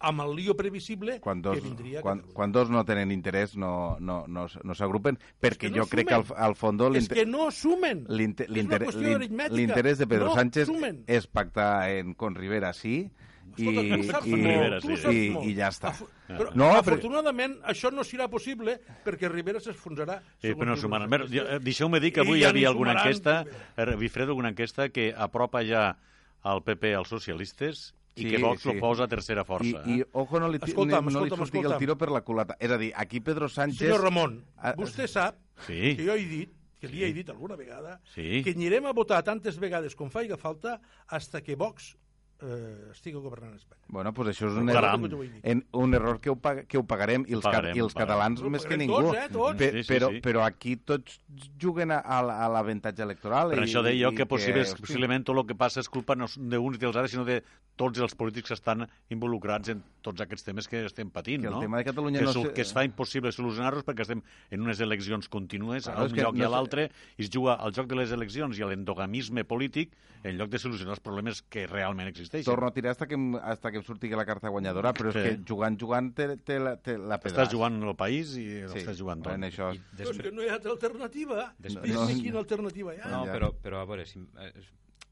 amb 0.04 0.20
el 0.20 0.34
lío 0.36 0.56
previsible 0.56 1.20
quan 1.20 1.40
dos, 1.40 1.54
que 1.54 1.62
vindria 1.62 2.00
quan, 2.02 2.20
quan 2.34 2.50
dos 2.52 2.68
no 2.68 2.84
tenen 2.84 3.12
interès 3.12 3.54
no, 3.56 3.96
no, 4.00 4.24
no, 4.26 4.46
no 4.64 4.74
s'agrupen 4.74 5.16
perquè 5.40 5.70
no 5.70 5.78
jo 5.84 5.86
crec 5.88 6.08
que 6.08 6.14
al, 6.14 6.24
sumen. 6.26 6.42
al 6.42 6.54
fons 6.56 6.96
És 6.98 7.08
que 7.08 7.24
no 7.24 7.50
sumen. 7.50 8.04
L'interès 8.08 9.98
de 9.98 10.06
Pedro 10.06 10.26
no 10.26 10.34
Sánchez 10.34 10.66
sumen. 10.66 11.04
és 11.06 11.26
pactar 11.26 11.88
en, 11.90 12.14
con 12.14 12.34
Rivera, 12.34 12.72
sí, 12.72 13.10
i, 13.56 13.68
Escolta, 13.68 14.20
ho 14.20 14.26
i, 14.26 14.34
Rivera, 14.34 14.78
ho 14.78 14.96
sí. 14.96 15.16
i, 15.44 15.50
i 15.50 15.54
ja 15.54 15.68
està. 15.68 15.92
Però, 16.28 16.50
No, 16.54 16.70
però- 16.70 16.78
afortunadament, 16.80 17.58
això 17.64 17.90
no 17.92 18.02
serà 18.04 18.28
possible 18.28 18.78
perquè 19.04 19.28
Rivera 19.30 19.60
s'enfonsarà. 19.60 20.20
Sí, 20.40 20.54
però 20.54 20.70
no 20.72 20.76
sumaran. 20.76 21.12
eh, 21.12 21.58
Deixeu-me 21.60 22.00
dir 22.00 22.12
que 22.12 22.20
I 22.20 22.24
avui 22.24 22.40
hi 22.40 22.44
havia 22.44 22.68
alguna 22.68 22.92
enquesta, 22.92 23.44
eh, 23.76 23.96
Bifredo, 23.96 24.30
alguna 24.32 24.48
enquesta 24.50 24.88
que 24.88 25.12
apropa 25.16 25.62
ja 25.64 25.96
al 26.42 26.62
PP 26.62 26.94
als 26.94 27.08
socialistes 27.08 27.94
i 28.16 28.22
Sí, 28.22 28.30
que 28.30 28.38
Vox 28.38 28.62
sí. 28.62 28.68
lo 28.72 28.78
posa 28.80 29.04
a 29.04 29.08
tercera 29.08 29.42
I, 29.42 29.44
força. 29.44 29.82
i 29.90 30.00
eh? 30.00 30.06
ojo, 30.12 30.38
no 30.38 30.48
li, 30.48 30.58
Escolta'm, 30.62 31.04
no 31.06 31.10
li 31.10 31.14
escolta'm, 31.26 31.38
surti 31.38 31.58
el 31.58 31.64
escolta'm. 31.64 31.78
tiro 31.80 31.96
per 31.98 32.10
la 32.10 32.20
culata. 32.20 32.56
És 32.60 32.70
a 32.70 32.78
dir, 32.78 32.92
aquí 32.94 33.20
Pedro 33.20 33.48
Sánchez... 33.48 33.78
Senyor 33.78 34.02
Ramon, 34.02 34.44
Ah, 34.56 34.74
vostè 34.76 35.08
sap 35.08 35.36
Sí. 35.66 35.96
que 35.96 36.04
jo 36.06 36.12
he 36.14 36.24
dit, 36.24 36.52
que 36.80 36.86
li 36.88 37.02
he 37.02 37.12
dit 37.12 37.28
alguna 37.30 37.56
vegada, 37.56 38.00
Sí. 38.14 38.42
que 38.44 38.50
anirem 38.50 38.86
a 38.86 38.92
votar 38.92 39.22
tantes 39.24 39.58
vegades 39.58 39.96
com 39.96 40.10
faiga 40.10 40.36
falta 40.36 40.80
hasta 41.08 41.40
que 41.42 41.56
Vox 41.56 41.96
eh, 42.44 42.90
estigui 42.92 43.16
governant 43.18 43.54
Espanya. 43.56 43.80
Bueno, 43.88 44.12
pues 44.14 44.28
això 44.28 44.46
és 44.50 44.56
un, 44.60 44.66
Caram. 44.68 45.04
error, 45.06 45.26
en, 45.42 45.64
un 45.72 45.94
error 45.94 46.20
que 46.20 46.30
ho, 46.30 46.36
pag 46.36 46.66
que 46.66 46.78
ho 46.78 46.84
pagarem 46.84 47.24
i 47.28 47.34
els, 47.34 47.42
Pagarem, 47.44 47.72
ca 47.72 47.76
i 47.76 47.80
els 47.80 47.94
pagarem. 47.94 48.08
catalans 48.14 48.42
Ho 48.42 48.50
més 48.50 48.62
que 48.62 48.68
pagarem 48.76 48.86
ningú. 48.88 49.02
tots, 49.12 49.18
eh, 49.18 49.28
tots. 49.32 49.58
Pe- 49.58 49.70
Sí, 49.72 49.82
sí, 49.84 49.92
però, 49.92 50.10
sí. 50.10 50.20
però 50.20 50.44
aquí 50.44 50.76
tots 50.76 51.20
juguen 51.60 51.90
a, 51.90 51.98
a 51.98 52.22
la- 52.22 52.38
a 52.44 52.48
l'avantatge 52.48 53.02
electoral. 53.02 53.50
Per 53.50 53.58
i, 53.58 53.62
això 53.66 53.82
deia 53.82 54.06
jo 54.08 54.12
i 54.12 54.16
que, 54.16 54.26
possible, 54.26 54.62
hosti, 54.62 54.80
possiblement 54.80 55.24
tot 55.24 55.36
el 55.36 55.46
que 55.46 55.54
passa 55.54 55.80
és 55.80 55.88
culpa 55.88 56.14
no 56.14 56.26
d'uns 56.36 56.76
i 56.76 56.78
dels 56.78 56.94
altres, 56.96 57.10
sinó 57.12 57.24
de 57.24 57.42
tots 57.76 57.98
els 57.98 58.14
polítics 58.14 58.48
que 58.48 58.54
estan 58.54 58.86
involucrats 59.10 59.68
en 59.70 59.82
tots 60.00 60.20
aquests 60.20 60.44
temes 60.44 60.68
que 60.68 60.84
estem 60.86 61.10
patint, 61.10 61.40
Que 61.42 61.48
el 61.48 61.54
no? 61.54 61.60
tema 61.60 61.78
de 61.78 61.84
Catalunya 61.84 62.20
que, 62.20 62.24
no 62.24 62.30
és 62.30 62.52
que 62.54 62.60
es 62.62 62.72
fa 62.72 62.84
impossible 62.84 63.32
solucionar-los 63.32 63.84
perquè 63.84 64.02
estem 64.02 64.22
en 64.50 64.60
unes 64.60 64.78
eleccions 64.80 65.28
contínues, 65.28 65.84
Claro, 65.84 66.00
a 66.00 66.04
un 66.04 66.12
que 66.12 66.22
lloc 66.22 66.36
i 66.36 66.38
no 66.38 66.44
a 66.44 66.48
sé- 66.48 66.52
l'altre, 66.54 66.90
i 67.18 67.22
es 67.24 67.30
juga 67.30 67.54
al 67.54 67.72
joc 67.72 67.86
de 67.88 67.96
les 67.96 68.12
eleccions 68.12 68.58
i 68.58 68.62
a 68.62 68.66
l'endogamisme 68.66 69.44
polític 69.44 69.90
en 70.22 70.38
lloc 70.38 70.50
de 70.50 70.58
solucionar 70.58 70.92
els 70.94 71.00
problemes 71.00 71.42
que 71.42 71.66
realment 71.66 72.08
existeixen. 72.38 72.54
Torno 72.54 72.66
a 72.68 72.72
tirar 72.74 72.90
hasta 72.92 73.06
que, 73.06 73.14
em- 73.14 73.36
hasta 73.36 73.70
que 73.70 73.78
em 73.78 73.82
surti 73.84 74.08
la 74.10 74.24
carta 74.24 74.48
guanyadora, 74.48 74.92
però 74.92 75.12
Sí. 75.12 75.18
és 75.18 75.24
que 75.38 75.44
jugant, 75.46 75.78
jugant 75.80 76.12
té, 76.14 76.36
té, 76.38 76.58
la, 76.58 76.76
té 76.76 76.96
la 76.98 77.18
pedra. 77.20 77.42
Estàs 77.44 77.52
jugant 77.52 77.82
el 77.82 77.94
país 77.96 78.36
i 78.36 78.66
Sí, 78.68 78.78
estàs 78.82 78.96
jugant 78.98 79.22
tot. 79.22 79.32
en 79.34 79.42
això. 79.42 79.72
I 79.74 79.78
Però 79.78 79.82
és 79.82 79.96
que 79.96 80.04
després, 80.12 80.32
no 80.34 80.42
hi 80.42 80.48
ha 80.48 80.54
altra 80.54 80.70
alternativa. 80.72 81.54
Després- 81.58 81.84
Digue'm 81.90 82.16
No. 82.16 82.22
quina 82.22 82.38
alternativa 82.38 82.94
hi 82.94 82.98
ha. 83.02 83.08
no, 83.08 83.24
però, 83.26 83.52
però 83.60 83.80
a 83.80 83.84
veure, 83.84 84.06
si, 84.06 84.18
eh, 84.18 84.52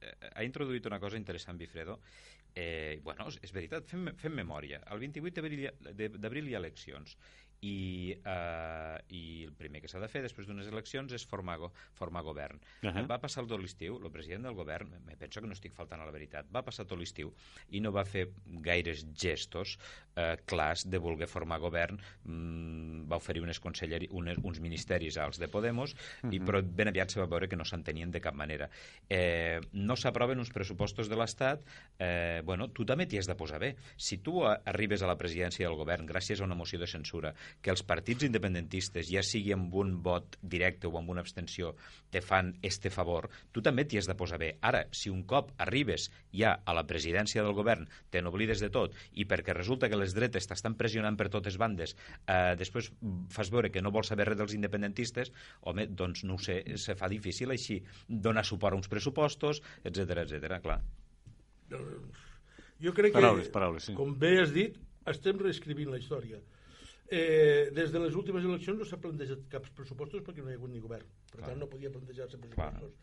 eh, 0.01 0.31
ha 0.35 0.43
introduït 0.45 0.85
una 0.87 0.99
cosa 1.01 1.17
interessant, 1.17 1.59
Bifredo. 1.59 2.01
Eh, 2.55 3.01
bueno, 3.03 3.29
és, 3.29 3.39
és 3.43 3.51
veritat, 3.53 3.87
fem, 3.89 4.11
fem 4.17 4.33
memòria. 4.35 4.83
El 4.91 4.99
28 4.99 5.41
d'abril 5.41 5.61
hi 5.61 5.67
ha- 5.69 5.93
de- 5.95 6.09
d'abril 6.19 6.49
hi 6.49 6.55
ha 6.55 6.59
eleccions 6.59 7.17
i, 7.62 8.11
eh, 8.25 8.98
i 9.14 9.22
el 9.46 9.53
primer 9.55 9.81
que 9.83 9.88
s'ha 9.90 10.01
de 10.03 10.09
fer 10.11 10.22
després 10.25 10.48
d'unes 10.48 10.66
eleccions 10.66 11.12
és 11.14 11.25
formar, 11.29 11.57
go, 11.62 11.70
formar 11.94 12.25
govern. 12.27 12.59
Uh. 12.83 12.90
-huh. 12.90 13.07
Va 13.07 13.20
passar 13.22 13.46
tot 13.46 13.61
l'estiu, 13.61 14.01
el 14.03 14.11
president 14.11 14.42
del 14.42 14.55
govern, 14.55 14.90
me 15.07 15.16
penso 15.16 15.40
que 15.40 15.46
no 15.46 15.53
estic 15.53 15.72
faltant 15.72 16.01
a 16.01 16.05
la 16.05 16.11
veritat, 16.11 16.46
va 16.53 16.62
passar 16.62 16.87
tot 16.87 16.98
l'estiu 16.98 17.33
i 17.70 17.81
no 17.81 17.92
va 17.92 18.05
fer 18.05 18.29
gaires 18.44 19.07
gestos 19.14 19.79
eh, 20.16 20.37
clars 20.44 20.88
de 20.90 20.98
voler 20.98 21.29
formar 21.29 21.59
govern, 21.61 21.98
mm, 22.25 23.09
va 23.11 23.16
oferir 23.16 23.42
unes 23.42 23.61
conselleri, 23.61 24.09
unes, 24.11 24.38
uns 24.42 24.61
ministeris 24.61 25.16
als 25.16 25.38
de 25.38 25.48
Podemos, 25.48 25.92
uh 25.94 25.96
-huh. 26.29 26.35
i, 26.35 26.40
però 26.40 26.62
ben 26.62 26.88
aviat 26.88 27.11
se 27.11 27.20
va 27.20 27.27
veure 27.27 27.48
que 27.48 27.57
no 27.57 27.64
s'entenien 27.64 28.11
de 28.11 28.20
cap 28.20 28.35
manera. 28.35 28.68
Eh, 29.09 29.61
no 29.72 29.96
s'aproven 29.96 30.38
uns 30.38 30.51
pressupostos 30.51 31.09
de 31.09 31.16
l'Estat, 31.16 31.61
eh, 31.98 32.42
bueno, 32.44 32.68
tu 32.68 32.85
també 32.85 33.07
t'hi 33.07 33.18
has 33.18 33.27
de 33.27 33.35
posar 33.35 33.61
bé. 33.61 33.77
Si 33.96 34.18
tu 34.18 34.44
a- 34.44 34.61
arribes 34.64 35.03
a 35.03 35.07
la 35.07 35.16
presidència 35.16 35.68
del 35.68 35.77
govern 35.77 36.07
gràcies 36.07 36.40
a 36.40 36.44
una 36.44 36.55
moció 36.55 36.79
de 36.79 36.87
censura 36.87 37.35
que 37.61 37.73
els 37.73 37.83
partits 37.87 38.25
independentistes, 38.27 39.11
ja 39.11 39.23
sigui 39.27 39.53
amb 39.55 39.75
un 39.75 39.97
vot 40.03 40.38
directe 40.43 40.88
o 40.88 40.97
amb 40.99 41.12
una 41.12 41.23
abstenció, 41.25 41.75
te 42.11 42.23
fan 42.25 42.53
este 42.62 42.91
favor, 42.91 43.29
tu 43.53 43.62
també 43.65 43.85
t'hi 43.85 44.01
has 44.01 44.09
de 44.09 44.17
posar 44.19 44.38
bé. 44.41 44.53
Ara, 44.61 44.85
si 44.93 45.11
un 45.11 45.23
cop 45.29 45.53
arribes 45.62 46.09
ja 46.33 46.55
a 46.65 46.75
la 46.77 46.87
presidència 46.88 47.45
del 47.45 47.57
govern, 47.57 47.89
te 48.11 48.22
n'oblides 48.22 48.62
de 48.62 48.70
tot, 48.72 48.97
i 49.12 49.26
perquè 49.29 49.57
resulta 49.57 49.89
que 49.89 49.99
les 50.01 50.14
dretes 50.16 50.49
t'estan 50.49 50.76
pressionant 50.79 51.16
per 51.18 51.31
totes 51.33 51.59
bandes, 51.61 51.97
eh, 52.26 52.55
després 52.59 52.93
fas 53.33 53.53
veure 53.53 53.72
que 53.72 53.83
no 53.83 53.93
vols 53.95 54.12
saber 54.12 54.29
res 54.31 54.41
dels 54.41 54.57
independentistes, 54.57 55.33
home, 55.62 55.87
doncs 55.89 56.24
no 56.24 56.37
ho 56.37 56.43
sé, 56.43 56.62
se 56.76 56.97
fa 56.99 57.09
difícil 57.12 57.51
així 57.51 57.81
donar 58.09 58.45
suport 58.45 58.76
a 58.76 58.81
uns 58.81 58.91
pressupostos, 58.93 59.62
etc 59.85 60.24
etc. 60.24 60.61
clar. 60.62 60.81
Jo 62.83 62.93
crec 62.97 63.14
Paraules, 63.14 63.47
que, 63.47 63.55
paraules, 63.55 63.85
sí. 63.89 63.95
com 63.97 64.14
bé 64.18 64.35
has 64.43 64.53
dit, 64.55 64.76
estem 65.09 65.39
reescrivint 65.39 65.91
la 65.93 66.01
història. 66.03 66.41
Eh, 67.12 67.70
des 67.76 67.92
de 67.92 68.00
les 68.00 68.14
últimes 68.16 68.44
eleccions 68.44 68.78
no 68.78 68.86
s'ha 68.88 69.00
plantejat 69.00 69.42
cap 69.53 69.66
pressupostos 69.76 70.22
perquè 70.24 70.44
no 70.44 70.48
hi 70.48 70.55
ha 70.55 70.61
hagut 70.61 70.72
ni 70.72 70.80
govern. 70.80 71.09
Per 71.32 71.40
Clar. 71.40 71.50
tant, 71.50 71.61
no 71.61 71.68
podia 71.68 71.90
plantejar-se 71.92 72.40
pressupostos. 72.40 72.94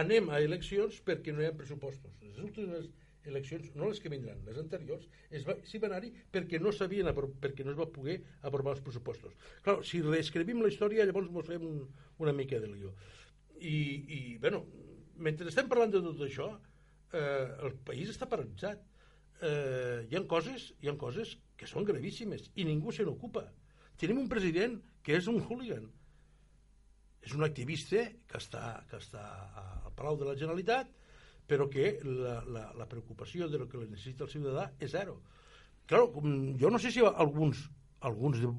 Anem 0.00 0.30
a 0.32 0.40
eleccions 0.42 0.98
perquè 1.06 1.34
no 1.36 1.44
hi 1.44 1.50
ha 1.50 1.54
pressupostos. 1.54 2.16
Les 2.24 2.40
últimes 2.42 2.88
eleccions, 3.28 3.68
no 3.78 3.88
les 3.88 4.00
que 4.02 4.10
vindran, 4.10 4.40
les 4.46 4.58
anteriors, 4.58 5.04
es 5.30 5.44
va, 5.46 5.54
s'hi 5.68 5.78
va 5.82 5.88
anar-hi 5.90 6.10
perquè 6.34 6.58
no 6.60 6.72
sabien 6.74 7.06
perquè 7.12 7.66
no 7.66 7.74
es 7.74 7.78
va 7.78 7.86
poder 7.86 8.18
aprovar 8.42 8.74
els 8.74 8.82
pressupostos. 8.82 9.34
Clar, 9.62 9.78
si 9.86 10.02
reescrivim 10.02 10.62
la 10.62 10.70
història, 10.72 11.06
llavors 11.06 11.30
ens 11.30 11.50
fem 11.52 11.66
un, 11.68 11.84
una 12.18 12.34
mica 12.34 12.58
de 12.62 12.70
lío. 12.70 12.92
I, 13.60 13.76
i 14.16 14.20
bueno, 14.42 14.64
mentre 15.22 15.48
estem 15.52 15.68
parlant 15.70 15.92
de 15.94 16.02
tot 16.02 16.24
això, 16.26 16.48
eh, 17.12 17.46
el 17.68 17.76
país 17.86 18.10
està 18.10 18.28
paralitzat. 18.28 18.82
Eh, 19.42 20.06
hi 20.06 20.14
ha 20.14 20.22
coses, 20.30 20.68
hi 20.78 20.90
ha 20.90 20.94
coses 20.98 21.34
que 21.58 21.66
són 21.66 21.86
gravíssimes 21.88 22.46
i 22.54 22.66
ningú 22.68 22.94
se 22.94 23.02
n'ocupa. 23.06 23.42
Tenim 23.98 24.20
un 24.22 24.30
president 24.30 24.78
que 25.02 25.16
és 25.18 25.28
un 25.30 25.40
hooligan. 25.42 25.88
És 27.22 27.34
un 27.34 27.42
activista 27.46 28.04
que 28.30 28.38
està, 28.38 28.82
que 28.90 28.98
està 29.02 29.22
al 29.86 29.94
Palau 29.98 30.18
de 30.18 30.28
la 30.28 30.36
Generalitat, 30.38 30.90
però 31.46 31.68
que 31.70 31.98
la, 32.06 32.38
la, 32.46 32.64
la 32.78 32.88
preocupació 32.88 33.48
de 33.50 33.58
lo 33.58 33.68
que 33.68 33.82
necessita 33.82 34.24
el 34.26 34.30
ciutadà 34.30 34.68
és 34.78 34.94
zero. 34.94 35.18
Claro, 35.90 36.12
jo 36.58 36.70
no 36.70 36.78
sé 36.78 36.92
si 36.94 37.02
alguns, 37.02 37.66
alguns 38.00 38.38
de, 38.42 38.50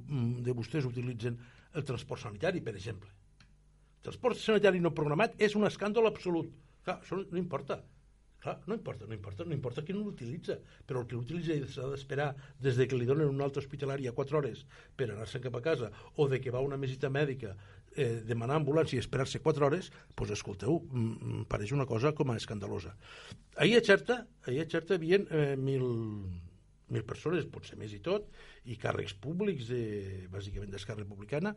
de 0.44 0.56
vostès 0.56 0.86
utilitzen 0.86 1.40
el 1.74 1.88
transport 1.88 2.22
sanitari, 2.28 2.62
per 2.62 2.76
exemple. 2.76 3.10
El 3.10 4.10
transport 4.10 4.40
sanitari 4.40 4.84
no 4.84 4.92
programat 4.96 5.40
és 5.42 5.56
un 5.56 5.64
escàndol 5.68 6.12
absolut. 6.12 6.52
Clar, 6.84 7.00
això 7.00 7.24
no 7.24 7.40
importa. 7.40 7.80
Clar, 8.44 8.58
no 8.68 8.76
importa, 8.76 9.06
no 9.08 9.14
importa, 9.16 9.46
no 9.48 9.56
importa 9.56 9.82
qui 9.88 9.94
no 9.96 10.02
l'utilitza, 10.04 10.58
però 10.84 11.00
el 11.00 11.08
que 11.08 11.16
l'utilitza 11.16 11.56
s'ha 11.72 11.86
d'esperar 11.94 12.34
des 12.60 12.76
de 12.76 12.90
que 12.92 12.98
li 13.00 13.08
donen 13.08 13.30
un 13.32 13.40
altre 13.46 13.64
hospitalari 13.64 14.10
a 14.10 14.12
4 14.18 14.40
hores 14.40 14.66
per 15.00 15.08
anar-se'n 15.14 15.46
cap 15.46 15.56
a 15.56 15.62
casa 15.64 15.92
o 16.20 16.28
de 16.28 16.42
que 16.44 16.52
va 16.52 16.60
a 16.60 16.68
una 16.68 16.80
visita 16.82 17.08
mèdica 17.08 17.54
eh, 17.96 18.20
demanar 18.28 18.60
ambulància 18.60 19.00
i 19.00 19.04
esperar-se 19.04 19.40
4 19.40 19.70
hores, 19.70 19.90
doncs 20.18 20.36
escolteu, 20.36 20.82
mm, 20.82 21.00
mm, 21.14 21.46
pareix 21.48 21.72
una 21.72 21.88
cosa 21.88 22.12
com 22.12 22.32
a 22.34 22.38
escandalosa. 22.42 22.98
Ahir 23.56 23.78
a 23.80 23.86
Xerta, 23.86 24.26
ahir 24.44 24.66
a 24.66 24.70
Xerta 24.76 25.00
havien 25.00 25.24
eh, 25.32 25.56
mil, 25.56 25.88
mil 26.92 27.08
persones, 27.08 27.48
potser 27.48 27.80
més 27.80 27.96
i 27.96 28.04
tot, 28.04 28.28
i 28.66 28.76
càrrecs 28.76 29.16
públics, 29.24 29.72
de, 29.72 30.28
bàsicament 30.34 30.74
d'Esquerra 30.74 31.06
Republicana, 31.08 31.56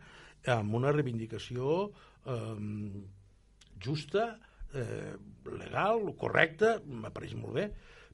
amb 0.54 0.78
una 0.78 0.94
reivindicació 0.94 1.88
eh, 2.30 2.58
justa, 3.82 4.36
eh, 4.76 5.16
legal, 5.56 6.04
correcta, 6.20 6.76
m'apareix 6.86 7.34
molt 7.38 7.56
bé, 7.58 7.66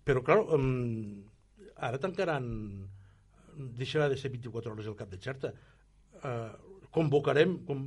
però, 0.04 0.22
clar, 0.26 0.38
eh, 0.56 1.74
ara 1.88 2.00
tancaran, 2.02 2.46
deixarà 3.78 4.08
de 4.08 4.18
ser 4.20 4.32
24 4.32 4.72
hores 4.72 4.88
el 4.90 4.98
cap 4.98 5.10
de 5.12 5.20
xerta, 5.20 5.52
eh, 6.22 6.52
convocarem, 6.94 7.58
com, 7.68 7.84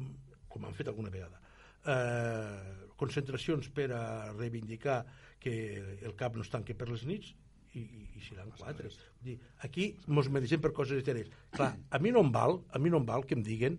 com 0.49 0.65
han 0.65 0.77
fet 0.77 0.91
alguna 0.91 1.13
vegada, 1.13 1.41
eh, 1.85 2.85
concentracions 2.95 3.69
per 3.75 3.89
a 3.93 4.03
reivindicar 4.33 5.03
que 5.39 5.55
el 6.01 6.15
cap 6.15 6.35
no 6.35 6.45
es 6.45 6.51
tanqui 6.53 6.73
per 6.77 6.89
les 6.89 7.03
nits, 7.05 7.33
i, 7.75 7.81
i, 7.83 8.05
i 8.15 8.23
seran 8.23 8.51
quatre. 8.55 8.89
Vull 8.89 9.29
dir, 9.29 9.35
aquí 9.67 9.89
mos 10.07 10.29
mereixem 10.31 10.61
per 10.63 10.71
coses 10.75 11.01
eteres. 11.01 11.29
Clar, 11.55 11.73
a 11.75 11.99
mi 12.01 12.13
no 12.15 12.23
em 12.25 12.31
val, 12.33 12.61
a 12.71 12.81
mi 12.81 12.91
no 12.93 13.01
em 13.01 13.07
val 13.07 13.25
que 13.27 13.35
em 13.37 13.43
diguen 13.45 13.77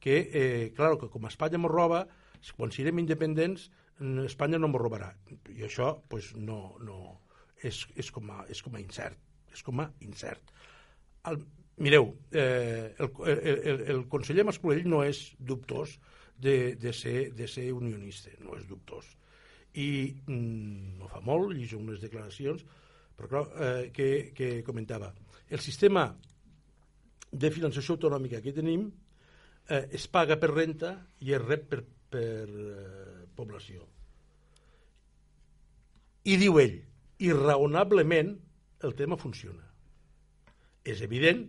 que, 0.00 0.16
eh, 0.32 0.72
claro, 0.76 0.98
que 1.00 1.10
com 1.12 1.28
Espanya 1.28 1.60
mos 1.60 1.72
roba, 1.72 2.04
quan 2.56 2.72
siguem 2.74 3.00
independents, 3.00 3.70
Espanya 4.24 4.58
no 4.58 4.70
mos 4.70 4.82
robarà. 4.82 5.12
I 5.54 5.66
això, 5.68 5.92
pues, 6.10 6.32
no, 6.34 6.76
no, 6.82 7.20
és, 7.62 7.84
és, 7.96 8.10
com 8.14 8.30
a, 8.34 8.44
és 8.50 8.62
com 8.64 8.74
a 8.74 8.82
incert. 8.82 9.20
És 9.54 9.62
com 9.62 9.80
a 9.80 9.88
incert. 10.02 10.50
El, 11.30 11.40
mireu, 11.84 12.10
eh, 12.32 12.94
el, 12.98 13.10
el, 13.26 13.42
el, 13.54 13.84
el 13.94 14.02
conseller 14.10 14.46
Mascolell 14.46 14.88
no 14.90 15.02
és 15.06 15.24
dubtós 15.38 15.98
de, 16.38 16.74
de, 16.80 16.92
ser, 16.92 17.32
de 17.34 17.48
ser 17.48 17.70
unionista, 17.72 18.34
no 18.42 18.58
és 18.58 18.66
dubtós. 18.68 19.06
I 19.78 19.88
mm, 20.26 20.98
no 21.00 21.10
fa 21.10 21.22
molt, 21.24 21.52
llegeixo 21.54 21.80
unes 21.80 22.02
declaracions, 22.02 22.66
però 23.14 23.30
clar, 23.30 23.44
eh, 23.54 23.90
que, 23.94 24.08
que 24.34 24.50
comentava. 24.66 25.12
El 25.48 25.62
sistema 25.62 26.08
de 27.34 27.50
finançació 27.50 27.96
autonòmica 27.96 28.42
que 28.42 28.54
tenim 28.54 28.86
eh, 29.68 29.84
es 29.98 30.06
paga 30.10 30.38
per 30.40 30.52
renta 30.52 30.94
i 31.26 31.34
es 31.34 31.42
rep 31.42 31.66
per, 31.70 31.82
per 32.14 32.46
eh, 32.46 33.13
població. 33.36 33.84
I 36.24 36.38
diu 36.40 36.58
ell, 36.62 36.78
i 37.20 37.30
raonablement 37.32 38.34
el 38.84 38.94
tema 38.96 39.18
funciona. 39.20 39.64
És 40.84 41.00
evident 41.04 41.46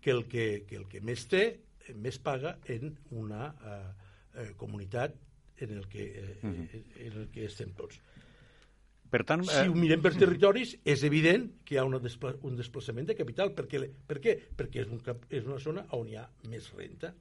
que 0.00 0.10
el 0.10 0.24
que, 0.28 0.64
que, 0.68 0.76
el 0.76 0.88
que 0.90 1.00
més 1.00 1.26
té 1.30 1.44
eh, 1.48 1.94
més 1.94 2.18
paga 2.22 2.58
en 2.70 2.96
una 3.10 3.52
eh, 3.54 3.76
eh, 4.42 4.50
comunitat 4.60 5.14
en 5.64 5.76
el, 5.78 5.86
que, 5.88 6.04
eh, 6.04 6.38
uh 6.42 6.50
-huh. 6.50 6.82
en 7.06 7.20
el 7.22 7.28
que 7.30 7.46
estem 7.46 7.72
tots. 7.72 8.00
Per 9.10 9.22
tant, 9.22 9.44
Si 9.44 9.68
ho 9.68 9.74
mirem 9.74 10.02
per 10.02 10.10
territoris, 10.18 10.76
és 10.84 11.04
evident 11.06 11.44
que 11.64 11.76
hi 11.76 11.78
ha 11.78 11.84
una 11.84 12.00
despla 12.02 12.34
un 12.42 12.56
desplaçament 12.56 13.06
de 13.06 13.14
capital. 13.14 13.52
Per 13.54 13.68
què? 13.70 13.88
Per 14.08 14.18
què? 14.20 14.34
Perquè 14.56 14.80
és, 14.82 14.88
un 14.88 14.98
cap, 14.98 15.24
és 15.30 15.44
una 15.46 15.58
zona 15.58 15.86
on 15.90 16.08
hi 16.08 16.16
ha 16.16 16.28
més 16.50 16.72
renta. 16.72 17.14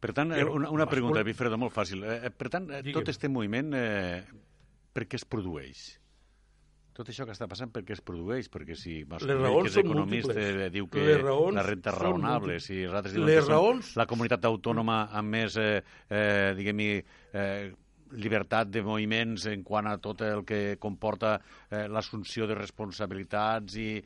Per 0.00 0.12
tant, 0.12 0.32
eh, 0.32 0.42
Però, 0.42 0.54
una, 0.58 0.70
una 0.70 0.86
pregunta, 0.86 1.22
Bifredo, 1.24 1.56
molt 1.58 1.72
fàcil. 1.72 2.02
Eh, 2.04 2.30
per 2.30 2.50
tant, 2.52 2.66
eh, 2.70 2.82
tot 2.92 3.08
este 3.08 3.28
moviment, 3.32 3.72
eh, 3.74 4.24
per 4.92 5.06
què 5.08 5.16
es 5.16 5.24
produeix? 5.24 5.86
Tot 6.96 7.08
això 7.12 7.26
que 7.28 7.32
està 7.36 7.44
passant, 7.48 7.68
per 7.72 7.82
què 7.84 7.92
es 7.92 8.00
produeix? 8.00 8.46
Perquè 8.48 8.74
si 8.76 9.02
Mas 9.04 9.20
Les 9.22 9.36
Colell, 9.36 9.42
raons 9.44 9.66
que 9.66 9.68
és 9.68 9.76
economista, 9.84 10.32
múltiples. 10.32 10.62
eh, 10.66 10.70
diu 10.72 10.86
que 10.88 11.02
la 11.52 11.62
renta 11.66 11.90
és 11.92 11.98
raonable, 11.98 12.54
múltiples. 12.56 12.64
si 12.64 12.78
nosaltres 12.86 13.12
diuen 13.14 13.26
Les 13.28 13.44
que 13.44 13.50
raons- 13.52 13.96
la 13.96 14.06
comunitat 14.06 14.44
autònoma 14.48 15.02
amb 15.12 15.28
més, 15.28 15.56
eh, 15.60 15.82
eh, 16.08 16.54
diguem-hi, 16.56 17.04
eh, 17.34 17.72
llibertat 18.16 18.70
de 18.70 18.82
moviments 18.82 19.44
en 19.46 19.62
quant 19.62 19.86
a 19.90 19.98
tot 19.98 20.22
el 20.22 20.44
que 20.44 20.78
comporta 20.80 21.40
eh, 21.70 21.86
l'assumpció 21.88 22.46
de 22.46 22.54
responsabilitats 22.54 23.76
i... 23.76 24.02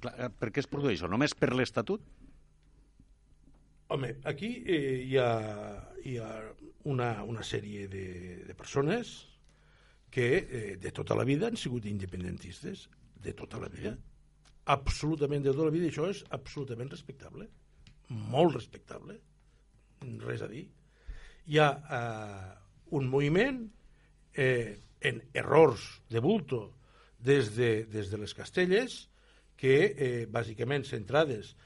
Clar, 0.00 0.14
eh, 0.18 0.28
per 0.30 0.50
què 0.50 0.58
es 0.62 0.66
produeix 0.70 0.98
això? 1.02 1.08
Només 1.10 1.34
per 1.34 1.52
l'Estatut? 1.54 2.00
Home, 3.88 4.18
aquí 4.24 4.50
eh, 4.66 5.02
hi 5.08 5.16
ha, 5.16 5.30
hi 6.04 6.18
ha 6.20 6.28
una, 6.92 7.22
una 7.24 7.44
sèrie 7.46 7.86
de, 7.88 8.04
de 8.44 8.54
persones 8.54 9.14
que 10.12 10.26
eh, 10.36 10.76
de 10.76 10.92
tota 10.92 11.16
la 11.16 11.24
vida 11.24 11.48
han 11.48 11.56
sigut 11.56 11.86
independentistes, 11.88 12.88
de 13.18 13.32
tota 13.32 13.58
la 13.60 13.70
vida. 13.72 13.94
Absolutament 14.74 15.42
de 15.44 15.54
tota 15.54 15.70
la 15.70 15.74
vida, 15.74 15.88
això 15.88 16.08
és 16.12 16.20
absolutament 16.36 16.92
respectable. 16.92 17.48
Molt 18.08 18.54
respectable. 18.58 19.16
Res 20.24 20.44
a 20.44 20.50
dir. 20.52 20.66
Hi 21.48 21.60
ha 21.64 21.70
eh, 21.98 22.52
un 22.98 23.08
moviment 23.08 23.62
eh, 24.36 24.76
en 25.00 25.22
errors 25.32 25.88
de 26.12 26.20
bulto 26.20 26.60
des 27.18 27.54
de, 27.56 27.86
des 27.88 28.12
de 28.12 28.20
les 28.20 28.36
Castelles 28.36 29.00
que, 29.58 29.78
eh, 29.88 30.26
bàsicament, 30.30 30.84
centrades 30.84 31.56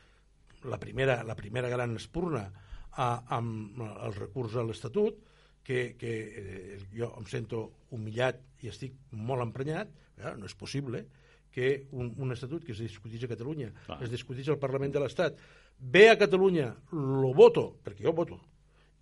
la 0.65 0.79
primera, 0.79 1.23
la 1.25 1.37
primera 1.39 1.71
gran 1.73 1.97
espurna 1.97 2.47
a, 2.93 3.09
amb 3.37 3.81
el 3.83 4.15
recurs 4.19 4.57
a 4.57 4.65
l'Estatut, 4.67 5.19
que, 5.63 5.95
que 5.99 6.13
eh, 6.13 6.79
jo 6.95 7.13
em 7.19 7.27
sento 7.31 7.63
humillat 7.95 8.41
i 8.63 8.71
estic 8.73 8.97
molt 9.15 9.45
emprenyat, 9.45 9.93
eh, 10.19 10.33
no 10.39 10.49
és 10.49 10.57
possible 10.59 11.05
que 11.53 11.87
un, 11.93 12.09
un 12.17 12.33
estatut 12.33 12.65
que 12.65 12.73
es 12.73 12.81
discuteix 12.81 13.27
a 13.27 13.31
Catalunya, 13.31 13.69
Clar. 13.87 14.01
es 14.03 14.11
discuteix 14.11 14.49
al 14.49 14.59
Parlament 14.59 14.95
de 14.95 15.03
l'Estat, 15.03 15.39
ve 15.79 16.09
a 16.11 16.19
Catalunya, 16.19 16.73
lo 16.97 17.33
voto, 17.37 17.69
perquè 17.85 18.07
jo 18.09 18.15
voto, 18.17 18.41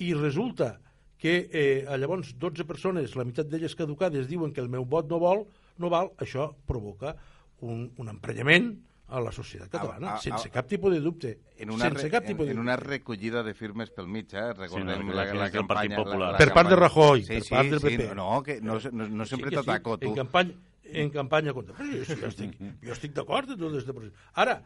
i 0.02 0.12
resulta 0.16 0.74
que 1.20 1.34
eh, 1.52 1.98
llavors 2.00 2.34
12 2.40 2.64
persones, 2.66 3.14
la 3.14 3.26
meitat 3.28 3.48
d'elles 3.48 3.76
caducades, 3.76 4.26
diuen 4.28 4.54
que 4.56 4.62
el 4.64 4.70
meu 4.72 4.86
vot 4.88 5.08
no 5.08 5.20
vol, 5.22 5.44
no 5.80 5.90
val, 5.92 6.10
això 6.18 6.50
provoca 6.66 7.14
un, 7.60 7.90
un 8.00 8.08
emprenyament 8.08 8.72
a 9.10 9.20
la 9.20 9.32
societat 9.34 9.68
catalana, 9.72 10.12
A- 10.12 10.14
a- 10.14 10.22
sense 10.22 10.50
cap 10.54 10.68
tipus 10.70 10.92
de 10.94 11.00
dubte. 11.00 11.32
En 11.58 11.70
una, 11.74 11.88
sense 11.90 12.08
cap 12.10 12.22
en, 12.24 12.28
tipus 12.32 12.46
de 12.46 12.52
en 12.52 12.56
dubte. 12.58 12.66
una 12.68 12.76
recollida 12.76 13.42
de 13.42 13.54
firmes 13.54 13.90
pel 13.90 14.06
mig, 14.06 14.32
eh? 14.32 14.52
Recordem 14.54 15.06
no, 15.06 15.12
la, 15.12 15.24
la, 15.26 15.38
Partit 15.50 15.58
campanya... 15.58 15.96
Popular. 15.96 16.36
Per 16.38 16.48
part 16.54 16.70
de 16.70 16.76
Rajoy, 16.78 17.24
sí, 17.24 17.34
per 17.34 17.42
sí, 17.42 17.54
part 17.54 17.70
del 17.74 17.80
sí, 17.80 17.86
PP. 17.96 18.14
no, 18.14 18.42
que 18.46 18.60
no, 18.60 18.78
no, 18.92 19.08
no 19.08 19.26
sempre 19.26 19.50
Sí 19.50 19.56
t'ataco, 19.58 19.98
tu. 19.98 20.10
En 20.12 20.14
campanya, 20.22 20.54
en 20.84 21.10
campanya 21.10 21.52
contra... 21.56 21.74
Però 21.78 21.90
jo, 21.90 22.20
jo 22.22 22.30
estic, 22.30 22.54
jo 22.60 22.94
estic 22.94 23.16
d'acord 23.18 23.50
amb 23.50 23.60
tot 23.60 23.74
aquest 23.74 23.90
procés. 23.96 24.14
Ara, 24.34 24.60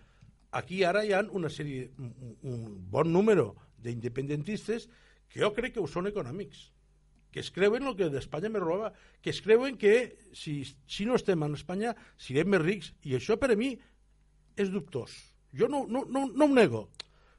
aquí 0.52 0.84
ara 0.84 1.04
hi 1.04 1.12
ha 1.16 1.24
una 1.32 1.48
sèrie, 1.48 1.88
un, 1.98 2.36
un 2.42 2.62
bon 2.90 3.10
número 3.12 3.54
d'independentistes 3.84 4.88
que 5.28 5.40
jo 5.40 5.52
crec 5.56 5.74
que 5.74 5.82
ho 5.82 5.88
són 5.90 6.06
econòmics 6.12 6.68
que 7.34 7.40
es 7.42 7.50
creuen 7.50 7.82
el 7.82 7.96
que 7.98 8.06
d'Espanya 8.14 8.46
me 8.46 8.60
roba, 8.62 8.92
que 9.20 9.32
es 9.34 9.40
creuen 9.42 9.74
que 9.74 10.14
si, 10.30 10.62
si 10.86 11.02
no 11.02 11.16
estem 11.18 11.42
en 11.42 11.56
Espanya 11.58 11.96
serem 12.14 12.46
més 12.52 12.62
rics, 12.62 12.92
i 13.02 13.16
això 13.18 13.34
per 13.42 13.48
a 13.50 13.56
mi 13.58 13.72
és 14.56 14.70
dubtós. 14.70 15.14
Jo 15.54 15.68
no, 15.70 15.84
no, 15.86 16.04
no, 16.10 16.26
no 16.26 16.44
ho 16.44 16.54
nego, 16.54 16.88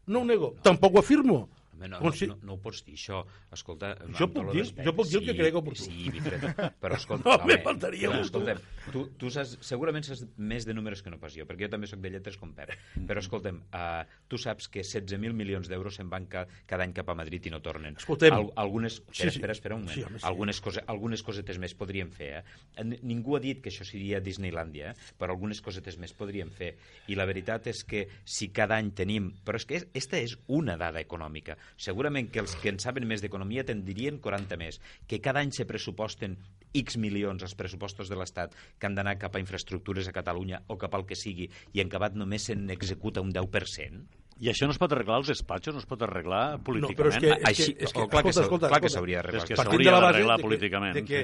no 0.07 0.21
ho 0.21 0.25
nego. 0.25 0.53
Tampoc 0.63 0.95
ho 0.95 1.03
afirmo, 1.03 1.49
Home, 1.75 1.89
no, 1.91 1.99
Consi- 1.99 2.27
no, 2.29 2.35
no, 2.39 2.47
no 2.47 2.53
ho 2.55 2.59
pots 2.63 2.83
dir, 2.85 2.95
això. 2.95 3.21
Escolta... 3.51 3.93
Jo 4.17 4.27
puc 4.31 4.51
dir- 4.53 4.65
jo 4.85 4.93
puc 4.95 5.09
dir 5.11 5.19
el 5.19 5.25
que 5.25 5.33
Sí, 5.35 5.39
crec 5.41 5.57
oportú. 5.59 5.83
Sí, 5.83 6.09
Guifred, 6.13 6.45
però 6.81 6.95
escolta... 7.01 7.29
No, 7.29 7.37
me 7.45 7.55
home, 7.57 7.63
faltaria 7.65 8.11
tu. 8.11 8.21
escolta'm, 8.23 8.61
tu, 8.93 9.03
tu 9.19 9.31
saps, 9.33 9.57
segurament 9.65 10.05
saps 10.07 10.23
més 10.37 10.65
de 10.65 10.73
números 10.77 11.03
que 11.03 11.11
no 11.11 11.19
pas 11.19 11.35
jo, 11.35 11.45
perquè 11.49 11.67
jo 11.67 11.71
també 11.75 11.89
sóc 11.91 11.99
de 12.03 12.11
lletres 12.13 12.37
com 12.39 12.53
Pep. 12.55 12.71
Però 13.09 13.19
escolta'm, 13.23 13.59
uh, 13.75 14.03
tu 14.31 14.39
saps 14.41 14.69
que 14.71 14.83
16.000 14.85 15.35
milions 15.35 15.67
d'euros 15.71 15.99
se'n 15.99 16.09
van 16.11 16.25
ca, 16.31 16.45
cada 16.69 16.87
any 16.87 16.93
cap 16.95 17.09
a 17.11 17.17
Madrid 17.19 17.45
i 17.49 17.53
no 17.53 17.59
tornen. 17.65 17.97
Escoltem. 17.99 18.33
Al, 18.35 18.49
algunes... 18.65 19.01
Sí, 19.11 19.27
Espera, 19.27 19.31
sí. 19.31 19.37
espera, 19.39 19.57
espera 19.59 19.75
un 19.75 19.83
moment. 19.83 19.95
Sí, 19.97 20.03
home, 20.07 20.19
sí. 20.19 20.25
algunes, 20.31 20.61
cose, 20.63 20.83
algunes 20.87 21.23
cosetes 21.25 21.59
més 21.61 21.75
podríem 21.75 22.11
fer, 22.15 22.31
eh? 22.39 22.85
Ningú 23.01 23.35
ha 23.37 23.41
dit 23.43 23.61
que 23.63 23.71
això 23.73 23.85
seria 23.87 24.19
Disneylandia, 24.23 24.91
eh? 24.93 25.11
però 25.19 25.33
algunes 25.35 25.61
cosetes 25.65 25.97
més 26.01 26.13
podríem 26.15 26.49
fer. 26.53 26.73
I 27.11 27.15
la 27.19 27.25
veritat 27.27 27.67
és 27.71 27.83
que 27.87 28.05
si 28.23 28.49
cada 28.55 28.77
any 28.79 28.91
tenim... 28.95 29.31
Però 29.45 29.59
és 29.59 29.65
que 29.67 29.79
és, 29.79 29.87
esta 29.97 30.19
és 30.21 30.35
una 30.51 30.75
dada 30.79 31.01
econòmica. 31.03 31.55
Segurament 31.77 32.29
que 32.31 32.39
els 32.39 32.55
que 32.61 32.69
en 32.69 32.79
saben 32.79 33.07
més 33.07 33.21
d'economia 33.21 33.63
te'n 33.65 33.83
dirien 33.85 34.19
40 34.19 34.57
més. 34.57 34.79
Que 35.07 35.19
cada 35.21 35.39
any 35.41 35.51
se 35.51 35.65
pressuposten 35.65 36.37
X 36.73 36.97
milions 36.97 37.43
als 37.43 37.55
pressupostos 37.55 38.09
de 38.09 38.15
l'Estat 38.19 38.53
que 38.79 38.87
han 38.87 38.95
d'anar 38.95 39.17
cap 39.17 39.35
a 39.35 39.39
infraestructures 39.39 40.07
a 40.07 40.13
Catalunya 40.15 40.61
o 40.67 40.77
cap 40.77 40.93
al 40.95 41.05
que 41.05 41.15
sigui 41.15 41.49
i 41.73 41.81
en 41.81 41.87
acabat 41.87 42.15
només 42.15 42.43
se 42.49 42.55
n'executa 42.55 43.21
un 43.21 43.31
10%? 43.33 44.05
I 44.43 44.49
això 44.51 44.67
no 44.67 44.73
es 44.75 44.77
pot 44.81 44.91
arreglar 44.91 45.15
als 45.21 45.29
despatxos, 45.31 45.73
no 45.73 45.79
es 45.79 45.85
pot 45.87 46.01
arreglar 46.03 46.57
No, 46.57 46.63
políticament? 46.63 46.97
però 46.99 47.07
és 47.13 47.17
que, 47.23 47.29
és 47.31 47.45
Així- 47.47 47.73
que, 47.77 47.83
és 47.85 47.93
que, 47.93 48.01
oh, 48.01 48.09
clar 48.09 48.23
que 48.23 48.29
escolta, 48.29 48.33
s'ha- 48.35 48.43
escolta, 48.43 48.67
clar 48.67 48.81
que 48.81 48.87
escolta. 48.87 48.93
s'hauria 48.99 49.17
d'arreglar. 49.21 49.43
És 49.43 49.47
que 49.47 49.55
s'hauria 49.55 49.91
d'arreglar 49.91 50.35
que- 50.37 50.43
políticament. 50.43 50.93
De 50.93 51.03
que, 51.05 51.21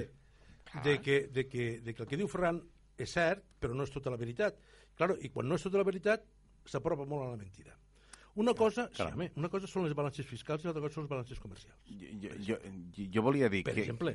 de, 0.86 1.02
que, 1.02 1.28
de, 1.28 1.48
que, 1.50 1.82
de 1.82 1.94
que 1.94 2.04
el 2.04 2.08
que 2.08 2.18
diu 2.18 2.28
Ferran 2.32 2.62
és 2.98 3.12
cert, 3.12 3.44
però 3.60 3.76
no 3.76 3.84
és 3.84 3.92
tota 3.92 4.10
la 4.10 4.16
veritat. 4.16 4.56
Claro, 4.96 5.18
I 5.20 5.28
quan 5.30 5.50
no 5.50 5.56
és 5.56 5.64
tota 5.64 5.78
la 5.78 5.84
veritat, 5.84 6.24
s'apropa 6.66 7.04
molt 7.06 7.26
a 7.28 7.32
la 7.32 7.38
mentida. 7.38 7.76
Una 8.36 8.54
cosa, 8.56 8.90
sí, 8.96 9.04
home, 9.04 9.32
una 9.36 9.50
cosa 9.52 9.68
són 9.68 9.84
les 9.84 9.96
balances 9.98 10.28
fiscals 10.28 10.64
i 10.64 10.70
l'altra 10.70 10.84
cosa 10.86 10.96
són 10.96 11.08
les 11.08 11.12
balances 11.12 11.42
comercials. 11.44 11.80
Jo, 11.88 12.36
jo, 12.48 12.60
jo, 12.96 13.08
jo 13.16 13.24
volia 13.26 13.50
dir 13.52 13.64
Per 13.68 13.74
que... 13.76 13.84
exemple, 13.84 14.14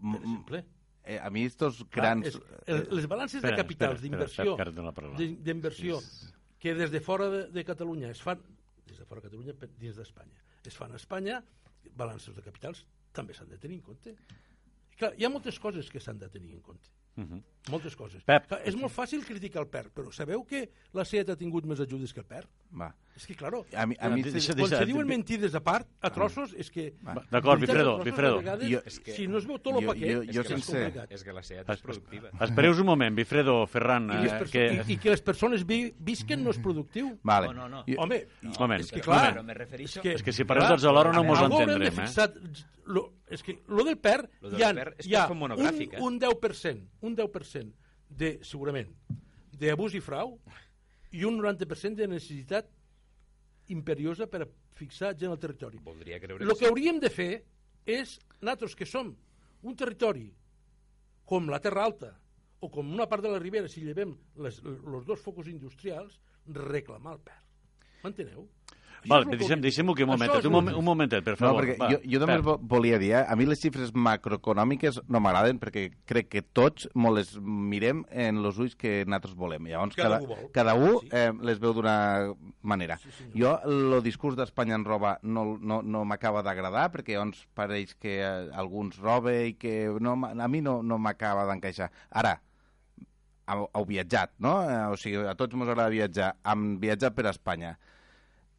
per 0.00 0.20
exemple, 0.20 0.62
eh, 1.02 1.18
a 1.18 1.30
mi 1.34 1.44
estos 1.48 1.80
clar, 1.88 2.04
grans... 2.04 2.30
és, 2.30 2.38
el, 2.66 2.84
les 2.94 3.08
balances 3.10 3.40
Espera, 3.40 3.56
de 3.56 3.62
capitals, 3.62 4.04
d'inversió, 4.04 4.54
espera, 4.54 4.92
Pep, 4.92 5.16
que 5.16 5.34
d'inversió, 5.48 5.98
des 6.78 6.94
de 6.94 7.00
fora 7.00 7.28
de, 7.32 7.42
de 7.50 7.64
Catalunya 7.66 8.12
es 8.14 8.22
fan, 8.22 8.42
des 8.86 9.02
de 9.02 9.08
fora 9.08 9.24
de 9.24 9.28
Catalunya 9.28 9.56
dins 9.80 9.98
d'Espanya, 9.98 10.46
es 10.66 10.78
fan 10.78 10.94
a 10.94 11.00
Espanya, 11.00 11.42
balances 11.96 12.36
de 12.36 12.46
capitals 12.46 12.84
també 13.16 13.34
s'han 13.34 13.50
de 13.50 13.58
tenir 13.58 13.80
en 13.80 13.84
compte. 13.90 14.14
Clar, 15.00 15.14
hi 15.18 15.26
ha 15.26 15.32
moltes 15.32 15.58
coses 15.58 15.88
que 15.90 16.02
s'han 16.02 16.20
de 16.20 16.28
tenir 16.30 16.52
en 16.54 16.62
compte. 16.62 16.92
Mhm. 17.16 17.42
Moltes 17.68 17.94
coses. 17.94 18.22
Pep. 18.24 18.46
És 18.64 18.74
molt 18.74 18.90
fàcil 18.94 19.20
criticar 19.26 19.60
el 19.60 19.68
PER, 19.68 19.90
però 19.92 20.08
sabeu 20.10 20.40
que 20.48 20.62
la 20.96 21.04
SEAT 21.04 21.28
ha 21.34 21.36
tingut 21.36 21.66
més 21.68 21.78
ajudes 21.84 22.14
que 22.16 22.20
el 22.22 22.26
PER? 22.26 22.46
Va. 22.72 22.88
És 23.14 23.26
que, 23.28 23.34
claro, 23.36 23.66
A 23.76 23.84
mi, 23.84 23.94
a 24.00 24.08
mi 24.08 24.22
Deixa- 24.22 24.54
quan 24.54 24.62
deixa- 24.62 24.78
se 24.78 24.86
diuen 24.88 25.06
mentides 25.06 25.54
a 25.54 25.60
part, 25.60 25.86
a 26.00 26.08
trossos, 26.10 26.54
és 26.56 26.70
que... 26.70 26.94
D'acord, 27.30 27.60
Bifredo, 27.60 27.98
Bifredo. 28.02 28.38
a 28.38 28.40
vegades, 28.40 28.70
Jo- 28.70 28.80
és 28.86 28.98
que- 29.00 29.12
si 29.12 29.26
no 29.28 29.36
es 29.38 29.46
veu 29.46 29.58
tot 29.58 29.74
el 29.76 29.82
jo- 29.84 29.88
paquet, 29.92 30.14
jo- 30.14 30.22
és 30.22 30.34
jo 30.34 30.42
que 30.42 30.54
és 30.54 30.64
sense- 30.64 30.72
complicat. 30.72 31.12
És 31.12 31.22
que 31.24 31.32
la 31.36 31.42
SEAT 31.42 31.68
és 31.68 31.82
productiva. 31.82 32.30
Espereus 32.40 32.78
un 32.80 32.86
moment, 32.86 33.14
Bifredo, 33.14 33.66
Ferran, 33.66 34.08
I, 34.08 34.26
eh, 34.26 34.40
que... 34.50 34.64
i, 34.88 34.92
I 34.94 34.96
que 34.96 35.10
les 35.10 35.20
persones 35.20 35.66
vi, 35.66 35.92
visquen 35.98 36.42
no 36.42 36.50
és 36.50 36.58
productiu. 36.58 37.18
Vale. 37.22 37.48
No, 37.52 37.68
no, 37.68 37.68
no. 37.68 37.84
Home, 37.98 38.24
Un 38.42 38.56
moment, 38.58 38.80
és 38.80 38.90
que 38.90 39.02
clar. 39.04 39.34
Però 39.34 39.44
me 39.44 39.52
refereixo... 39.54 40.00
És 40.02 40.22
que 40.22 40.32
si 40.32 40.44
parleu 40.48 40.66
tots 40.72 40.84
alhora 40.88 41.12
no 41.12 41.22
mos 41.22 41.38
algo 41.44 41.60
haurem 41.60 41.76
de 41.76 41.86
entendrem, 41.90 42.04
eh? 42.04 42.08
fixar, 42.08 42.32
lo, 42.86 43.04
és 43.28 43.42
que 43.44 43.58
lo 43.68 43.84
del 43.84 43.98
PER, 43.98 44.24
Lo 44.40 44.48
del 44.50 44.60
hi 44.60 44.62
ha, 44.64 44.72
PER 44.74 44.88
és 44.96 45.04
que 45.04 45.10
hi 45.12 45.14
ha 45.14 45.24
és 45.26 46.00
un, 46.00 46.08
un 46.08 46.18
10%, 46.20 46.88
un 47.02 47.16
10% 47.16 47.49
de, 47.54 48.32
segurament, 48.46 48.90
d'abús 49.60 49.94
i 49.94 50.02
frau 50.04 50.36
i 51.16 51.24
un 51.26 51.38
90% 51.40 51.98
de 51.98 52.08
necessitat 52.10 52.70
imperiosa 53.74 54.26
per 54.30 54.44
a 54.44 54.48
fixar 54.78 55.14
gent 55.18 55.34
al 55.34 55.40
territori. 55.42 55.80
Voldria 55.84 56.20
creure 56.22 56.44
El 56.44 56.54
que 56.54 56.62
que 56.62 56.70
hauríem 56.70 57.00
de 57.02 57.10
fer 57.12 57.32
és, 57.86 58.18
nosaltres 58.40 58.76
que 58.78 58.88
som 58.88 59.12
un 59.62 59.76
territori 59.76 60.28
com 61.28 61.50
la 61.50 61.60
Terra 61.62 61.84
Alta 61.86 62.14
o 62.60 62.68
com 62.72 62.90
una 62.92 63.06
part 63.08 63.24
de 63.24 63.30
la 63.32 63.38
Ribera, 63.40 63.68
si 63.68 63.84
llevem 63.84 64.14
les, 64.44 64.60
els 64.64 65.06
dos 65.08 65.20
focus 65.22 65.48
industrials, 65.48 66.18
reclamar 66.56 67.16
el 67.16 67.22
PER. 67.24 67.38
M'enteneu? 68.02 68.46
Val, 69.08 69.24
deixem, 69.24 69.88
aquí 69.90 70.02
un 70.04 70.08
momentet, 70.10 70.38
és 70.40 70.44
un, 70.44 70.52
moment, 70.52 70.76
un 70.76 70.84
momentet, 70.84 71.24
per 71.24 71.32
No, 71.32 71.36
favor. 71.38 71.64
perquè 71.64 71.76
Va, 71.80 71.88
jo, 71.92 71.98
jo 72.04 72.18
només 72.20 72.42
vo- 72.44 72.58
volia 72.60 72.98
dir, 72.98 73.12
eh? 73.12 73.24
a 73.26 73.36
mi 73.36 73.46
les 73.46 73.60
xifres 73.60 73.94
macroeconòmiques 73.94 75.00
no 75.08 75.20
m'agraden 75.20 75.58
perquè 75.58 75.90
crec 76.04 76.28
que 76.28 76.42
tots 76.42 76.88
mo 76.94 77.10
les 77.14 77.38
mirem 77.40 78.04
en 78.10 78.36
els 78.44 78.58
ulls 78.58 78.76
que 78.76 79.04
nosaltres 79.06 79.34
volem. 79.34 79.66
Llavors, 79.66 79.96
Cada 79.96 80.18
cada, 80.18 80.22
u 80.22 80.26
vol. 80.26 80.50
cada 80.52 80.74
un 80.74 80.98
Sí. 81.00 81.08
eh, 81.12 81.32
les 81.40 81.58
veu 81.58 81.72
d'una 81.72 82.34
manera. 82.62 82.98
Sí, 82.98 83.10
senyor. 83.10 83.62
jo, 83.64 83.70
el 83.96 84.02
discurs 84.02 84.36
d'Espanya 84.36 84.74
en 84.74 84.84
roba 84.84 85.18
no, 85.22 85.56
no, 85.60 85.80
no 85.82 86.04
m'acaba 86.04 86.42
d'agradar 86.42 86.90
perquè 86.92 87.14
llavors 87.16 87.46
pareix 87.54 87.94
que 87.94 88.20
eh, 88.20 88.50
alguns 88.52 88.98
roba 88.98 89.32
i 89.32 89.54
que 89.54 89.88
no, 90.00 90.12
a 90.26 90.48
mi 90.48 90.60
no, 90.60 90.82
no 90.82 90.98
m'acaba 90.98 91.46
d'encaixar. 91.46 91.90
Ara, 92.10 92.40
heu, 93.50 93.68
heu 93.74 93.84
viatjat, 93.86 94.32
no? 94.38 94.62
Eh, 94.68 94.86
O 94.92 94.96
sigui, 94.96 95.16
a 95.26 95.34
tots 95.34 95.54
ens 95.54 95.62
agrada 95.68 95.88
viatjar. 95.90 96.34
Hem 96.44 96.78
viatjat 96.82 97.14
per 97.14 97.26
Espanya. 97.26 97.78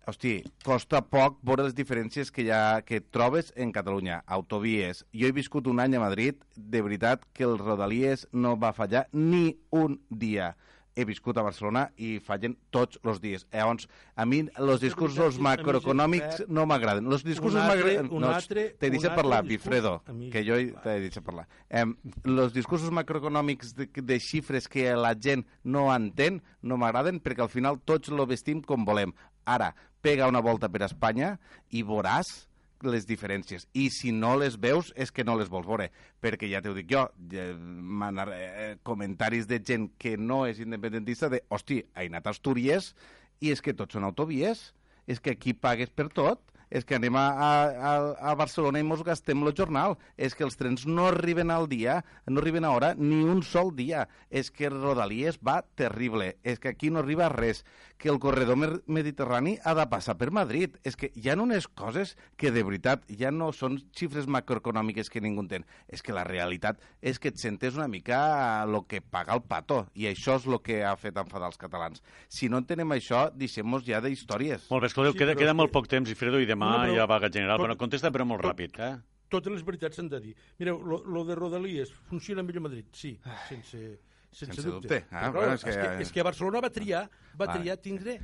Hosti, 0.09 0.39
costa 0.65 1.03
poc 1.05 1.37
veure 1.45 1.67
les 1.67 1.75
diferències 1.77 2.31
que, 2.33 2.47
ha, 2.49 2.81
que 2.81 3.03
trobes 3.13 3.51
en 3.55 3.69
Catalunya. 3.75 4.23
Autovies. 4.25 5.03
Jo 5.13 5.29
he 5.29 5.35
viscut 5.35 5.69
un 5.69 5.79
any 5.83 5.93
a 5.95 6.01
Madrid, 6.01 6.41
de 6.57 6.81
veritat 6.81 7.27
que 7.37 7.45
el 7.45 7.59
Rodalies 7.61 8.25
no 8.33 8.55
va 8.57 8.73
fallar 8.73 9.05
ni 9.13 9.59
un 9.69 9.99
dia. 10.09 10.55
He 10.91 11.05
viscut 11.07 11.37
a 11.39 11.43
Barcelona 11.45 11.85
i 11.95 12.17
fallen 12.19 12.57
tots 12.73 12.99
els 13.07 13.21
dies. 13.23 13.45
Llavors, 13.53 13.85
a 14.19 14.25
mi 14.27 14.41
els 14.59 14.81
discursos 14.83 15.37
macroeconòmics 15.39 16.41
no 16.51 16.65
m'agraden. 16.67 17.07
Els 17.07 17.23
discursos 17.23 17.61
un 17.61 18.25
No, 18.25 18.33
t'he 18.81 18.89
altre 18.91 19.13
parlar, 19.15 19.39
Bifredo, 19.47 19.93
que 20.33 20.43
jo 20.43 20.57
t'he 20.83 20.97
dit 21.05 21.21
parlar. 21.23 21.45
Eh, 21.69 21.85
els 22.25 22.57
discursos 22.57 22.91
macroeconòmics 22.91 23.71
de, 23.77 23.87
de 23.87 24.19
xifres 24.19 24.67
que 24.67 24.89
la 24.97 25.13
gent 25.15 25.45
no 25.63 25.87
entén 25.93 26.41
no 26.61 26.75
m'agraden 26.81 27.21
perquè 27.23 27.45
al 27.45 27.53
final 27.53 27.79
tots 27.85 28.11
lo 28.11 28.27
vestim 28.27 28.59
com 28.65 28.83
volem. 28.83 29.15
Ara, 29.49 29.71
pega 30.01 30.29
una 30.29 30.41
volta 30.41 30.69
per 30.69 30.83
Espanya 30.87 31.35
i 31.69 31.83
veuràs 31.87 32.31
les 32.81 33.05
diferències. 33.05 33.67
I 33.77 33.89
si 33.93 34.11
no 34.11 34.33
les 34.41 34.57
veus 34.59 34.91
és 34.95 35.11
que 35.13 35.25
no 35.27 35.37
les 35.37 35.49
vols 35.53 35.67
veure, 35.69 35.89
perquè 36.21 36.49
ja 36.51 36.61
t'ho 36.63 36.73
dic 36.77 36.89
jo, 36.91 37.05
eh, 37.33 38.75
comentaris 38.83 39.47
de 39.47 39.61
gent 39.61 39.91
que 40.01 40.17
no 40.17 40.43
és 40.49 40.59
independentista 40.59 41.29
de, 41.29 41.43
hosti, 41.49 41.81
he 41.95 42.07
anat 42.09 42.27
a 42.27 42.35
Astúries 42.35 42.93
i 43.41 43.51
és 43.53 43.61
que 43.61 43.75
tots 43.77 43.97
són 43.97 44.07
autovies, 44.07 44.71
és 45.07 45.19
que 45.19 45.35
aquí 45.35 45.53
pagues 45.53 45.93
per 45.93 46.09
tot, 46.13 46.41
és 46.71 46.85
que 46.87 46.95
anem 46.95 47.17
a, 47.19 47.25
a, 47.35 47.91
a 48.31 48.33
Barcelona 48.39 48.79
i 48.79 48.85
mos 48.87 49.03
gastem 49.03 49.43
el 49.43 49.51
jornal, 49.57 49.97
és 50.15 50.33
que 50.37 50.45
els 50.47 50.55
trens 50.57 50.85
no 50.87 51.09
arriben 51.09 51.51
al 51.51 51.67
dia, 51.69 51.99
no 52.31 52.39
arriben 52.39 52.65
a 52.65 52.71
hora 52.71 52.93
ni 52.95 53.19
un 53.27 53.43
sol 53.43 53.73
dia, 53.75 54.07
és 54.31 54.49
que 54.55 54.71
Rodalies 54.71 55.41
va 55.43 55.59
terrible, 55.75 56.37
és 56.47 56.63
que 56.63 56.71
aquí 56.71 56.89
no 56.89 57.03
arriba 57.03 57.29
res, 57.33 57.65
que 58.01 58.09
el 58.09 58.17
corredor 58.17 58.57
mediterrani 58.89 59.59
ha 59.63 59.75
de 59.77 59.83
passar 59.91 60.15
per 60.17 60.31
Madrid, 60.33 60.73
és 60.83 60.95
que 60.97 61.11
hi 61.13 61.29
ha 61.29 61.35
unes 61.37 61.67
coses 61.69 62.15
que 62.35 62.49
de 62.49 62.63
veritat 62.65 63.03
ja 63.19 63.29
no 63.29 63.51
són 63.53 63.77
xifres 63.93 64.25
macroeconòmiques 64.25 65.11
que 65.13 65.21
ningú 65.21 65.43
entén, 65.45 65.67
és 65.87 66.01
que 66.01 66.15
la 66.17 66.23
realitat 66.25 66.81
és 67.01 67.19
que 67.21 67.29
et 67.29 67.37
sentes 67.37 67.77
una 67.77 67.87
mica 67.87 68.63
el 68.65 68.79
que 68.89 69.03
paga 69.05 69.37
el 69.37 69.43
pato, 69.45 69.83
i 69.93 70.07
això 70.09 70.39
és 70.41 70.47
el 70.49 70.57
que 70.65 70.81
ha 70.83 70.95
fet 70.97 71.21
enfadar 71.21 71.51
els 71.53 71.61
catalans. 71.61 72.01
Si 72.27 72.49
no 72.49 72.57
entenem 72.57 72.89
això, 72.97 73.27
deixem-nos 73.37 73.85
ja 73.85 74.01
d'històries. 74.01 74.65
Molt 74.73 74.81
bé, 74.81 74.91
escolteu, 74.91 75.13
Sí, 75.13 75.19
queda, 75.21 75.35
però 75.35 75.43
queda 75.45 75.53
molt 75.61 75.71
poc 75.71 75.87
temps, 75.87 76.09
i 76.09 76.15
Fredo, 76.17 76.41
i 76.41 76.49
demà 76.49 76.71
No, 76.71 76.77
però- 76.87 76.95
hi 76.95 76.99
ha 76.99 77.05
vaga 77.05 77.29
general. 77.29 77.57
tot- 77.57 77.67
Bueno, 77.67 77.77
contesta, 77.77 78.09
però 78.11 78.25
molt 78.25 78.41
tot- 78.41 78.51
ràpid, 78.57 78.79
eh? 78.81 78.97
Totes 79.29 79.53
les 79.53 79.63
veritats 79.63 79.95
s'han 79.95 80.09
de 80.09 80.19
dir. 80.19 80.35
Mireu, 80.59 80.81
lo, 80.83 81.03
lo 81.05 81.23
de 81.23 81.35
Rodalies 81.35 81.93
funciona 82.09 82.41
millor 82.43 82.65
a 82.65 82.67
Madrid, 82.67 82.85
sí, 82.91 83.17
sense, 83.47 83.99
sense, 84.31 84.55
Sense 84.55 84.69
dubte. 84.69 84.87
dubte. 84.87 85.05
Ah, 85.11 85.27
Però, 85.29 85.39
bueno, 85.41 85.53
és, 85.53 85.63
és 85.65 85.77
que... 85.77 86.01
és 86.01 86.11
que 86.11 86.23
Barcelona 86.23 86.61
va 86.63 86.69
triar, 86.71 87.05
va 87.39 87.45
Va. 87.45 87.53
triar 87.59 87.77
tindre... 87.77 88.19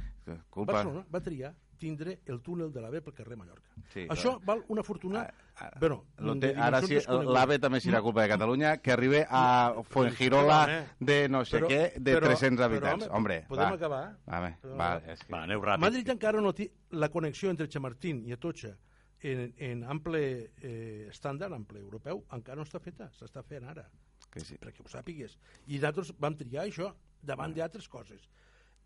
Culpa... 0.49 0.73
Barcelona 0.73 1.05
va 1.13 1.21
triar 1.21 1.53
tindre 1.77 2.15
el 2.25 2.39
túnel 2.41 2.71
de 2.73 2.81
l'AVE 2.81 3.03
pel 3.05 3.13
carrer 3.13 3.35
Mallorca. 3.37 3.69
Sí, 3.93 4.07
Això 4.09 4.39
val 4.43 4.63
una 4.73 4.81
fortuna... 4.83 5.19
Ah, 5.21 5.67
ah, 5.67 5.69
bueno, 5.79 5.99
Lo 6.17 6.33
de 6.33 6.47
té, 6.47 6.55
ara 6.57 6.79
sí, 6.81 6.97
l'AVE 7.05 7.59
també 7.61 7.77
serà 7.83 7.99
culpa 8.01 8.23
de 8.23 8.31
Catalunya, 8.31 8.71
que 8.81 8.91
arribi 8.95 9.19
a 9.29 9.75
Fuengirola 9.85 10.57
Però, 10.65 10.79
home, 10.79 11.05
de 11.11 11.17
no 11.29 11.43
sé 11.45 11.59
però- 11.59 11.69
què, 11.69 11.81
de 11.99 12.15
però- 12.17 12.31
300 12.33 12.57
però, 12.57 12.65
habitants. 12.65 13.05
home, 13.05 13.15
Hombre, 13.19 13.37
podem 13.47 13.69
va. 13.69 13.75
acabar? 13.77 14.01
Va, 14.25 14.39
va, 14.39 14.47
acabar? 14.55 15.03
és 15.13 15.21
que... 15.23 15.31
Va, 15.35 15.43
aneu 15.43 15.61
ràpid. 15.61 15.85
Madrid 15.85 16.09
encara 16.15 16.41
no 16.41 16.53
té 16.57 16.71
la 16.97 17.09
connexió 17.13 17.51
entre 17.53 17.69
Chamartín 17.69 18.23
i 18.25 18.33
Atocha 18.33 18.73
en, 19.21 19.53
en 19.57 19.83
ample 19.83 20.23
eh, 20.61 21.07
estàndard, 21.11 21.53
ample 21.53 21.79
europeu, 21.79 22.23
encara 22.33 22.57
no 22.57 22.65
està 22.65 22.79
feta, 22.81 23.11
s'està 23.13 23.43
fent 23.45 23.69
ara, 23.69 23.85
que 24.31 24.39
sí. 24.41 24.57
perquè 24.61 24.83
ho 24.85 24.89
sàpigues. 24.91 25.37
I 25.67 25.77
nosaltres 25.79 26.13
vam 26.19 26.35
triar 26.37 26.65
això 26.67 26.93
davant 27.21 27.53
d'altres 27.55 27.87
coses. 27.89 28.21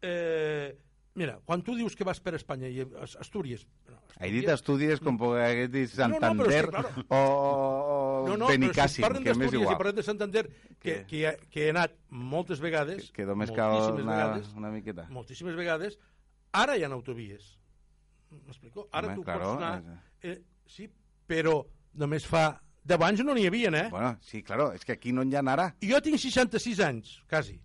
Eh, 0.01 0.71
mira, 1.15 1.39
quan 1.45 1.61
tu 1.61 1.75
dius 1.75 1.95
que 1.95 2.03
vas 2.07 2.19
per 2.23 2.35
Espanya 2.35 2.69
i 2.71 2.81
As- 3.01 3.17
Astúries... 3.19 3.65
Bueno, 3.85 3.99
He 4.21 4.29
dit 4.31 4.47
Astúries 4.49 4.99
com 5.01 5.17
hagués 5.33 5.69
dit 5.71 5.93
No, 5.97 6.07
no, 6.07 6.19
Santander 6.19 6.65
que, 6.65 6.71
claro. 6.71 6.89
o, 7.09 7.17
o 7.17 8.27
No, 8.27 8.37
no, 8.37 8.47
si 8.47 8.53
Benicàssim, 8.57 9.01
parlen 9.01 9.23
que 9.25 9.33
m'és 9.33 9.53
igual. 9.53 9.77
parlen 9.77 9.95
de 9.97 10.03
Santander, 10.03 10.43
que, 10.47 10.77
Que- 10.79 11.05
que, 11.07 11.21
he- 11.27 11.37
que 11.49 11.65
he 11.65 11.69
anat 11.73 11.95
moltes 12.09 12.59
vegades, 12.61 13.09
Que 13.11 13.25
només 13.25 13.51
cal 13.51 13.93
una, 13.93 14.03
vegades, 14.11 14.53
una 14.55 14.69
miqueta. 14.71 15.07
moltíssimes 15.09 15.55
vegades, 15.57 15.97
ara 16.53 16.77
hi 16.77 16.83
ha 16.85 16.89
autovies. 16.93 17.57
M'explico? 18.45 18.87
Ara 18.91 19.07
Home, 19.09 19.15
tu 19.15 19.23
claro, 19.23 19.39
pots 19.55 19.63
anar... 19.63 20.03
Eh, 20.21 20.37
sí, 20.65 20.87
però 21.27 21.65
només 21.93 22.25
fa 22.29 22.61
10 22.83 23.03
anys 23.07 23.23
no 23.23 23.33
n'hi 23.37 23.45
havia, 23.47 23.69
eh? 23.69 23.87
Bueno, 23.91 24.15
sí, 24.21 24.41
claro, 24.43 24.71
és 24.73 24.83
que 24.85 24.93
aquí 24.93 25.11
no 25.13 25.23
n'hi 25.23 25.35
ha 25.35 25.43
ara. 25.45 25.75
I 25.81 25.91
jo 25.91 25.99
tinc 26.01 26.17
66 26.19 26.79
anys, 26.81 27.19
quasi. 27.29 27.59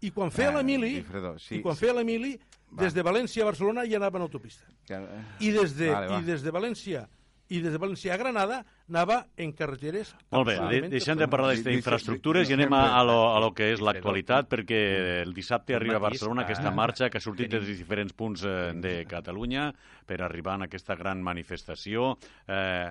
I 0.00 0.10
quan 0.10 0.30
feia 0.30 0.50
Ah, 0.50 0.56
l'Emili, 0.58 1.04
sí, 1.38 1.56
i 1.56 1.62
quan 1.62 1.74
sí. 1.76 1.80
feia 1.84 1.94
l'Emili, 1.94 2.38
des 2.74 2.92
de 2.94 3.02
València 3.04 3.42
a 3.42 3.46
Barcelona 3.46 3.84
ja 3.86 3.96
anava 3.96 4.18
en 4.18 4.22
autopista. 4.26 4.64
Que- 4.86 4.98
I 5.40 5.50
des 5.50 5.76
de, 5.76 5.90
Vale, 5.90 6.08
va. 6.08 6.18
i 6.20 6.24
des 6.24 6.42
de 6.42 6.50
València 6.52 7.06
i 7.52 7.60
des 7.60 7.72
de 7.72 7.78
València 7.78 8.14
a 8.14 8.16
Granada 8.16 8.64
anava 8.88 9.26
en 9.36 9.52
carreteres 9.52 10.14
Molt 10.32 10.46
bé, 10.48 10.88
deixem 10.88 11.16
de 11.18 11.28
parlar 11.28 11.50
d'aquestes 11.52 11.76
infraestructures 11.76 12.48
i 12.48 12.54
anem 12.54 12.72
a, 12.72 12.98
a, 12.98 13.02
lo, 13.04 13.18
a 13.36 13.38
lo 13.40 13.50
que 13.54 13.70
és 13.74 13.80
l'actualitat, 13.84 14.48
perquè 14.48 14.80
el 15.22 15.34
dissabte 15.36 15.76
arriba 15.76 15.96
a 15.96 16.04
Barcelona 16.06 16.42
aquesta 16.42 16.70
marxa 16.72 17.10
que 17.10 17.18
ha 17.18 17.20
sortit 17.20 17.50
des 17.52 17.66
de 17.66 17.74
diferents 17.76 18.12
punts 18.16 18.42
eh, 18.48 18.72
de 18.74 19.04
Catalunya 19.06 19.68
per 20.06 20.22
arribar 20.22 20.56
a 20.58 20.64
aquesta 20.64 20.96
gran 20.96 21.20
manifestació. 21.22 22.16
Eh, 22.48 22.90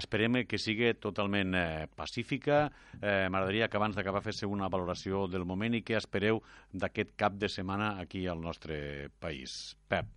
esperem 0.00 0.42
que 0.48 0.60
sigui 0.60 0.94
totalment 0.94 1.56
eh, 1.58 1.88
pacífica. 1.96 2.64
Eh, 3.00 3.28
M'agradaria 3.28 3.68
que 3.68 3.80
abans 3.80 3.98
d'acabar 3.98 4.22
fes 4.24 4.42
una 4.48 4.70
valoració 4.72 5.26
del 5.28 5.44
moment 5.48 5.76
i 5.76 5.84
què 5.84 5.98
espereu 5.98 6.40
d'aquest 6.72 7.12
cap 7.16 7.36
de 7.36 7.50
setmana 7.52 7.98
aquí 8.00 8.26
al 8.26 8.40
nostre 8.40 9.10
país. 9.20 9.76
Pep. 9.88 10.08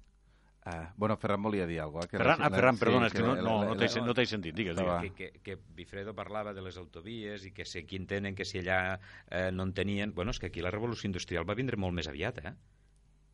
Ah, 0.68 0.92
bueno, 0.98 1.16
Ferran 1.16 1.44
volia 1.44 1.68
dir 1.68 1.80
alguna 1.80 2.08
cosa. 2.08 2.18
Ferran, 2.18 2.42
ah, 2.42 2.50
Ferran, 2.50 2.80
perdona, 2.82 3.10
és 3.12 3.14
que 3.14 3.22
no, 3.22 3.36
no, 3.38 3.60
no 3.70 3.76
t'he 3.78 4.02
no 4.02 4.16
sentit. 4.26 4.56
Digues, 4.58 4.76
digues. 4.76 5.12
que, 5.14 5.30
que, 5.30 5.42
que 5.46 5.58
Bifredo 5.78 6.16
parlava 6.18 6.56
de 6.58 6.64
les 6.66 6.80
autovies 6.82 7.46
i 7.46 7.52
que 7.54 7.68
si 7.70 7.84
aquí 7.84 8.00
en 8.02 8.08
tenen, 8.10 8.34
que 8.34 8.46
si 8.50 8.64
allà 8.64 8.98
eh, 9.30 9.52
no 9.54 9.62
en 9.62 9.76
tenien... 9.78 10.16
Bueno, 10.16 10.34
és 10.34 10.42
que 10.42 10.50
aquí 10.50 10.66
la 10.66 10.74
revolució 10.74 11.06
industrial 11.06 11.46
va 11.46 11.54
vindre 11.54 11.78
molt 11.78 11.94
més 11.94 12.10
aviat, 12.10 12.42
eh? 12.42 12.56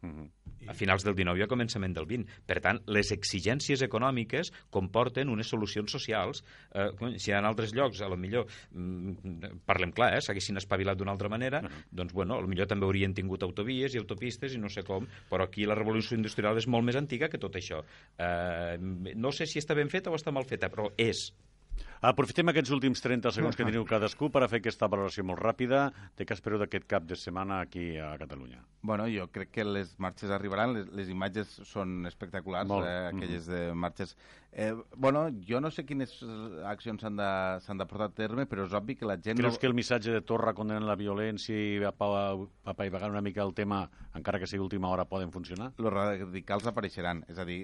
Mhm. 0.02 0.30
A 0.70 0.74
finals 0.78 1.04
del 1.04 1.16
19 1.18 1.39
i 1.39 1.43
a 1.43 1.49
començament 1.49 1.93
del 1.93 2.06
20. 2.06 2.28
Per 2.45 2.60
tant, 2.62 2.80
les 2.86 3.12
exigències 3.14 3.82
econòmiques 3.82 4.52
comporten 4.70 5.30
unes 5.30 5.49
solucions 5.49 5.91
socials. 5.91 6.43
Eh, 6.74 7.18
si 7.18 7.34
en 7.34 7.45
altres 7.45 7.74
llocs, 7.74 8.02
a 8.02 8.10
lo 8.10 8.18
millor, 8.18 8.45
mm, 8.72 9.62
parlem 9.66 9.91
clar, 9.91 10.14
eh, 10.16 10.22
s'haguessin 10.22 10.58
espavilat 10.58 10.97
d'una 10.97 11.12
altra 11.12 11.30
manera, 11.30 11.64
doncs, 11.89 12.14
bueno, 12.14 12.36
a 12.38 12.41
lo 12.41 12.47
millor 12.47 12.68
també 12.68 12.86
haurien 12.86 13.14
tingut 13.14 13.43
autovies 13.43 13.95
i 13.95 13.97
autopistes 13.97 14.54
i 14.54 14.58
no 14.58 14.70
sé 14.70 14.84
com, 14.84 15.08
però 15.30 15.43
aquí 15.43 15.66
la 15.66 15.76
revolució 15.76 16.16
industrial 16.16 16.58
és 16.58 16.68
molt 16.68 16.86
més 16.86 16.95
antiga 16.95 17.30
que 17.30 17.38
tot 17.39 17.54
això. 17.56 17.84
Eh, 18.18 18.78
no 19.16 19.32
sé 19.32 19.47
si 19.47 19.60
està 19.60 19.76
ben 19.76 19.89
feta 19.89 20.12
o 20.12 20.16
està 20.16 20.32
mal 20.32 20.45
feta, 20.45 20.70
però 20.70 20.91
és. 20.97 21.34
Aprofitem 22.02 22.49
aquests 22.49 22.72
últims 22.74 23.04
30 23.06 23.30
segons 23.36 23.58
que 23.58 23.66
teniu 23.68 23.84
cadascú 23.86 24.32
per 24.34 24.41
a 24.41 24.47
fer 24.49 24.58
aquesta 24.58 24.88
valoració 24.89 25.22
molt 25.30 25.38
ràpida 25.43 25.84
de 26.18 26.26
què 26.26 26.34
espereu 26.34 26.58
d'aquest 26.58 26.88
cap 26.89 27.06
de 27.06 27.14
setmana 27.14 27.60
aquí 27.62 27.91
a 28.02 28.16
Catalunya. 28.18 28.64
Bueno, 28.82 29.06
jo 29.14 29.28
crec 29.30 29.52
que 29.54 29.66
les 29.68 29.91
marxes 30.02 30.34
arribaran, 30.34 30.74
les, 30.74 30.89
les 30.97 31.12
imatges 31.14 31.60
són 31.70 31.99
espectaculars, 32.10 32.72
Molt. 32.74 32.89
eh, 32.89 33.12
aquelles 33.12 33.45
de 33.45 33.62
marxes. 33.78 34.16
Eh, 34.54 34.74
bueno, 34.97 35.30
jo 35.47 35.62
no 35.64 35.70
sé 35.72 35.86
quines 35.88 36.12
accions 36.68 36.99
s'han 36.99 37.16
de, 37.16 37.28
s'han 37.64 37.80
de 37.80 37.86
portar 37.88 38.10
a 38.10 38.16
terme, 38.16 38.43
però 38.52 38.66
és 38.68 38.74
obvi 38.76 38.97
que 38.99 39.08
la 39.08 39.16
gent... 39.16 39.39
Creus 39.39 39.56
no... 39.56 39.60
que 39.62 39.70
el 39.70 39.76
missatge 39.78 40.12
de 40.12 40.22
Torra 40.28 40.52
condenant 40.58 40.84
la 40.89 40.97
violència 40.99 41.56
i 41.56 41.78
apa- 41.88 42.36
apaivagant 42.74 43.16
una 43.16 43.24
mica 43.24 43.45
el 43.47 43.54
tema, 43.56 43.86
encara 44.18 44.41
que 44.41 44.49
sigui 44.52 44.66
última 44.66 44.89
hora, 44.91 45.06
poden 45.08 45.32
funcionar? 45.32 45.72
els 45.80 45.93
radicals 45.95 46.68
apareixeran. 46.68 47.24
És 47.32 47.39
a 47.39 47.45
dir, 47.47 47.62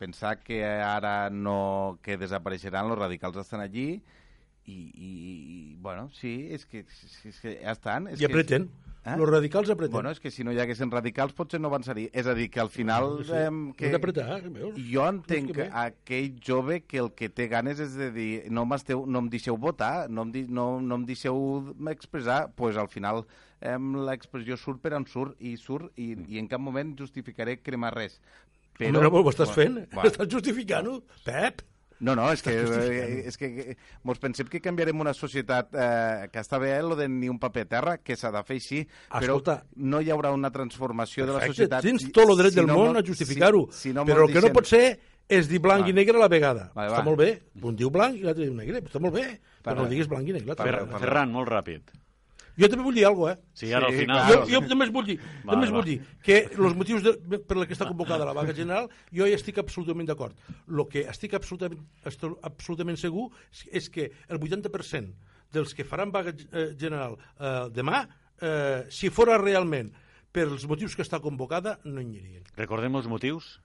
pensar 0.00 0.38
que 0.40 0.62
ara 0.64 1.28
no 1.28 1.98
que 2.02 2.16
desapareixeran, 2.16 2.88
els 2.88 2.98
radicals 3.04 3.36
estan 3.44 3.60
allí 3.60 3.90
i, 4.64 4.78
i, 4.78 5.10
i 5.10 5.76
bueno, 5.76 6.08
sí, 6.16 6.48
és 6.56 6.64
que, 6.64 6.86
és 6.88 7.40
que 7.42 7.58
ja 7.60 7.76
estan. 7.76 8.08
És 8.08 8.20
I 8.24 8.30
apreten. 8.30 8.70
Eh? 9.04 9.16
Los 9.16 9.30
radicals 9.30 9.70
apreten. 9.70 9.92
Bueno, 9.92 10.10
és 10.12 10.20
que 10.20 10.30
si 10.30 10.44
no 10.44 10.52
hi 10.52 10.58
haguessin 10.60 10.90
radicals 10.92 11.32
potser 11.32 11.60
no 11.60 11.70
avançaria. 11.70 12.10
És 12.12 12.26
a 12.28 12.34
dir, 12.36 12.50
que 12.52 12.60
al 12.60 12.68
final... 12.68 13.22
Sí, 13.24 13.32
em, 13.32 13.60
que... 13.72 13.88
Hem 13.88 13.94
d'apretar, 13.96 14.40
veus? 14.52 14.76
Jo 14.90 15.06
entenc 15.08 15.54
que 15.56 15.68
aquell 15.82 16.34
jove 16.44 16.82
que 16.84 17.00
el 17.00 17.08
que 17.16 17.30
té 17.32 17.48
ganes 17.48 17.80
és 17.80 17.96
de 17.96 18.10
dir 18.12 18.28
no, 18.52 18.66
m'esteu, 18.68 19.06
no 19.08 19.24
em 19.24 19.30
deixeu 19.32 19.56
votar, 19.56 20.10
no 20.12 20.26
em, 20.28 20.34
di, 20.34 20.44
no, 20.52 20.66
no 20.84 21.00
em 21.00 21.08
deixeu 21.08 21.40
expressar, 21.88 22.42
doncs 22.50 22.58
pues 22.60 22.76
al 22.76 22.92
final 22.92 23.24
em, 23.64 23.94
l'expressió 24.04 24.60
surt 24.60 24.84
per 24.84 24.92
on 24.98 25.08
surt 25.08 25.40
i 25.40 25.56
surt 25.56 25.96
i, 25.96 26.12
i 26.28 26.42
en 26.42 26.48
cap 26.50 26.60
moment 26.60 26.92
justificaré 26.98 27.56
cremar 27.64 27.94
res. 27.96 28.20
Però... 28.76 29.00
No, 29.00 29.08
ho 29.08 29.32
estàs 29.32 29.52
fent? 29.56 29.80
Va. 29.96 30.04
Estàs 30.08 30.28
justificant-ho? 30.28 31.00
Pep? 31.24 31.64
No, 32.00 32.14
no, 32.16 32.30
és 32.32 32.40
que, 32.40 32.54
eh, 32.56 33.28
és 33.28 33.36
que 33.36 33.76
mos 34.08 34.18
pensem 34.18 34.48
que 34.48 34.60
canviarem 34.64 35.02
una 35.02 35.12
societat 35.12 35.74
eh, 35.76 36.28
que 36.32 36.40
està 36.40 36.58
bé 36.58 36.72
lo 36.80 36.96
de 36.96 37.06
ni 37.12 37.28
un 37.28 37.38
paper 37.38 37.66
a 37.66 37.68
terra, 37.68 37.96
que 38.00 38.16
s'ha 38.16 38.30
de 38.32 38.40
fer 38.48 38.56
així, 38.56 38.80
Escolta. 39.20 39.58
però 39.60 39.84
no 39.92 40.00
hi 40.00 40.08
haurà 40.10 40.32
una 40.32 40.50
transformació 40.50 41.26
de 41.26 41.34
la 41.34 41.42
Perfecte, 41.44 41.66
societat. 41.68 41.84
tens 41.84 42.08
tot 42.10 42.32
el 42.32 42.40
dret 42.40 42.54
si 42.56 42.60
del 42.62 42.70
no 42.72 42.78
món 42.80 42.96
a 42.96 43.04
justificar-ho. 43.04 43.66
Si, 43.70 43.90
si 43.90 43.92
no 43.96 44.06
però 44.08 44.24
el 44.26 44.32
que 44.32 44.40
no 44.46 44.52
pot 44.56 44.66
ser 44.72 44.98
és 45.30 45.46
dir 45.46 45.60
blanc 45.62 45.84
Va. 45.84 45.92
i 45.92 45.92
negre 45.94 46.16
a 46.16 46.24
la 46.24 46.28
vegada. 46.32 46.70
Està 46.74 46.96
va. 46.96 47.04
molt 47.06 47.20
bé. 47.20 47.30
Un 47.62 47.76
diu 47.76 47.92
blanc 47.92 48.16
i 48.18 48.24
l'altre 48.24 48.48
diu 48.48 48.54
negre. 48.56 48.80
Està 48.82 48.98
molt 48.98 49.14
bé. 49.14 49.26
Però 49.62 49.76
no 49.76 49.88
diguis 49.92 50.08
blanc 50.10 50.26
i 50.26 50.32
negre. 50.40 50.56
Ferran, 50.56 51.30
molt 51.30 51.52
ràpid. 51.52 51.92
Jo 52.60 52.68
també 52.68 52.84
vull 52.84 52.94
dir 52.98 53.06
alguna 53.08 53.34
cosa, 53.34 53.40
eh? 53.40 53.54
Sí, 53.60 53.72
ara 53.72 53.86
al 53.88 53.94
Sí, 53.94 54.02
final... 54.04 54.20
clar. 54.20 54.44
Jo, 54.50 54.60
jo 54.60 54.60
només 54.68 54.90
vull 54.92 55.06
dir, 55.08 55.16
Va, 55.48 55.54
va. 55.56 55.70
vull 55.72 55.84
dir 55.88 55.96
que 56.22 56.36
els 56.50 56.76
motius 56.76 57.02
de, 57.06 57.14
per 57.40 57.56
la 57.56 57.66
que 57.66 57.72
està 57.76 57.86
convocada 57.88 58.26
la 58.28 58.34
vaga 58.36 58.52
general 58.56 58.90
jo 59.10 59.26
hi 59.26 59.32
estic 59.36 59.58
absolutament 59.62 60.06
d'acord. 60.10 60.36
El 60.68 60.84
que 60.92 61.06
estic 61.08 61.34
absolutament, 61.38 61.80
estic 62.04 62.36
absolutament 62.42 63.00
segur 63.00 63.30
és- 63.72 63.88
que 63.90 64.10
el 64.28 64.38
80% 64.38 65.14
dels 65.52 65.74
que 65.74 65.84
faran 65.84 66.12
vaga 66.12 66.34
eh, 66.52 66.74
general 66.78 67.16
eh, 67.40 67.68
demà, 67.74 68.04
eh, 68.40 68.84
si 68.90 69.08
fora 69.10 69.38
realment 69.38 69.90
per 70.30 70.44
els 70.46 70.62
motius 70.70 70.94
que 70.94 71.02
està 71.02 71.18
convocada, 71.20 71.78
no 71.84 72.00
hi 72.00 72.04
anirien. 72.06 72.44
Recordem 72.56 72.94
els 73.00 73.08
motius? 73.10 73.56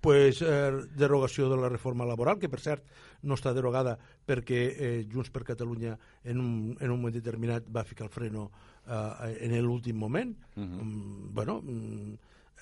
Pues, 0.00 0.40
eh, 0.42 0.72
derogació 0.96 1.48
de 1.50 1.56
la 1.60 1.68
reforma 1.68 2.06
laboral, 2.08 2.38
que 2.40 2.48
per 2.48 2.60
cert 2.60 2.84
no 3.22 3.36
està 3.36 3.52
derogada 3.52 3.98
perquè 4.26 4.60
eh, 4.70 4.90
Junts 5.10 5.30
per 5.30 5.44
Catalunya 5.44 5.96
en 6.24 6.40
un, 6.40 6.52
en 6.80 6.90
un 6.90 6.96
moment 6.96 7.14
determinat 7.14 7.68
va 7.68 7.84
ficar 7.84 8.06
el 8.08 8.14
freno 8.14 8.48
eh, 8.86 9.36
en 9.46 9.56
l'últim 9.62 9.96
moment. 9.96 10.34
Uh 10.56 10.62
-huh. 10.62 10.82
mm, 10.84 11.34
bueno, 11.34 11.60
mm, 11.62 12.12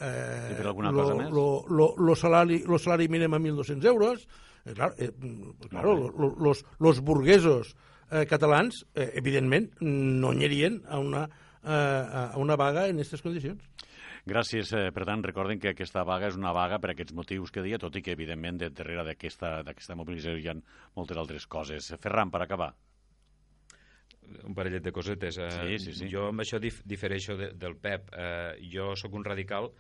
eh, 0.01 0.49
I 0.53 0.55
per 0.55 0.67
alguna 0.67 0.91
lo, 0.91 1.03
cosa 1.03 1.15
més? 1.15 1.31
Lo, 1.31 1.65
lo, 1.69 1.95
lo, 1.97 2.15
salari, 2.15 2.63
lo 2.67 2.79
salari 2.79 3.09
mínim 3.09 3.35
a 3.35 3.39
1.200 3.39 3.85
euros, 3.85 4.29
eh, 4.65 4.73
clar, 4.73 4.95
eh, 4.99 5.13
mm, 5.17 5.69
claro, 5.69 5.95
lo, 5.95 6.11
lo, 6.11 6.37
los, 6.39 6.65
los 6.79 7.01
burguesos 7.01 7.77
eh, 8.11 8.27
catalans, 8.27 8.87
eh, 8.95 9.13
evidentment, 9.15 9.73
no 9.81 10.31
anirien 10.31 10.83
a 10.89 10.99
una, 10.99 11.29
eh, 11.63 12.31
a 12.33 12.37
una 12.37 12.57
vaga 12.57 12.89
en 12.89 12.97
aquestes 12.97 13.23
condicions. 13.23 13.63
Gràcies. 14.29 14.73
Eh, 14.77 14.91
per 14.93 15.07
tant, 15.09 15.23
recorden 15.25 15.61
que 15.63 15.71
aquesta 15.73 16.03
vaga 16.05 16.29
és 16.29 16.37
una 16.37 16.53
vaga 16.53 16.79
per 16.83 16.91
aquests 16.93 17.15
motius 17.17 17.53
que 17.55 17.63
deia, 17.65 17.79
tot 17.81 17.97
i 17.97 18.03
que, 18.05 18.13
evidentment, 18.13 18.59
de 18.61 18.69
darrere 18.71 19.07
d'aquesta 19.07 19.97
mobilització 19.97 20.37
hi 20.37 20.51
ha 20.53 20.57
moltes 20.99 21.17
altres 21.17 21.47
coses. 21.47 21.93
Ferran, 22.03 22.31
per 22.35 22.43
acabar. 22.45 22.75
un 24.45 24.53
parellet 24.55 24.83
de 24.85 24.93
cosetes. 24.93 25.39
Eh, 25.39 25.51
Sí, 25.51 25.79
sí, 25.79 25.93
sí. 26.03 26.09
Jo 26.13 26.27
amb 26.29 26.43
això 26.45 26.59
dif 26.61 26.83
difereixo 26.85 27.37
de, 27.37 27.53
del 27.57 27.77
Pep. 27.81 28.11
Eh, 28.13 28.59
jo 28.73 28.91
sóc 28.95 29.15
un 29.15 29.25
radical 29.25 29.71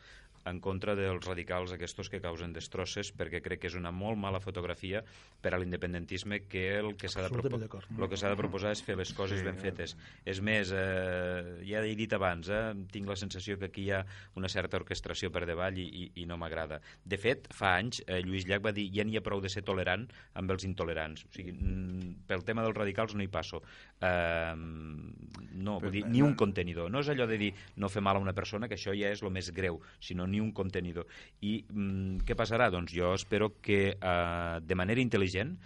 en 0.48 0.60
contra 0.64 0.94
dels 0.98 1.24
radicals 1.26 1.72
aquests 1.74 2.08
que 2.08 2.20
causen 2.22 2.52
destrosses 2.54 3.10
perquè 3.16 3.40
crec 3.44 3.62
que 3.62 3.70
és 3.70 3.76
una 3.78 3.90
molt 3.94 4.18
mala 4.20 4.40
fotografia 4.40 5.02
per 5.42 5.52
a 5.54 5.58
l'independentisme 5.60 6.40
que 6.48 6.64
el 6.78 6.94
que 6.96 7.10
s'ha 7.10 7.26
de, 7.26 7.30
propo 7.32 7.58
el 7.58 8.08
que 8.08 8.18
s'ha 8.20 8.30
de 8.32 8.38
proposar 8.38 8.72
és 8.76 8.82
fer 8.84 8.96
les 8.98 9.12
coses 9.16 9.40
sí, 9.40 9.46
ben 9.46 9.58
fetes. 9.60 9.96
És 10.28 10.40
més, 10.44 10.70
eh, 10.74 11.58
ja 11.68 11.82
he 11.84 11.94
dit 11.98 12.12
abans, 12.14 12.48
eh, 12.48 12.62
tinc 12.92 13.08
la 13.10 13.18
sensació 13.18 13.58
que 13.58 13.68
aquí 13.68 13.88
hi 13.88 13.92
ha 13.96 14.02
una 14.38 14.50
certa 14.52 14.78
orquestració 14.78 15.32
per 15.34 15.44
davall 15.48 15.78
i, 15.78 15.86
i, 15.86 16.06
i 16.22 16.26
no 16.28 16.38
m'agrada. 16.40 16.80
De 17.04 17.18
fet, 17.20 17.48
fa 17.54 17.74
anys, 17.78 18.02
eh, 18.06 18.20
Lluís 18.24 18.46
Llach 18.48 18.64
va 18.64 18.74
dir 18.76 18.88
ja 18.94 19.06
n'hi 19.06 19.18
ha 19.18 19.24
prou 19.24 19.42
de 19.44 19.50
ser 19.52 19.64
tolerant 19.66 20.06
amb 20.38 20.54
els 20.54 20.66
intolerants. 20.68 21.26
O 21.28 21.32
sigui, 21.34 21.54
mm, 21.54 22.24
pel 22.30 22.44
tema 22.46 22.64
dels 22.66 22.76
radicals 22.78 23.16
no 23.18 23.24
hi 23.24 23.30
passo. 23.32 23.62
Eh, 24.00 24.54
no, 24.56 25.78
vull 25.82 25.94
dir, 25.94 26.04
ni 26.06 26.22
un 26.22 26.36
contenidor. 26.38 26.90
No 26.90 27.02
és 27.02 27.10
allò 27.12 27.26
de 27.28 27.38
dir 27.40 27.52
no 27.76 27.90
fer 27.92 28.02
mal 28.04 28.18
a 28.18 28.22
una 28.22 28.34
persona, 28.36 28.68
que 28.68 28.78
això 28.78 28.94
ja 28.96 29.12
és 29.12 29.22
el 29.22 29.34
més 29.34 29.50
greu, 29.54 29.80
sinó 30.00 30.26
ni 30.26 30.37
un 30.40 30.52
contenidor. 30.52 31.06
I 31.40 31.64
mm, 31.68 32.24
què 32.28 32.36
passarà? 32.38 32.70
Doncs 32.70 32.94
jo 32.94 33.14
espero 33.14 33.54
que 33.60 33.82
eh, 33.96 34.60
de 34.62 34.74
manera 34.78 35.00
intel·ligent 35.02 35.56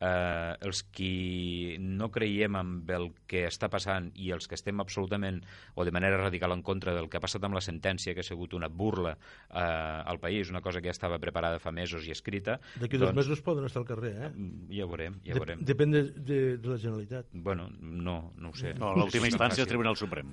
eh, 0.00 0.54
els 0.64 0.82
qui 0.96 1.76
no 1.80 2.08
creiem 2.10 2.56
amb 2.56 2.90
el 2.96 3.10
que 3.28 3.42
està 3.48 3.68
passant 3.68 4.06
i 4.16 4.30
els 4.32 4.48
que 4.48 4.56
estem 4.56 4.80
absolutament 4.80 5.42
o 5.74 5.84
de 5.84 5.92
manera 5.92 6.16
radical 6.16 6.54
en 6.56 6.62
contra 6.64 6.94
del 6.96 7.08
que 7.12 7.18
ha 7.18 7.24
passat 7.24 7.44
amb 7.44 7.54
la 7.58 7.60
sentència, 7.64 8.14
que 8.16 8.24
ha 8.24 8.26
sigut 8.26 8.54
una 8.56 8.68
burla 8.68 9.12
eh, 9.12 9.60
al 9.60 10.18
país, 10.22 10.48
una 10.50 10.62
cosa 10.64 10.80
que 10.80 10.88
ja 10.88 10.96
estava 10.96 11.18
preparada 11.20 11.60
fa 11.60 11.72
mesos 11.72 12.06
i 12.08 12.14
escrita, 12.16 12.58
D'aquí 12.80 12.96
dos 12.96 13.12
mesos 13.14 13.42
poden 13.44 13.68
estar 13.68 13.82
al 13.84 13.88
carrer, 13.90 14.14
eh? 14.16 14.30
mm, 14.32 14.70
ja 14.72 14.86
ho 14.86 14.88
veurem, 14.94 15.20
ja 15.26 15.34
Dep- 15.36 15.44
veurem. 15.44 15.66
Depèn 15.68 15.92
de, 15.92 16.02
de, 16.16 16.40
de 16.56 16.68
la 16.72 16.78
Generalitat. 16.80 17.28
Bueno, 17.32 17.68
no, 17.80 18.32
no 18.38 18.54
ho 18.54 18.56
sé. 18.56 18.72
No, 18.80 18.94
l'última 18.96 19.28
instància 19.28 19.60
és 19.62 19.66
el. 19.68 19.74
Tribunal 19.74 20.00
Suprem. 20.00 20.32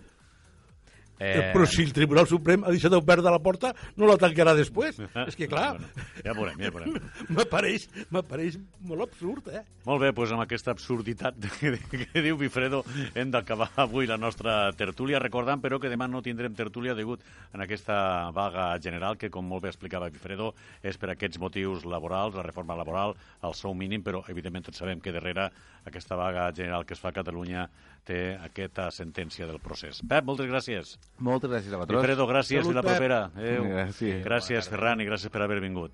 Eh... 1.19 1.51
Però 1.53 1.65
si 1.69 1.83
el 1.83 1.93
Tribunal 1.95 2.27
Suprem 2.29 2.65
ha 2.65 2.73
deixat 2.73 2.93
oberta 2.97 3.33
la 3.33 3.41
porta, 3.43 3.73
no 3.97 4.09
la 4.09 4.17
tancarà 4.21 4.53
després. 4.57 4.99
És 5.27 5.37
que, 5.37 5.49
clar... 5.49 5.77
Bueno, 5.77 6.07
ja 6.25 6.35
veurem, 6.37 6.61
ja 6.61 6.73
veurem. 6.73 6.97
M'apareix 7.37 7.87
m'apareix 8.13 8.57
molt 8.87 9.07
absurd, 9.07 9.49
eh? 9.51 9.63
Molt 9.87 10.01
bé, 10.03 10.11
doncs 10.15 10.33
amb 10.35 10.43
aquesta 10.43 10.73
absurditat 10.73 11.37
que, 11.59 11.73
que 12.11 12.23
diu 12.23 12.37
Bifredo 12.39 12.83
hem 13.17 13.31
d'acabar 13.33 13.69
avui 13.83 14.09
la 14.09 14.19
nostra 14.19 14.57
tertúlia, 14.77 15.21
recordant 15.23 15.61
però 15.63 15.79
que 15.81 15.91
demà 15.91 16.09
no 16.11 16.21
tindrem 16.25 16.55
tertúlia 16.57 16.95
degut 16.97 17.23
en 17.55 17.63
aquesta 17.63 17.97
vaga 18.35 18.69
general 18.83 19.17
que, 19.17 19.31
com 19.33 19.47
molt 19.47 19.65
bé 19.65 19.71
explicava 19.73 20.11
Bifredo, 20.13 20.53
és 20.83 20.99
per 20.99 21.11
aquests 21.13 21.41
motius 21.41 21.85
laborals, 21.87 22.37
la 22.37 22.45
reforma 22.45 22.77
laboral, 22.77 23.15
el 23.43 23.57
sou 23.57 23.75
mínim, 23.77 24.03
però 24.05 24.23
evidentment 24.29 24.67
tots 24.69 24.83
sabem 24.83 25.01
que 25.03 25.15
darrere 25.15 25.49
aquesta 25.87 26.17
vaga 26.19 26.49
general 26.55 26.85
que 26.85 26.95
es 26.97 27.01
fa 27.01 27.13
a 27.13 27.15
Catalunya 27.15 27.67
té 28.07 28.21
aquesta 28.43 28.87
sentència 28.95 29.47
del 29.49 29.59
procés. 29.63 30.01
Pep, 30.07 30.25
moltes 30.27 30.49
gràcies. 30.49 30.95
Moltes 31.19 31.51
gràcies 31.51 31.73
a 31.73 31.81
vosaltres. 31.81 31.99
Alfredo, 32.01 32.27
gràcies. 32.29 32.63
Salut, 32.63 32.75
I 32.75 32.79
la 32.79 32.85
propera. 32.85 33.19
Adéu. 33.35 33.67
Gràcies. 33.73 34.21
Gràcies, 34.25 34.71
Ferran, 34.71 35.03
i 35.03 35.09
gràcies 35.09 35.33
per 35.33 35.43
haver 35.45 35.59
vingut. 35.63 35.91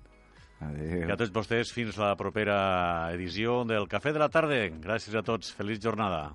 Adéu. 0.64 1.08
I 1.08 1.12
a 1.12 1.18
tots 1.20 1.34
vostès, 1.34 1.72
fins 1.74 1.98
la 2.00 2.14
propera 2.16 2.56
edició 3.16 3.62
del 3.68 3.88
Cafè 3.90 4.14
de 4.14 4.22
la 4.22 4.30
Tarda. 4.32 4.62
Gràcies 4.84 5.18
a 5.18 5.24
tots. 5.26 5.52
Feliç 5.58 5.82
jornada. 5.82 6.30